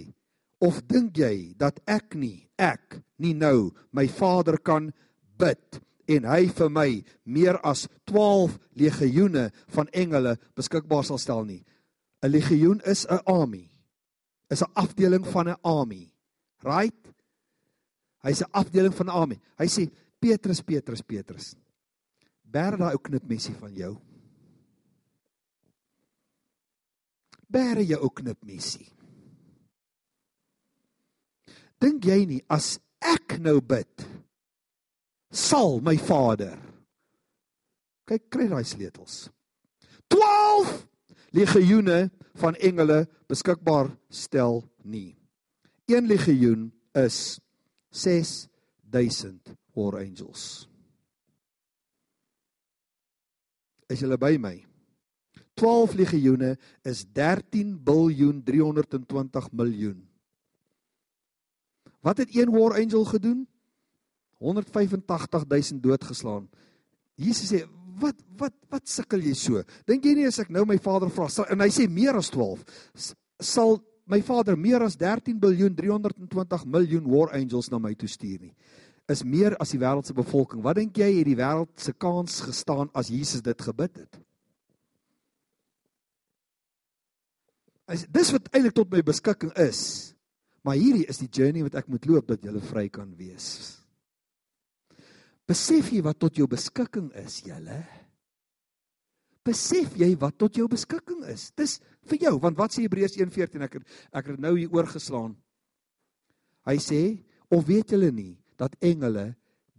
of 0.61 0.83
dink 0.85 1.17
jy 1.17 1.55
dat 1.57 1.81
ek 1.89 2.13
nie, 2.13 2.45
ek 2.61 3.01
nie 3.17 3.33
nou 3.33 3.71
my 3.89 4.05
Vader 4.05 4.61
kan 4.61 4.93
bid 5.41 5.81
en 6.07 6.27
hy 6.29 6.47
vir 6.47 6.69
my 6.69 6.89
meer 7.23 7.59
as 7.65 7.87
12 8.09 8.57
legioene 8.77 9.49
van 9.75 9.89
engele 9.93 10.35
beskikbaar 10.57 11.05
sal 11.05 11.21
stel 11.21 11.45
nie. 11.45 11.63
'n 12.21 12.31
Legioen 12.31 12.81
is 12.85 13.05
'n 13.05 13.21
army. 13.25 13.69
Is 14.49 14.61
'n 14.61 14.71
afdeling 14.73 15.25
van 15.27 15.49
'n 15.49 15.61
army. 15.61 16.13
Right? 16.63 17.13
Hy's 18.23 18.41
'n 18.41 18.51
afdeling 18.51 18.93
van 18.93 19.07
'n 19.07 19.17
army. 19.21 19.39
Hy 19.57 19.67
sê 19.67 19.91
Petrus, 20.19 20.61
Petrus, 20.61 21.01
Petrus. 21.01 21.55
Bær 22.43 22.77
daai 22.77 22.93
ou 22.93 23.01
knipmessie 23.01 23.55
van 23.55 23.73
jou. 23.75 23.97
Bær 27.49 27.81
jou 27.81 28.01
ou 28.01 28.09
knipmessie. 28.09 28.87
Dink 31.79 32.05
jy 32.05 32.25
nie 32.25 32.43
as 32.49 32.79
ek 33.01 33.37
nou 33.39 33.61
bid 33.61 34.07
sal 35.35 35.81
my 35.83 35.97
Vader. 35.99 36.55
Kyk, 38.07 38.29
kry 38.31 38.47
daai 38.47 38.63
sleutels. 38.63 39.27
12 40.07 40.85
legioene 41.35 42.09
van 42.39 42.55
engele 42.63 43.03
beskikbaar 43.27 43.89
stel 44.09 44.61
nie. 44.85 45.17
Een 45.91 46.07
legioen 46.07 46.69
is 46.95 47.39
6000 47.91 49.51
war 49.75 49.99
angels. 49.99 50.67
Is 53.91 54.01
julle 54.01 54.17
by 54.17 54.37
my? 54.41 54.55
12 55.55 55.95
legioene 55.99 56.55
is 56.83 57.05
13 57.15 57.75
biljoen 57.83 58.41
320 58.43 59.51
miljoen. 59.51 59.99
Wat 62.05 62.17
het 62.17 62.35
een 62.35 62.51
war 62.53 62.75
angel 62.77 63.05
gedoen? 63.05 63.45
185000 64.45 65.81
doodgeslaan. 65.83 66.47
Jesus 67.15 67.51
sê, 67.51 67.65
"Wat 67.99 68.15
wat 68.37 68.53
wat 68.69 68.87
sukkel 68.87 69.21
jy 69.21 69.33
so? 69.33 69.63
Dink 69.87 70.03
jy 70.03 70.13
nie 70.15 70.27
as 70.27 70.39
ek 70.39 70.49
nou 70.49 70.65
my 70.65 70.77
Vader 70.77 71.09
vra 71.09 71.27
sal 71.29 71.45
en 71.49 71.59
hy 71.59 71.69
sê 71.69 71.89
meer 71.89 72.15
as 72.15 72.29
12 72.29 72.63
sal 73.39 73.79
my 74.05 74.21
Vader 74.21 74.55
meer 74.57 74.83
as 74.85 74.97
13 74.97 75.39
biljoen 75.41 75.75
320 75.75 76.65
miljoen 76.65 77.07
war 77.09 77.33
angels 77.33 77.71
na 77.71 77.79
my 77.79 77.93
toe 77.97 78.09
stuur 78.09 78.39
nie. 78.39 78.53
Is 79.09 79.23
meer 79.23 79.55
as 79.61 79.71
die 79.73 79.79
wêreld 79.79 80.05
se 80.05 80.13
bevolking. 80.13 80.63
Wat 80.65 80.75
dink 80.75 80.97
jy 80.97 81.11
het 81.19 81.27
die 81.27 81.37
wêreld 81.37 81.73
se 81.77 81.93
kans 81.93 82.41
gestaan 82.41 82.89
as 82.93 83.11
Jesus 83.13 83.41
dit 83.45 83.61
gebid 83.61 84.01
het? 84.01 84.19
As 87.85 88.05
dis 88.09 88.31
wat 88.33 88.49
eintlik 88.51 88.73
tot 88.73 88.91
my 88.93 89.03
beskikking 89.05 89.53
is. 89.61 90.13
Maar 90.65 90.79
hierdie 90.81 91.05
is 91.05 91.21
die 91.21 91.29
journey 91.29 91.61
wat 91.61 91.77
ek 91.77 91.89
moet 91.93 92.07
loop 92.09 92.31
dat 92.33 92.45
jy 92.45 92.53
vry 92.71 92.87
kan 92.89 93.11
wees. 93.17 93.77
Besef 95.45 95.91
jy 95.93 96.01
wat 96.05 96.17
tot 96.21 96.37
jou 96.39 96.47
beskikking 96.49 97.11
is, 97.21 97.43
julle? 97.45 97.83
Besef 99.45 99.93
jy 99.99 100.09
wat 100.17 100.39
tot 100.41 100.57
jou 100.57 100.65
beskikking 100.69 101.21
is? 101.29 101.51
Dis 101.53 101.77
vir 102.09 102.23
jou, 102.25 102.33
want 102.41 102.57
wat 102.57 102.73
sê 102.73 102.85
Hebreërs 102.85 103.17
1:14 103.19 103.65
ek 103.67 103.77
ek 104.11 104.31
het 104.31 104.39
nou 104.41 104.55
hier 104.57 104.73
oorgeslaan. 104.73 105.35
Hy 106.65 106.77
sê, 106.81 107.23
"Of 107.51 107.65
weet 107.65 107.91
julle 107.91 108.11
nie 108.11 108.37
dat 108.57 108.75
engele 108.81 109.35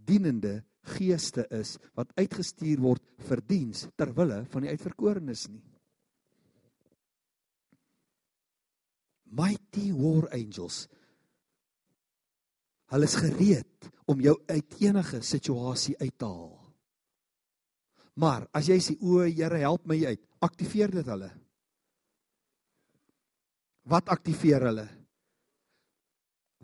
dienende 0.06 0.62
geeste 0.84 1.46
is 1.50 1.78
wat 1.96 2.12
uitgestuur 2.16 2.78
word 2.78 3.02
vir 3.18 3.40
diens 3.40 3.88
ter 3.96 4.12
wille 4.14 4.46
van 4.50 4.62
die 4.62 4.70
uitverkorenes 4.70 5.48
nie?" 5.48 5.64
Mighty 9.24 9.92
war 9.92 10.28
angels 10.32 10.86
Hulle 12.92 13.08
is 13.08 13.16
gereed 13.18 13.88
om 14.06 14.20
jou 14.22 14.36
uit 14.46 14.76
enige 14.82 15.20
situasie 15.26 15.96
uit 15.98 16.14
te 16.14 16.28
haal. 16.28 16.54
Maar 18.16 18.46
as 18.56 18.70
jy 18.70 18.78
sê 18.80 18.94
o, 19.02 19.24
Here, 19.26 19.58
help 19.60 19.84
my 19.88 19.98
uit, 20.06 20.22
aktiveer 20.40 20.94
dit 20.94 21.08
hulle. 21.10 21.28
Wat 23.86 24.08
aktiveer 24.10 24.64
hulle? 24.70 24.86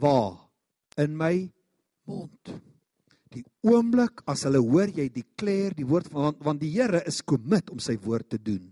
Waar? 0.00 0.38
In 1.02 1.16
my 1.16 1.34
mond. 2.08 2.54
Die 3.32 3.44
oomblik 3.64 4.22
as 4.28 4.44
hulle 4.46 4.60
hoor 4.60 4.90
jy 4.92 5.06
declare 5.12 5.76
die 5.76 5.86
woord 5.88 6.10
van 6.12 6.28
want, 6.28 6.40
want 6.44 6.62
die 6.62 6.72
Here 6.72 7.02
is 7.08 7.22
commit 7.24 7.70
om 7.72 7.80
sy 7.82 7.98
woord 8.00 8.32
te 8.34 8.40
doen. 8.40 8.64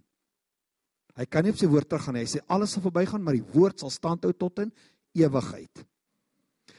Hy 1.19 1.27
kan 1.29 1.45
nie 1.45 1.53
op 1.53 1.61
sy 1.61 1.69
woord 1.69 1.89
teruggaan 1.91 2.17
nie. 2.17 2.25
Hy 2.25 2.33
sê 2.39 2.43
alles 2.49 2.73
sal 2.75 2.85
verbygaan, 2.87 3.23
maar 3.25 3.37
die 3.37 3.47
woord 3.53 3.83
sal 3.83 3.93
standhou 3.93 4.33
tot 4.33 4.63
in 4.65 4.73
ewigheid. 5.19 5.85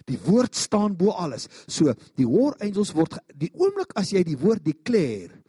Die 0.10 0.20
woord 0.26 0.56
staan 0.58 0.96
bo 0.98 1.12
alles. 1.12 1.48
So, 1.68 1.94
die 2.18 2.28
war 2.28 2.58
angels 2.64 2.94
word 2.96 3.20
die 3.36 3.52
oomblik 3.54 3.94
as 4.00 4.14
jy 4.14 4.24
die 4.28 4.40
woord 4.40 4.64
declare, 4.66 5.42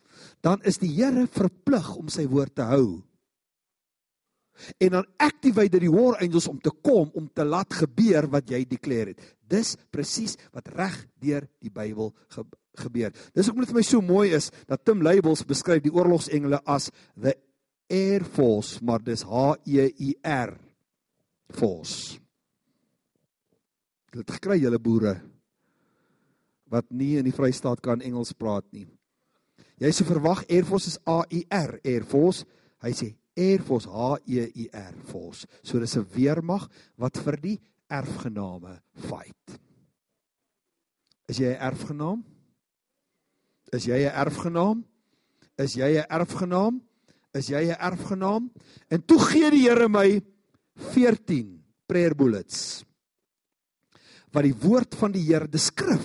dan 0.43 0.63
is 0.67 0.81
die 0.83 0.91
Here 0.93 1.27
verplig 1.31 1.89
om 1.97 2.11
sy 2.13 2.27
woord 2.31 2.57
te 2.59 2.67
hou. 2.67 2.87
En 4.83 4.99
dan 4.99 5.07
activate 5.23 5.81
die 5.81 5.91
war 5.91 6.19
angels 6.23 6.49
om 6.51 6.59
te 6.61 6.71
kom 6.85 7.11
om 7.19 7.29
te 7.35 7.45
laat 7.45 7.73
gebeur 7.83 8.29
wat 8.31 8.51
jy 8.53 8.65
declare 8.69 9.15
het. 9.15 9.23
Dis 9.41 9.75
presies 9.91 10.37
wat 10.53 10.69
reg 10.77 10.97
deur 11.23 11.49
die 11.63 11.73
Bybel 11.73 12.13
ge 12.35 12.45
gebeur. 12.81 13.13
Dis 13.37 13.51
hoekom 13.51 13.67
dit 13.67 13.73
vir 13.73 13.77
my 13.77 13.85
so 13.85 14.01
mooi 14.01 14.31
is 14.33 14.47
dat 14.65 14.81
Tim 14.81 15.03
Labels 15.05 15.43
beskryf 15.45 15.83
die 15.85 15.93
oorlogsengele 15.93 16.63
as 16.65 16.89
the 17.21 17.35
air 17.93 18.25
force, 18.25 18.81
maar 18.81 19.03
dis 19.05 19.27
H 19.29 19.59
E 19.69 19.91
I 20.01 20.15
R 20.25 20.57
force. 21.53 22.22
Dit 24.13 24.29
gekry 24.37 24.59
julle 24.61 24.79
boere 24.83 25.17
wat 26.73 26.89
nie 26.93 27.19
in 27.21 27.27
die 27.29 27.35
Vrystaat 27.37 27.81
kan 27.85 28.01
Engels 28.05 28.33
praat 28.37 28.65
nie. 28.73 28.87
Jy 29.81 29.91
sou 29.93 30.07
verwag 30.09 30.45
Air 30.49 30.65
Force 30.69 30.93
is 30.93 30.99
A 31.09 31.21
I 31.33 31.43
R 31.53 31.79
Air 31.85 32.05
Force. 32.09 32.47
Hy 32.85 32.93
sê 32.97 33.09
Air 33.37 33.65
Force 33.65 33.89
H 33.89 34.21
E 34.29 34.45
I 34.65 34.69
R 34.73 34.95
Force. 35.09 35.49
So 35.63 35.81
dis 35.81 35.97
'n 35.97 36.07
weermag 36.15 36.69
wat 36.97 37.17
vir 37.17 37.37
die 37.41 37.59
erfgename 37.91 38.81
fight. 39.09 39.59
Is 41.29 41.39
jy 41.39 41.53
'n 41.53 41.61
erfgenaam? 41.61 42.25
Is 43.73 43.85
jy 43.85 44.05
'n 44.05 44.13
erfgenaam? 44.13 44.85
Is 45.59 45.75
jy 45.75 45.99
'n 45.99 46.07
erfgenaam? 46.09 46.81
Is 47.35 47.49
jy 47.49 47.65
'n 47.69 47.81
erfgenaam? 47.81 48.51
En 48.89 49.05
toe 49.05 49.19
gee 49.19 49.51
die 49.51 49.69
Here 49.69 49.89
my 49.89 50.23
14 50.93 51.65
prayer 51.87 52.15
bullets 52.15 52.85
wat 54.33 54.47
die 54.47 54.57
woord 54.57 54.97
van 54.99 55.13
die 55.15 55.25
Here, 55.27 55.49
die 55.51 55.61
skrif 55.61 56.05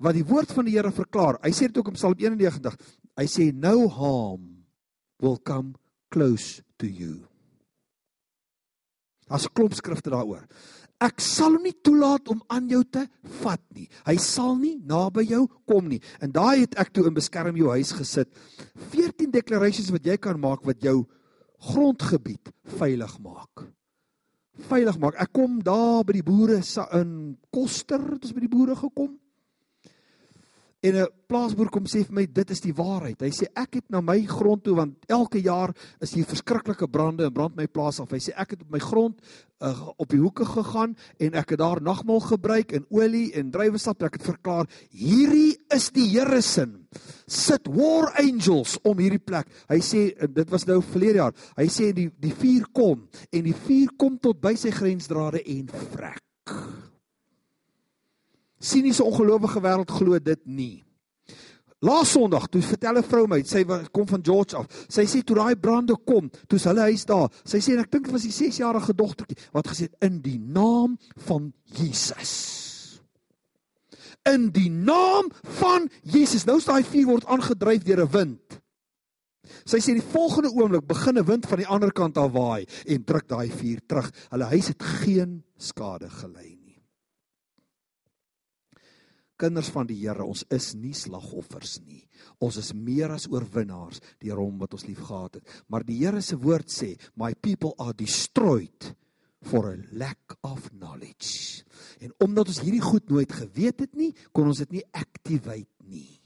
wat 0.00 0.16
die 0.16 0.26
woord 0.26 0.52
van 0.56 0.64
die 0.64 0.76
Here 0.76 0.92
verklaar. 0.94 1.38
Hy 1.44 1.52
sê 1.54 1.68
dit 1.68 1.78
ook 1.80 1.92
in 1.92 1.98
Psalm 1.98 2.16
91. 2.16 2.76
Hy 3.20 3.26
sê 3.28 3.50
no 3.52 3.84
harm 3.92 4.46
will 5.20 5.38
come 5.44 5.76
close 6.12 6.62
to 6.80 6.88
you. 6.88 7.20
As 9.30 9.46
klop 9.46 9.76
skrifte 9.76 10.10
daaroor. 10.10 10.46
Ek 11.00 11.22
sal 11.24 11.54
hom 11.56 11.64
nie 11.64 11.76
toelaat 11.84 12.28
om 12.32 12.42
aan 12.52 12.66
jou 12.68 12.82
te 12.84 13.06
vat 13.40 13.62
nie. 13.76 13.86
Hy 14.04 14.16
sal 14.20 14.56
nie 14.60 14.74
naby 14.84 15.24
jou 15.30 15.46
kom 15.68 15.88
nie. 15.88 16.00
En 16.20 16.32
daai 16.32 16.66
het 16.66 16.76
ek 16.80 16.92
toe 16.92 17.06
in 17.08 17.16
beskerm 17.16 17.56
jou 17.56 17.70
huis 17.72 17.92
gesit. 17.96 18.28
14 18.92 19.32
declarations 19.32 19.92
wat 19.94 20.08
jy 20.08 20.16
kan 20.20 20.40
maak 20.40 20.66
wat 20.68 20.82
jou 20.84 21.02
grondgebied 21.70 22.52
veilig 22.80 23.14
maak 23.20 23.68
veilig 24.70 24.98
maak. 24.98 25.18
Ek 25.20 25.32
kom 25.32 25.58
daar 25.64 26.04
by 26.06 26.16
die 26.18 26.26
boere 26.26 26.60
in 26.98 27.38
Koster, 27.50 28.00
het 28.00 28.24
ons 28.24 28.34
by 28.36 28.44
die 28.44 28.52
boere 28.52 28.76
gekom. 28.76 29.14
En 30.80 30.96
'n 30.96 31.08
plaasboer 31.26 31.68
kom 31.68 31.84
sê 31.84 32.00
vir 32.06 32.14
my 32.14 32.26
dit 32.32 32.50
is 32.50 32.60
die 32.60 32.72
waarheid. 32.72 33.20
Hy 33.20 33.30
sê 33.30 33.46
ek 33.54 33.74
het 33.74 33.90
na 33.90 34.00
my 34.00 34.24
grond 34.24 34.64
toe 34.64 34.74
want 34.74 34.94
elke 35.08 35.40
jaar 35.40 35.74
is 36.00 36.14
hier 36.14 36.24
verskriklike 36.24 36.88
brande 36.88 37.24
en 37.24 37.32
brand 37.32 37.56
my 37.56 37.66
plaas 37.66 38.00
af. 38.00 38.10
Hy 38.10 38.18
sê 38.18 38.32
ek 38.34 38.50
het 38.50 38.62
op 38.62 38.70
my 38.72 38.78
grond 38.78 39.20
uh, 39.60 39.88
op 39.98 40.08
die 40.08 40.20
hoeke 40.20 40.44
gegaan 40.44 40.96
en 41.18 41.34
ek 41.34 41.50
het 41.50 41.58
daar 41.58 41.82
nagmaal 41.82 42.20
gebruik 42.20 42.72
en 42.72 42.86
olie 42.88 43.32
en 43.34 43.50
druiwesap. 43.50 44.02
Ek 44.02 44.16
het 44.16 44.22
verklaar 44.22 44.66
hierdie 44.88 45.58
is 45.68 45.90
die 45.90 46.08
Here 46.08 46.40
se. 46.40 46.66
Sit 47.26 47.68
war 47.68 48.14
angels 48.16 48.78
om 48.82 48.98
hierdie 48.98 49.20
plek. 49.20 49.46
Hy 49.68 49.80
sê 49.84 50.16
dit 50.16 50.50
was 50.50 50.64
nou 50.64 50.80
verlede 50.80 51.20
jaar. 51.20 51.34
Hy 51.56 51.68
sê 51.68 51.92
die 51.92 52.08
die 52.16 52.32
vuur 52.32 52.72
kom 52.72 53.08
en 53.30 53.44
die 53.44 53.54
vuur 53.66 53.96
kom 53.98 54.16
tot 54.18 54.40
by 54.40 54.56
sy 54.56 54.70
grensdrade 54.70 55.44
en 55.44 55.68
vrek 55.92 56.24
siniese 58.60 59.04
ongelowige 59.04 59.60
wêreld 59.64 59.90
glo 59.90 60.18
dit 60.20 60.40
nie. 60.44 60.84
Laas 61.80 62.10
Sondag, 62.12 62.50
toe 62.52 62.60
vertel 62.60 62.98
'n 62.98 63.08
vrou 63.08 63.26
my, 63.26 63.42
sy 63.42 63.64
kom 63.90 64.06
van 64.06 64.20
George 64.22 64.56
af. 64.56 64.66
Sy 64.88 65.06
sê 65.08 65.22
toe 65.24 65.36
daai 65.36 65.56
brande 65.56 65.96
kom, 66.04 66.30
toe's 66.46 66.64
hulle 66.68 66.80
huis 66.80 67.06
daar. 67.08 67.30
Sy 67.44 67.56
sê 67.56 67.78
ek 67.80 67.90
dink 67.90 68.04
dit 68.04 68.12
was 68.12 68.22
die 68.22 68.36
6-jarige 68.36 68.92
dogtertjie 68.92 69.38
wat 69.52 69.66
gesê 69.66 69.88
het 69.88 69.96
in 70.04 70.20
die 70.20 70.38
naam 70.38 70.98
van 71.16 71.52
Jesus. 71.64 73.00
In 74.28 74.50
die 74.52 74.68
naam 74.68 75.32
van 75.42 75.88
Jesus. 76.02 76.44
Nou 76.44 76.58
is 76.58 76.68
daai 76.68 76.84
vuur 76.84 77.06
word 77.06 77.24
aangedryf 77.24 77.82
deur 77.82 78.04
'n 78.04 78.12
wind. 78.12 78.60
Sy 79.64 79.78
sê 79.78 79.94
die 79.96 80.04
volgende 80.12 80.52
oomblik 80.52 80.86
begin 80.86 81.16
'n 81.16 81.24
wind 81.24 81.46
van 81.46 81.58
die 81.58 81.66
ander 81.66 81.92
kant 81.92 82.18
af 82.18 82.32
waai 82.32 82.66
en 82.86 83.04
druk 83.04 83.26
daai 83.26 83.48
vuur 83.48 83.80
terug. 83.86 84.12
Hulle 84.28 84.44
huis 84.44 84.68
het 84.68 84.82
geen 84.82 85.44
skade 85.56 86.10
gelei 86.10 86.59
kinders 89.40 89.70
van 89.72 89.88
die 89.88 89.98
Here, 90.02 90.26
ons 90.26 90.44
is 90.52 90.74
nie 90.78 90.94
slagoffers 90.96 91.78
nie. 91.86 92.04
Ons 92.44 92.60
is 92.60 92.72
meer 92.76 93.12
as 93.14 93.28
oorwinnaars 93.30 94.02
deur 94.22 94.40
hom 94.42 94.60
wat 94.60 94.76
ons 94.76 94.86
liefgehad 94.88 95.40
het. 95.40 95.56
Maar 95.68 95.86
die 95.88 95.98
Here 96.02 96.22
se 96.22 96.36
woord 96.36 96.68
sê, 96.68 96.96
"My 97.16 97.34
people 97.34 97.74
are 97.78 97.94
destroyed 97.94 98.94
for 99.42 99.72
a 99.72 99.76
lack 99.92 100.36
of 100.42 100.70
knowledge." 100.70 101.64
En 102.00 102.12
omdat 102.20 102.48
ons 102.48 102.60
hierdie 102.60 102.80
goed 102.84 103.08
nooit 103.08 103.32
geweet 103.32 103.80
het 103.80 103.94
nie, 103.94 104.14
kon 104.32 104.46
ons 104.46 104.58
dit 104.58 104.72
nie 104.72 104.84
activate 104.92 105.68
nie. 105.84 106.20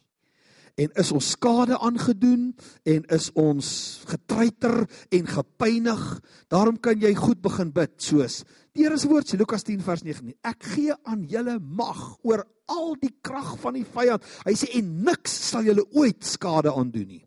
En 0.75 0.91
is 0.99 1.12
ons 1.15 1.31
skade 1.37 1.79
aangedoen 1.79 2.49
en 2.83 3.05
is 3.15 3.29
ons 3.39 3.67
getreiter 4.11 4.83
en 5.15 5.27
gepynig. 5.27 6.03
Daarom 6.51 6.81
kan 6.83 6.99
jy 6.99 7.12
goed 7.15 7.43
begin 7.45 7.71
bid 7.71 7.95
soos 8.03 8.43
Die 8.75 8.83
Here 8.83 8.99
se 8.99 9.07
woord 9.07 9.29
sê 9.31 9.39
Lukas 9.39 9.62
10 9.62 9.83
vers 9.87 10.03
19. 10.03 10.35
Ek 10.43 10.66
gee 10.75 10.95
aan 11.07 11.22
julle 11.31 11.61
mag 11.62 12.01
oor 12.27 12.43
al 12.72 12.97
die 12.99 13.12
krag 13.22 13.53
van 13.62 13.77
die 13.79 13.87
vyand. 13.87 14.25
Hy 14.43 14.55
sê 14.59 14.72
en 14.81 14.89
niks 15.07 15.37
sal 15.53 15.68
julle 15.68 15.85
ooit 15.95 16.27
skade 16.27 16.72
aandoen 16.75 17.07
nie. 17.12 17.22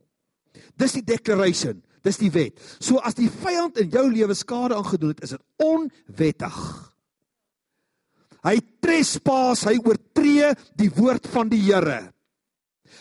Dis 0.77 0.97
die 0.97 1.05
declaration, 1.07 1.79
dis 2.03 2.19
die 2.19 2.31
wet. 2.33 2.59
So 2.83 2.99
as 2.99 3.15
die 3.15 3.29
vyand 3.31 3.79
in 3.79 3.93
jou 3.93 4.03
lewe 4.11 4.35
skade 4.35 4.75
aangedoen 4.75 5.15
het, 5.15 5.23
is 5.23 5.37
dit 5.37 5.63
onwettig. 5.63 6.59
Hy 8.43 8.57
trespaas, 8.83 9.63
hy 9.69 9.77
oortree 9.79 10.51
die 10.77 10.91
woord 10.99 11.31
van 11.31 11.49
die 11.51 11.63
Here. 11.63 12.01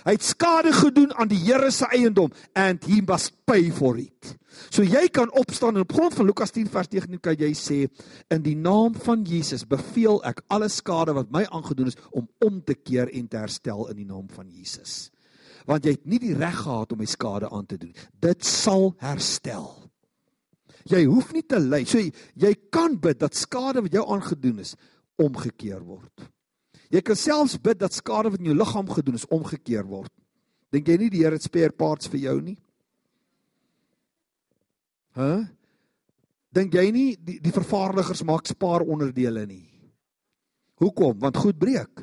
Hy 0.07 0.15
het 0.17 0.25
skade 0.25 0.73
gedoen 0.75 1.15
aan 1.15 1.31
die 1.31 1.41
Here 1.41 1.71
se 1.71 1.89
eiendom 1.93 2.33
and 2.55 2.85
he 2.89 3.01
must 3.07 3.35
pay 3.45 3.71
for 3.75 3.99
it. 3.99 4.37
So 4.71 4.85
jy 4.87 5.07
kan 5.13 5.31
opstaan 5.37 5.77
en 5.77 5.85
op 5.85 5.93
grond 5.93 6.15
van 6.17 6.27
Lukas 6.27 6.55
10 6.55 6.69
vers 6.73 6.89
19 6.93 7.21
kan 7.23 7.37
jy 7.39 7.53
sê 7.57 7.79
in 8.33 8.45
die 8.45 8.57
naam 8.57 8.97
van 9.05 9.25
Jesus 9.27 9.67
beveel 9.69 10.23
ek 10.27 10.43
alle 10.53 10.69
skade 10.73 11.15
wat 11.17 11.33
my 11.35 11.45
aangedoen 11.51 11.93
is 11.93 11.99
om 12.11 12.29
om 12.45 12.61
te 12.65 12.77
keer 12.79 13.11
en 13.13 13.29
te 13.29 13.41
herstel 13.41 13.87
in 13.93 14.01
die 14.01 14.09
naam 14.09 14.29
van 14.33 14.49
Jesus. 14.49 15.11
Want 15.67 15.85
jy 15.85 15.97
het 15.97 16.07
nie 16.07 16.21
die 16.23 16.37
reg 16.37 16.63
gehad 16.63 16.93
om 16.95 17.03
my 17.03 17.09
skade 17.11 17.51
aan 17.51 17.67
te 17.67 17.79
doen. 17.81 17.93
Dit 18.23 18.47
sal 18.47 18.93
herstel. 19.03 19.67
Jy 20.87 21.03
hoef 21.11 21.33
nie 21.35 21.43
te 21.43 21.59
ly. 21.59 21.83
So 21.85 21.99
jy, 21.99 22.13
jy 22.39 22.53
kan 22.71 22.95
bid 23.03 23.19
dat 23.19 23.35
skade 23.35 23.83
wat 23.83 23.95
jou 23.95 24.05
aangedoen 24.15 24.63
is 24.63 24.77
omgekeer 25.19 25.83
word. 25.83 26.29
Jy 26.91 27.03
kan 27.03 27.19
selfs 27.19 27.59
bid 27.59 27.79
dat 27.79 27.93
skade 27.93 28.31
wat 28.31 28.41
in 28.41 28.51
jou 28.53 28.57
liggaam 28.57 28.89
gedoen 28.91 29.19
is 29.19 29.27
omgekeer 29.33 29.87
word. 29.87 30.13
Dink 30.73 30.89
jy 30.89 30.97
nie 31.01 31.11
die 31.11 31.23
Here 31.25 31.35
het 31.35 31.43
spare 31.43 31.73
parts 31.73 32.11
vir 32.11 32.21
jou 32.21 32.41
nie? 32.41 32.59
Hæ? 35.17 35.31
Huh? 35.31 35.45
Dink 36.57 36.73
jy 36.73 36.87
nie 36.95 37.09
die 37.21 37.37
die 37.45 37.53
vervaardigers 37.53 38.23
maak 38.25 38.47
spaar 38.49 38.85
onderdele 38.87 39.43
nie? 39.45 39.67
Hoekom? 40.81 41.19
Want 41.21 41.37
goed 41.37 41.59
breek. 41.61 42.01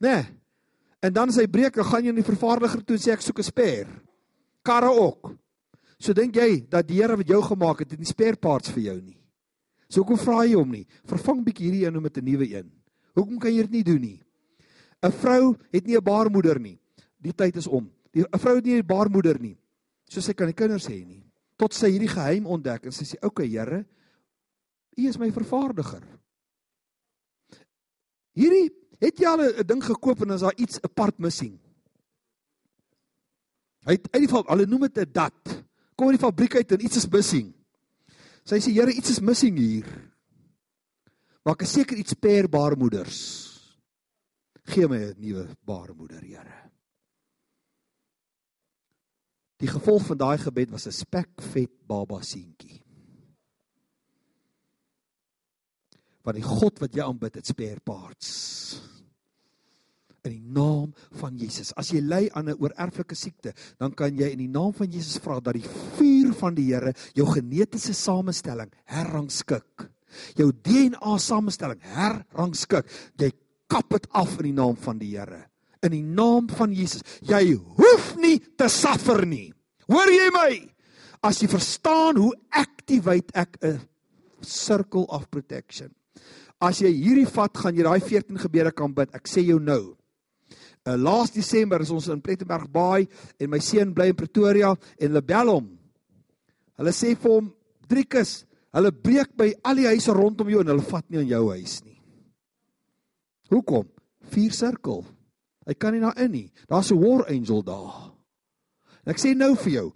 Nee. 0.00 0.22
En 1.02 1.12
dan 1.12 1.28
as 1.28 1.36
hy 1.40 1.48
breek, 1.50 1.76
gaan 1.76 2.06
jy 2.06 2.14
na 2.14 2.22
die 2.22 2.30
vervaardiger 2.30 2.80
toe 2.86 2.96
en 2.96 3.02
sê 3.02 3.12
ek 3.12 3.24
soek 3.24 3.40
'n 3.40 3.50
spare. 3.50 4.00
Karre 4.64 4.88
ook. 4.88 5.34
So 5.98 6.12
dink 6.12 6.36
jy 6.36 6.66
dat 6.68 6.86
die 6.88 7.00
Here 7.00 7.16
wat 7.16 7.28
jou 7.28 7.42
gemaak 7.42 7.80
het, 7.80 7.90
het 7.90 7.98
nie 7.98 8.06
spare 8.06 8.36
parts 8.36 8.70
vir 8.70 8.82
jou 8.82 9.00
nie? 9.00 9.18
So 9.88 10.00
hoekom 10.00 10.18
vra 10.18 10.44
jy 10.46 10.54
hom 10.54 10.70
nie? 10.70 10.86
Vervang 11.04 11.44
bietjie 11.44 11.70
hierdie 11.70 11.86
een 11.86 12.02
met 12.02 12.16
'n 12.16 12.24
nuwe 12.24 12.48
een. 12.48 12.81
Hoekom 13.12 13.38
kan 13.38 13.52
jy 13.52 13.62
dit 13.66 13.70
nie 13.70 13.84
doen 13.84 14.00
nie? 14.00 14.20
'n 15.02 15.12
Vrou 15.12 15.56
het 15.72 15.86
nie 15.86 15.96
'n 15.96 16.04
baarmoeder 16.04 16.60
nie. 16.60 16.78
Die 17.18 17.34
tyd 17.34 17.56
is 17.56 17.66
om. 17.66 17.90
'n 18.14 18.38
Vrou 18.38 18.54
het 18.56 18.64
nie 18.64 18.78
'n 18.78 18.86
baarmoeder 18.86 19.40
nie. 19.40 19.58
So 20.08 20.20
sy 20.20 20.32
kan 20.32 20.46
nie 20.46 20.54
kinders 20.54 20.86
hê 20.86 21.04
nie. 21.04 21.24
Tot 21.56 21.74
sy 21.74 21.90
hierdie 21.90 22.08
geheim 22.08 22.46
ontdek 22.46 22.86
en 22.86 22.92
sy 22.92 23.04
sê: 23.04 23.16
"Oké, 23.22 23.44
Here, 23.44 23.86
U 24.96 25.08
is 25.08 25.18
my 25.18 25.30
vervaardiger." 25.32 26.02
Hierdie 28.34 28.70
het 29.00 29.18
jy 29.18 29.26
al 29.26 29.40
'n 29.40 29.66
ding 29.66 29.84
gekoop 29.84 30.22
en 30.22 30.30
as 30.30 30.40
daar 30.40 30.56
iets 30.56 30.80
apart 30.82 31.18
missing. 31.18 31.58
Hy 33.84 33.92
het 33.92 34.08
uit 34.12 34.22
die 34.22 34.28
geval, 34.28 34.44
hulle 34.46 34.66
noem 34.66 34.80
dit 34.80 34.98
'n 34.98 35.12
dat. 35.12 35.64
Kom 35.96 36.10
in 36.10 36.16
die 36.16 36.26
fabriek 36.26 36.56
uit 36.56 36.72
en 36.72 36.84
iets 36.84 36.96
is 36.96 37.08
missing. 37.08 37.52
Sy 38.44 38.58
sê: 38.58 38.72
"Here, 38.72 38.92
iets 38.92 39.10
is 39.10 39.20
missing 39.20 39.58
hier." 39.58 40.11
Maar 41.42 41.58
ek 41.58 41.64
is 41.66 41.74
seker 41.74 41.98
iets 41.98 42.14
per 42.14 42.46
baarmoeders. 42.50 43.20
Gee 44.70 44.86
my 44.86 44.98
'n 45.10 45.18
nuwe 45.18 45.48
baarmoeder, 45.66 46.22
Here. 46.22 46.70
Die 49.58 49.70
gevolg 49.70 50.06
van 50.06 50.18
daai 50.18 50.38
gebed 50.38 50.70
was 50.70 50.86
'n 50.86 50.92
spekvet 50.92 51.86
baba 51.86 52.22
seentjie. 52.22 52.82
Want 56.22 56.36
die 56.36 56.46
God 56.46 56.78
wat 56.78 56.94
jy 56.94 57.02
aanbid, 57.02 57.34
het 57.34 57.46
spare 57.46 57.80
parts. 57.80 58.80
In 60.22 60.30
die 60.30 60.52
naam 60.54 60.94
van 61.10 61.36
Jesus. 61.36 61.72
As 61.74 61.90
jy 61.90 62.00
ly 62.00 62.28
aan 62.32 62.48
'n 62.48 62.58
oorerflike 62.60 63.14
siekte, 63.14 63.54
dan 63.78 63.92
kan 63.94 64.16
jy 64.16 64.30
in 64.30 64.38
die 64.38 64.48
naam 64.48 64.72
van 64.72 64.90
Jesus 64.90 65.18
vra 65.18 65.40
dat 65.40 65.54
die 65.54 65.68
vuur 65.96 66.32
van 66.34 66.54
die 66.54 66.72
Here 66.72 66.94
jou 67.14 67.26
genetiese 67.26 67.92
samestelling 67.92 68.70
herrangskik 68.84 69.91
jou 70.38 70.50
DNA 70.52 71.16
samestelling 71.18 71.80
herrangskik. 71.94 72.88
Jy 73.20 73.32
kap 73.72 73.88
dit 73.94 74.06
af 74.12 74.36
in 74.40 74.50
die 74.50 74.56
naam 74.56 74.76
van 74.76 75.00
die 75.00 75.12
Here. 75.16 75.46
In 75.82 75.94
die 75.96 76.04
naam 76.04 76.48
van 76.52 76.74
Jesus. 76.74 77.02
Jy 77.26 77.56
hoef 77.78 78.12
nie 78.20 78.38
te 78.58 78.68
suffer 78.70 79.24
nie. 79.26 79.50
Hoor 79.90 80.10
jy 80.12 80.28
my? 80.34 80.50
As 81.22 81.40
jy 81.42 81.48
verstaan 81.50 82.18
hoe 82.18 82.34
activate 82.50 83.34
ek 83.34 83.58
'n 83.62 83.80
circle 84.42 85.06
of 85.08 85.30
protection. 85.30 85.90
As 86.60 86.78
jy 86.78 86.90
hierdie 86.90 87.26
vat, 87.26 87.56
gaan 87.56 87.74
jy 87.74 87.82
daai 87.82 88.00
14 88.00 88.38
gebede 88.38 88.72
kan 88.72 88.92
bid. 88.94 89.10
Ek 89.14 89.26
sê 89.26 89.42
jou 89.42 89.58
nou. 89.58 89.96
Uh, 90.82 90.96
laas 90.98 91.30
Desember 91.30 91.80
is 91.80 91.90
ons 91.94 92.08
in 92.08 92.20
Plettenberg 92.20 92.66
Baai 92.70 93.06
en 93.38 93.50
my 93.50 93.60
seun 93.62 93.92
bly 93.94 94.08
in 94.10 94.16
Pretoria 94.18 94.72
en 94.74 95.08
hulle 95.08 95.22
bel 95.22 95.50
hom. 95.50 95.68
Hulle 96.78 96.90
sê 96.90 97.14
vir 97.14 97.30
hom 97.30 97.52
Driekus, 97.86 98.44
Hulle 98.72 98.92
breek 98.92 99.34
by 99.36 99.50
al 99.68 99.80
die 99.82 99.88
huise 99.90 100.14
rondom 100.16 100.48
jou 100.48 100.62
en 100.62 100.70
hulle 100.72 100.86
vat 100.88 101.04
nie 101.10 101.20
aan 101.20 101.28
jou 101.28 101.42
huis 101.52 101.74
nie. 101.84 101.98
Hoekom? 103.52 103.84
Vier 104.32 104.54
sirkel. 104.56 105.04
Hy 105.68 105.74
kan 105.78 105.92
nie 105.94 106.02
daarin 106.02 106.32
nie. 106.32 106.48
Daar's 106.68 106.90
'n 106.90 106.98
war 106.98 107.26
angel 107.28 107.62
daar. 107.62 108.12
En 109.04 109.12
ek 109.12 109.18
sê 109.18 109.36
nou 109.36 109.54
vir 109.56 109.72
jou, 109.72 109.92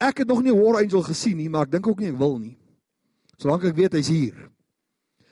ek 0.00 0.18
het 0.18 0.28
nog 0.28 0.42
nie 0.42 0.52
'n 0.52 0.60
war 0.60 0.82
angel 0.82 1.02
gesien 1.02 1.36
nie, 1.36 1.48
maar 1.48 1.62
ek 1.62 1.72
dink 1.72 1.86
ook 1.86 2.00
nie 2.00 2.10
ek 2.10 2.18
wil 2.18 2.38
nie. 2.38 2.58
Solank 3.38 3.64
ek 3.64 3.76
weet 3.76 3.92
hy's 3.92 4.08
hier. 4.08 4.50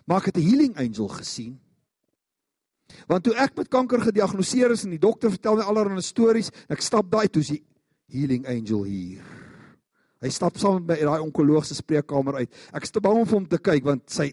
Maar 0.07 0.19
ek 0.19 0.27
het 0.27 0.37
'n 0.39 0.49
healing 0.49 0.77
angel 0.77 1.09
gesien. 1.09 1.61
Want 3.07 3.25
toe 3.25 3.35
ek 3.35 3.57
met 3.57 3.69
kanker 3.69 4.01
gediagnoseer 4.01 4.71
is 4.71 4.85
en 4.85 4.91
die 4.91 4.99
dokter 4.99 5.31
vertel 5.31 5.57
my 5.57 5.63
allerlei 5.63 6.01
stories, 6.01 6.51
ek 6.69 6.81
stap 6.81 7.11
daai 7.11 7.29
toe 7.29 7.43
is 7.43 7.49
die 7.49 7.65
healing 8.09 8.47
angel 8.47 8.85
hier. 8.85 9.36
Hy 10.25 10.31
stap 10.33 10.57
saam 10.61 10.81
met 10.81 10.95
my 10.95 10.97
in 11.03 11.11
daai 11.11 11.25
onkoloog 11.25 11.67
se 11.69 11.77
spreekkamer 11.77 12.41
uit. 12.41 12.59
Ek 12.73 12.87
is 12.87 12.95
te 12.95 13.03
bang 13.05 13.21
om 13.21 13.29
vir 13.29 13.39
hom 13.39 13.49
te 13.51 13.61
kyk 13.61 13.85
want 13.85 14.09
sy 14.13 14.31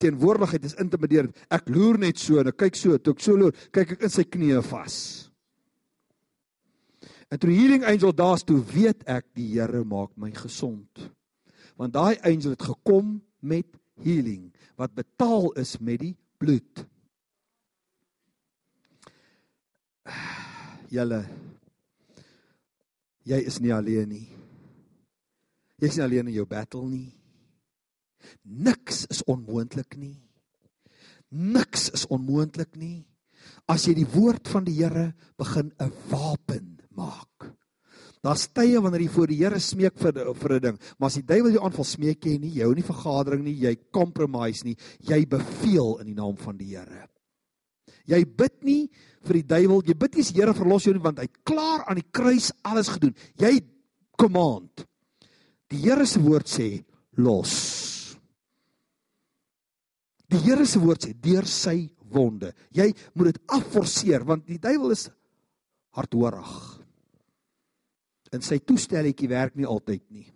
teenwoordigheid 0.00 0.64
is 0.68 0.76
intimiderend. 0.80 1.36
Ek 1.52 1.68
loer 1.72 1.98
net 2.00 2.20
so 2.20 2.40
en 2.40 2.50
ek 2.52 2.58
kyk 2.66 2.76
so, 2.78 2.96
toe 3.00 3.14
ek 3.16 3.24
so 3.24 3.36
loer, 3.38 3.56
kyk 3.72 3.96
ek 3.96 4.04
in 4.08 4.12
sy 4.12 4.24
knieë 4.28 4.62
vas. 4.70 4.96
En 7.32 7.40
toe 7.42 7.50
healing 7.50 7.84
angel 7.88 8.14
daar's 8.14 8.44
toe 8.46 8.60
weet 8.70 9.02
ek 9.10 9.26
die 9.36 9.48
Here 9.56 9.82
maak 9.84 10.12
my 10.20 10.30
gesond. 10.36 11.10
Want 11.76 11.96
daai 11.96 12.16
angel 12.24 12.54
het 12.54 12.64
gekom 12.64 13.18
met 13.42 13.66
healing 14.04 14.52
wat 14.76 14.94
betaal 14.96 15.50
is 15.60 15.76
met 15.80 16.00
die 16.04 16.14
bloed. 16.40 16.84
Julle 20.96 21.24
jy 23.26 23.40
is 23.42 23.58
nie 23.58 23.74
alleen 23.74 24.08
nie. 24.12 24.26
Jy's 25.82 25.98
nie 25.98 26.04
alleen 26.04 26.30
in 26.30 26.38
jou 26.38 26.46
battle 26.48 26.86
nie. 26.88 27.12
Niks 28.44 29.04
is 29.12 29.22
onmoontlik 29.28 29.96
nie. 30.00 30.16
Niks 31.30 31.90
is 31.92 32.06
onmoontlik 32.12 32.76
nie. 32.80 33.04
As 33.68 33.84
jy 33.86 33.94
die 33.98 34.08
woord 34.08 34.48
van 34.48 34.64
die 34.66 34.78
Here 34.78 35.12
begin 35.38 35.72
'n 35.78 35.92
wapen 36.10 36.78
maak. 36.96 37.52
Daar's 38.24 38.48
tye 38.48 38.80
wanneer 38.80 39.04
jy 39.04 39.08
voor 39.08 39.26
die 39.30 39.38
Here 39.38 39.60
smeek 39.60 39.98
vir 39.98 40.34
vir 40.34 40.52
'n 40.56 40.62
ding, 40.62 40.78
maar 40.98 41.06
as 41.06 41.14
die 41.14 41.22
duiwel 41.26 41.52
jou 41.52 41.64
aanval, 41.64 41.84
smeek 41.84 42.24
jy 42.24 42.38
nie, 42.38 42.50
jy 42.50 42.62
hou 42.62 42.74
nie 42.74 42.82
vergadering 42.82 43.44
nie, 43.44 43.54
jy 43.54 43.76
compromise 43.92 44.64
nie, 44.64 44.76
jy 45.00 45.26
beveel 45.26 46.00
in 46.00 46.06
die 46.06 46.14
naam 46.14 46.36
van 46.36 46.56
die 46.56 46.74
Here. 46.74 47.08
Jy 48.06 48.24
bid 48.24 48.64
nie 48.64 48.90
vir 49.22 49.34
die 49.34 49.42
duiwel, 49.42 49.82
jy 49.82 49.94
bid 49.94 50.14
nie 50.14 50.22
die 50.22 50.40
Here 50.40 50.54
verlos 50.54 50.84
jou 50.84 50.94
nie 50.94 51.02
want 51.02 51.18
hy 51.18 51.28
klaar 51.44 51.84
aan 51.86 51.96
die 51.96 52.10
kruis 52.10 52.52
alles 52.64 52.88
gedoen. 52.88 53.14
Jy 53.38 53.60
command. 54.16 54.86
Die 55.72 55.82
Here 55.82 56.06
se 56.06 56.20
woord 56.22 56.48
sê 56.50 56.68
los. 57.18 57.54
Die 60.30 60.40
Here 60.44 60.66
se 60.66 60.80
woord 60.82 61.06
sê 61.06 61.14
deur 61.14 61.46
sy 61.50 61.88
wonde. 62.12 62.52
Jy 62.74 62.92
moet 63.14 63.32
dit 63.32 63.42
afforceer 63.56 64.24
want 64.26 64.46
die 64.46 64.60
duiwel 64.62 64.94
is 64.94 65.08
hardhoorig. 65.96 66.54
En 68.34 68.42
sy 68.44 68.58
toestelletjie 68.62 69.30
werk 69.30 69.56
nie 69.58 69.68
altyd 69.68 70.04
nie. 70.10 70.26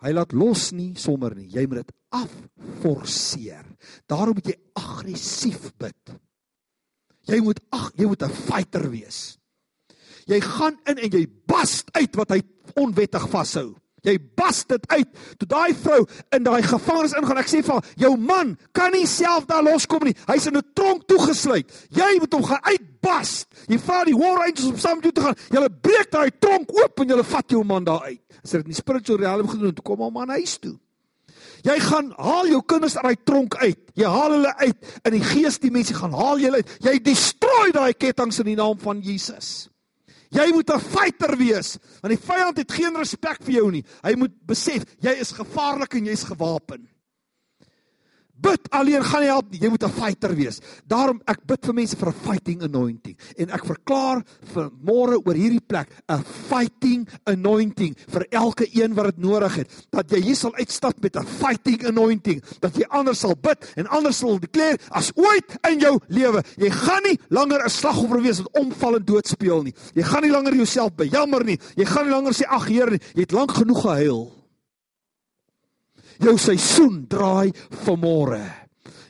Hy 0.00 0.12
laat 0.16 0.32
los 0.32 0.70
nie 0.72 0.94
sommer 0.96 1.34
nie. 1.36 1.50
Jy 1.52 1.66
moet 1.68 1.82
dit 1.82 1.92
afforceer. 2.16 3.66
Daarom 4.08 4.38
moet 4.38 4.52
jy 4.52 4.56
aggressief 4.80 5.68
bid. 5.80 6.14
Jy 7.28 7.40
moet 7.44 7.60
ag, 7.76 7.90
jy 8.00 8.08
moet 8.08 8.22
'n 8.22 8.32
fighter 8.32 8.88
wees. 8.90 9.36
Jy 10.26 10.40
gaan 10.40 10.78
in 10.86 10.98
en 10.98 11.10
jy 11.10 11.26
bast 11.46 11.90
uit 11.92 12.16
wat 12.16 12.30
hy 12.30 12.40
onwettig 12.74 13.28
vashou. 13.28 13.74
Jy 14.06 14.16
bas 14.36 14.62
dit 14.68 14.86
uit. 14.94 15.08
Toe 15.40 15.48
daai 15.48 15.74
vrou 15.76 16.00
in 16.32 16.44
daai 16.44 16.62
gevangenis 16.64 17.14
ingaan, 17.18 17.40
ek 17.42 17.50
sê 17.52 17.60
vir 17.64 17.76
haar, 17.76 17.88
jou 18.00 18.12
man 18.16 18.54
kan 18.76 18.92
nie 18.94 19.06
self 19.08 19.44
daar 19.50 19.64
loskom 19.66 20.06
nie. 20.08 20.14
Hy's 20.28 20.46
in 20.48 20.56
'n 20.56 20.64
tronk 20.74 21.06
toegesluit. 21.06 21.68
Jy 21.90 22.18
moet 22.18 22.32
hom 22.32 22.44
gaan 22.44 22.64
uitbas. 22.64 23.46
Jy 23.68 23.78
vra 23.78 24.04
die 24.04 24.16
war 24.16 24.40
angels 24.46 24.72
om 24.72 24.78
saam 24.78 25.00
toe 25.00 25.12
te 25.12 25.20
gaan. 25.20 25.36
Julle 25.50 25.68
breek 25.70 26.10
daai 26.10 26.30
tronk 26.38 26.70
oop 26.72 27.00
en 27.00 27.08
julle 27.08 27.24
vat 27.24 27.50
jou 27.50 27.64
man 27.64 27.84
daar 27.84 28.02
uit. 28.02 28.20
As 28.42 28.50
dit 28.50 28.60
in 28.60 28.72
die 28.72 28.74
spiritual 28.74 29.18
realm 29.18 29.48
gedoen, 29.48 29.74
toe 29.74 29.84
kom 29.84 29.98
hom 29.98 30.16
aan 30.16 30.28
huis 30.28 30.58
toe. 30.58 30.78
Jy 31.62 31.78
gaan 31.80 32.12
haal 32.16 32.48
jou 32.48 32.62
kinders 32.64 32.96
uit 32.96 33.04
daai 33.04 33.16
tronk 33.24 33.56
uit. 33.56 33.78
Jy 33.94 34.08
haal 34.08 34.30
hulle 34.30 34.54
uit 34.56 34.76
in 35.04 35.12
die 35.12 35.24
gees 35.24 35.58
die 35.58 35.70
mense 35.70 35.94
gaan 35.94 36.12
haal 36.12 36.38
julle 36.38 36.62
uit. 36.62 36.76
Jy 36.80 36.98
destroy 37.02 37.70
daai 37.72 37.92
kettinge 37.92 38.38
in 38.40 38.46
die 38.46 38.56
naam 38.56 38.78
van 38.78 39.00
Jesus. 39.00 39.68
Jy 40.30 40.52
moet 40.54 40.70
'n 40.70 40.78
fighter 40.78 41.36
wees, 41.36 41.76
want 42.00 42.14
die 42.14 42.26
vyand 42.26 42.56
het 42.56 42.72
geen 42.72 42.96
respek 42.96 43.42
vir 43.42 43.54
jou 43.54 43.70
nie. 43.70 43.84
Hy 44.02 44.14
moet 44.14 44.34
besef 44.46 44.84
jy 45.00 45.10
is 45.18 45.32
gevaarlik 45.32 45.94
en 45.94 46.06
jy's 46.06 46.24
gewapen. 46.24 46.88
Bid 48.40 48.70
alleen 48.70 49.04
gaan 49.04 49.20
nie 49.20 49.30
help 49.30 49.50
nie. 49.50 49.60
Jy 49.60 49.68
moet 49.68 49.84
'n 49.84 49.90
fighter 49.90 50.34
wees. 50.34 50.60
Daarom 50.86 51.20
ek 51.26 51.46
bid 51.46 51.64
vir 51.64 51.74
mense 51.74 51.96
vir 51.96 52.08
'n 52.08 52.12
fighting 52.12 52.62
anointing 52.62 53.16
en 53.36 53.50
ek 53.50 53.64
verklaar 53.64 54.24
vir 54.54 54.70
môre 54.82 55.20
oor 55.26 55.34
hierdie 55.34 55.60
plek 55.66 55.88
'n 56.08 56.24
fighting 56.48 57.08
anointing 57.26 57.96
vir 58.08 58.26
elke 58.30 58.66
een 58.72 58.94
wat 58.94 59.04
dit 59.04 59.18
nodig 59.18 59.54
het. 59.54 59.68
Dat 59.90 60.10
jy 60.10 60.20
hier 60.20 60.36
sal 60.36 60.54
uitstap 60.54 61.02
met 61.02 61.16
'n 61.16 61.26
fighting 61.26 61.86
anointing, 61.86 62.42
dat 62.60 62.76
jy 62.76 62.84
anders 62.88 63.18
sal 63.18 63.34
bid 63.34 63.72
en 63.76 63.86
anders 63.86 64.16
sal 64.16 64.38
declare 64.38 64.78
as 64.90 65.12
ooit 65.14 65.58
in 65.70 65.78
jou 65.78 65.98
lewe. 66.08 66.42
Jy 66.56 66.70
gaan 66.70 67.02
nie 67.02 67.18
langer 67.28 67.64
'n 67.64 67.70
slagoffer 67.70 68.22
wees 68.22 68.38
wat 68.38 68.58
omval 68.58 68.96
en 68.96 69.04
dood 69.04 69.26
speel 69.26 69.62
nie. 69.62 69.74
Jy 69.94 70.02
gaan 70.02 70.22
nie 70.22 70.30
langer 70.30 70.54
jouself 70.54 70.94
bejammer 70.94 71.44
nie. 71.44 71.58
Jy 71.76 71.84
gaan 71.84 72.04
nie 72.04 72.14
langer 72.14 72.32
sê 72.32 72.44
ag 72.48 72.70
Here, 72.70 73.00
jy 73.14 73.20
het 73.20 73.32
lank 73.32 73.50
genoeg 73.50 73.82
gehuil 73.82 74.39
jou 76.20 76.36
seisoen 76.38 77.04
draai 77.10 77.52
vanmôre. 77.84 78.42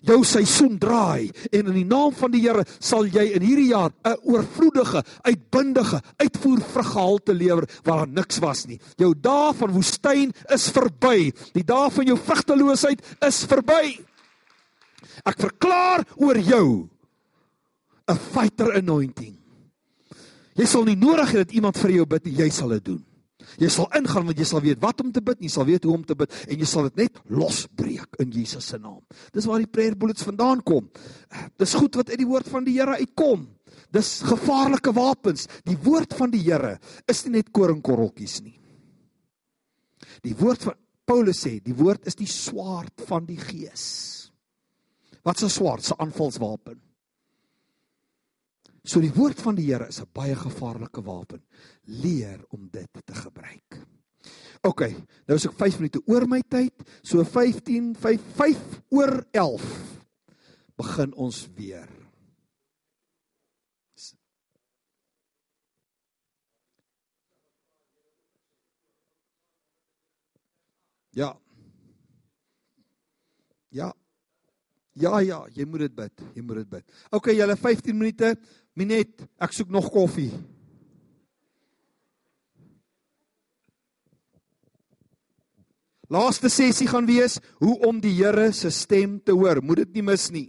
Jou 0.07 0.23
seisoen 0.25 0.79
draai 0.81 1.29
en 1.53 1.67
in 1.67 1.75
die 1.77 1.89
naam 1.89 2.15
van 2.17 2.33
die 2.33 2.41
Here 2.41 2.65
sal 2.79 3.05
jy 3.05 3.27
in 3.37 3.45
hierdie 3.45 3.69
jaar 3.75 3.93
'n 4.05 4.17
oorvloedige, 4.25 5.05
uitbundige 5.23 6.01
uitvoervruggehalte 6.17 7.35
lewer 7.35 7.69
waar 7.85 8.09
niks 8.09 8.39
was 8.39 8.67
nie. 8.67 8.81
Jou 8.97 9.15
dae 9.15 9.53
van 9.53 9.71
woestyn 9.71 10.33
is 10.49 10.71
verby. 10.71 11.33
Die 11.53 11.65
dae 11.65 11.91
van 11.91 12.07
jou 12.07 12.17
vrugteloosheid 12.17 13.03
is 13.21 13.45
verby. 13.45 14.01
Ek 15.25 15.37
verklaar 15.37 16.07
oor 16.17 16.39
jou 16.39 16.89
'n 18.09 18.17
fighter 18.17 18.73
anointing. 18.73 19.37
Jy 20.55 20.67
sal 20.67 20.85
nie 20.85 20.97
nodig 20.97 21.31
hê 21.33 21.37
dat 21.45 21.53
iemand 21.53 21.79
vir 21.79 21.91
jou 21.91 22.07
bid 22.07 22.25
nie, 22.25 22.37
jy 22.37 22.51
sal 22.51 22.69
dit 22.69 22.85
doen. 22.85 23.10
Jy 23.61 23.69
sal 23.73 23.89
ingaan 23.99 24.27
want 24.29 24.39
jy 24.39 24.47
sal 24.49 24.63
weet 24.65 24.81
wat 24.83 25.01
om 25.05 25.13
te 25.13 25.23
bid, 25.25 25.41
jy 25.41 25.51
sal 25.53 25.67
weet 25.69 25.85
hoe 25.85 25.95
om 25.95 26.05
te 26.07 26.17
bid 26.19 26.35
en 26.47 26.59
jy 26.59 26.69
sal 26.69 26.89
dit 26.89 27.05
net 27.05 27.23
losbreek 27.29 28.21
in 28.23 28.33
Jesus 28.35 28.71
se 28.73 28.79
naam. 28.79 29.01
Dis 29.35 29.49
waar 29.49 29.63
die 29.63 29.71
prayer 29.71 29.97
bullets 29.99 30.27
vandaan 30.27 30.63
kom. 30.67 30.91
Dis 31.61 31.75
goed 31.75 31.97
wat 32.01 32.11
uit 32.11 32.21
die 32.21 32.29
woord 32.29 32.49
van 32.49 32.65
die 32.67 32.77
Here 32.79 32.99
uitkom. 33.01 33.49
Dis 33.91 34.21
gevaarlike 34.27 34.93
wapens. 34.95 35.49
Die 35.67 35.79
woord 35.83 36.15
van 36.19 36.31
die 36.31 36.43
Here 36.45 36.79
is 37.11 37.25
nie 37.27 37.39
net 37.39 37.51
koringkorreltjies 37.53 38.41
nie. 38.45 38.57
Die 40.25 40.37
woord 40.37 40.69
van 40.69 40.79
Paulus 41.11 41.41
sê, 41.43 41.57
die 41.65 41.75
woord 41.75 42.07
is 42.07 42.19
die 42.19 42.29
swaard 42.31 43.03
van 43.09 43.25
die 43.27 43.39
gees. 43.41 44.31
Wat 45.27 45.43
'n 45.43 45.51
swaard, 45.51 45.83
'n 45.83 45.99
aanvalswapen. 45.99 46.79
So 48.91 48.99
die 48.99 49.13
woord 49.15 49.39
van 49.39 49.55
die 49.55 49.69
Here 49.69 49.87
is 49.87 50.01
'n 50.01 50.11
baie 50.13 50.35
gevaarlike 50.35 51.03
wapen. 51.03 51.43
Leer 51.85 52.43
om 52.51 52.69
dit 52.73 52.89
te 53.05 53.15
gebruik. 53.15 53.79
OK, 54.63 54.81
nou 55.27 55.37
is 55.37 55.47
ek 55.47 55.55
5 55.55 55.79
minute 55.79 56.03
oor 56.07 56.27
my 56.27 56.43
tyd. 56.43 56.75
So 57.03 57.23
15 57.25 57.95
5 57.95 58.21
5 58.35 58.83
oor 58.91 59.25
11 59.31 59.63
begin 60.77 61.15
ons 61.15 61.49
weer. 61.55 61.89
Ja. 71.13 71.39
Ja. 73.71 73.95
Ja 75.01 75.21
ja, 75.23 75.45
jy 75.55 75.65
moet 75.65 75.87
dit 75.87 75.95
bid. 75.95 76.23
Jy 76.35 76.43
moet 76.43 76.57
dit 76.57 76.71
bid. 76.71 76.97
OK, 77.15 77.31
julle 77.33 77.57
15 77.57 77.97
minute. 77.97 78.35
Minet, 78.79 79.27
ek 79.43 79.55
soek 79.55 79.71
nog 79.73 79.91
koffie. 79.93 80.31
Laaste 86.11 86.51
sessie 86.51 86.89
gaan 86.91 87.07
wees 87.07 87.39
hoe 87.63 87.77
om 87.87 88.01
die 88.03 88.17
Here 88.17 88.51
se 88.53 88.71
stem 88.75 89.21
te 89.23 89.33
hoor. 89.33 89.63
Moet 89.63 89.85
dit 89.85 90.01
nie 90.01 90.07
mis 90.11 90.27
nie. 90.35 90.49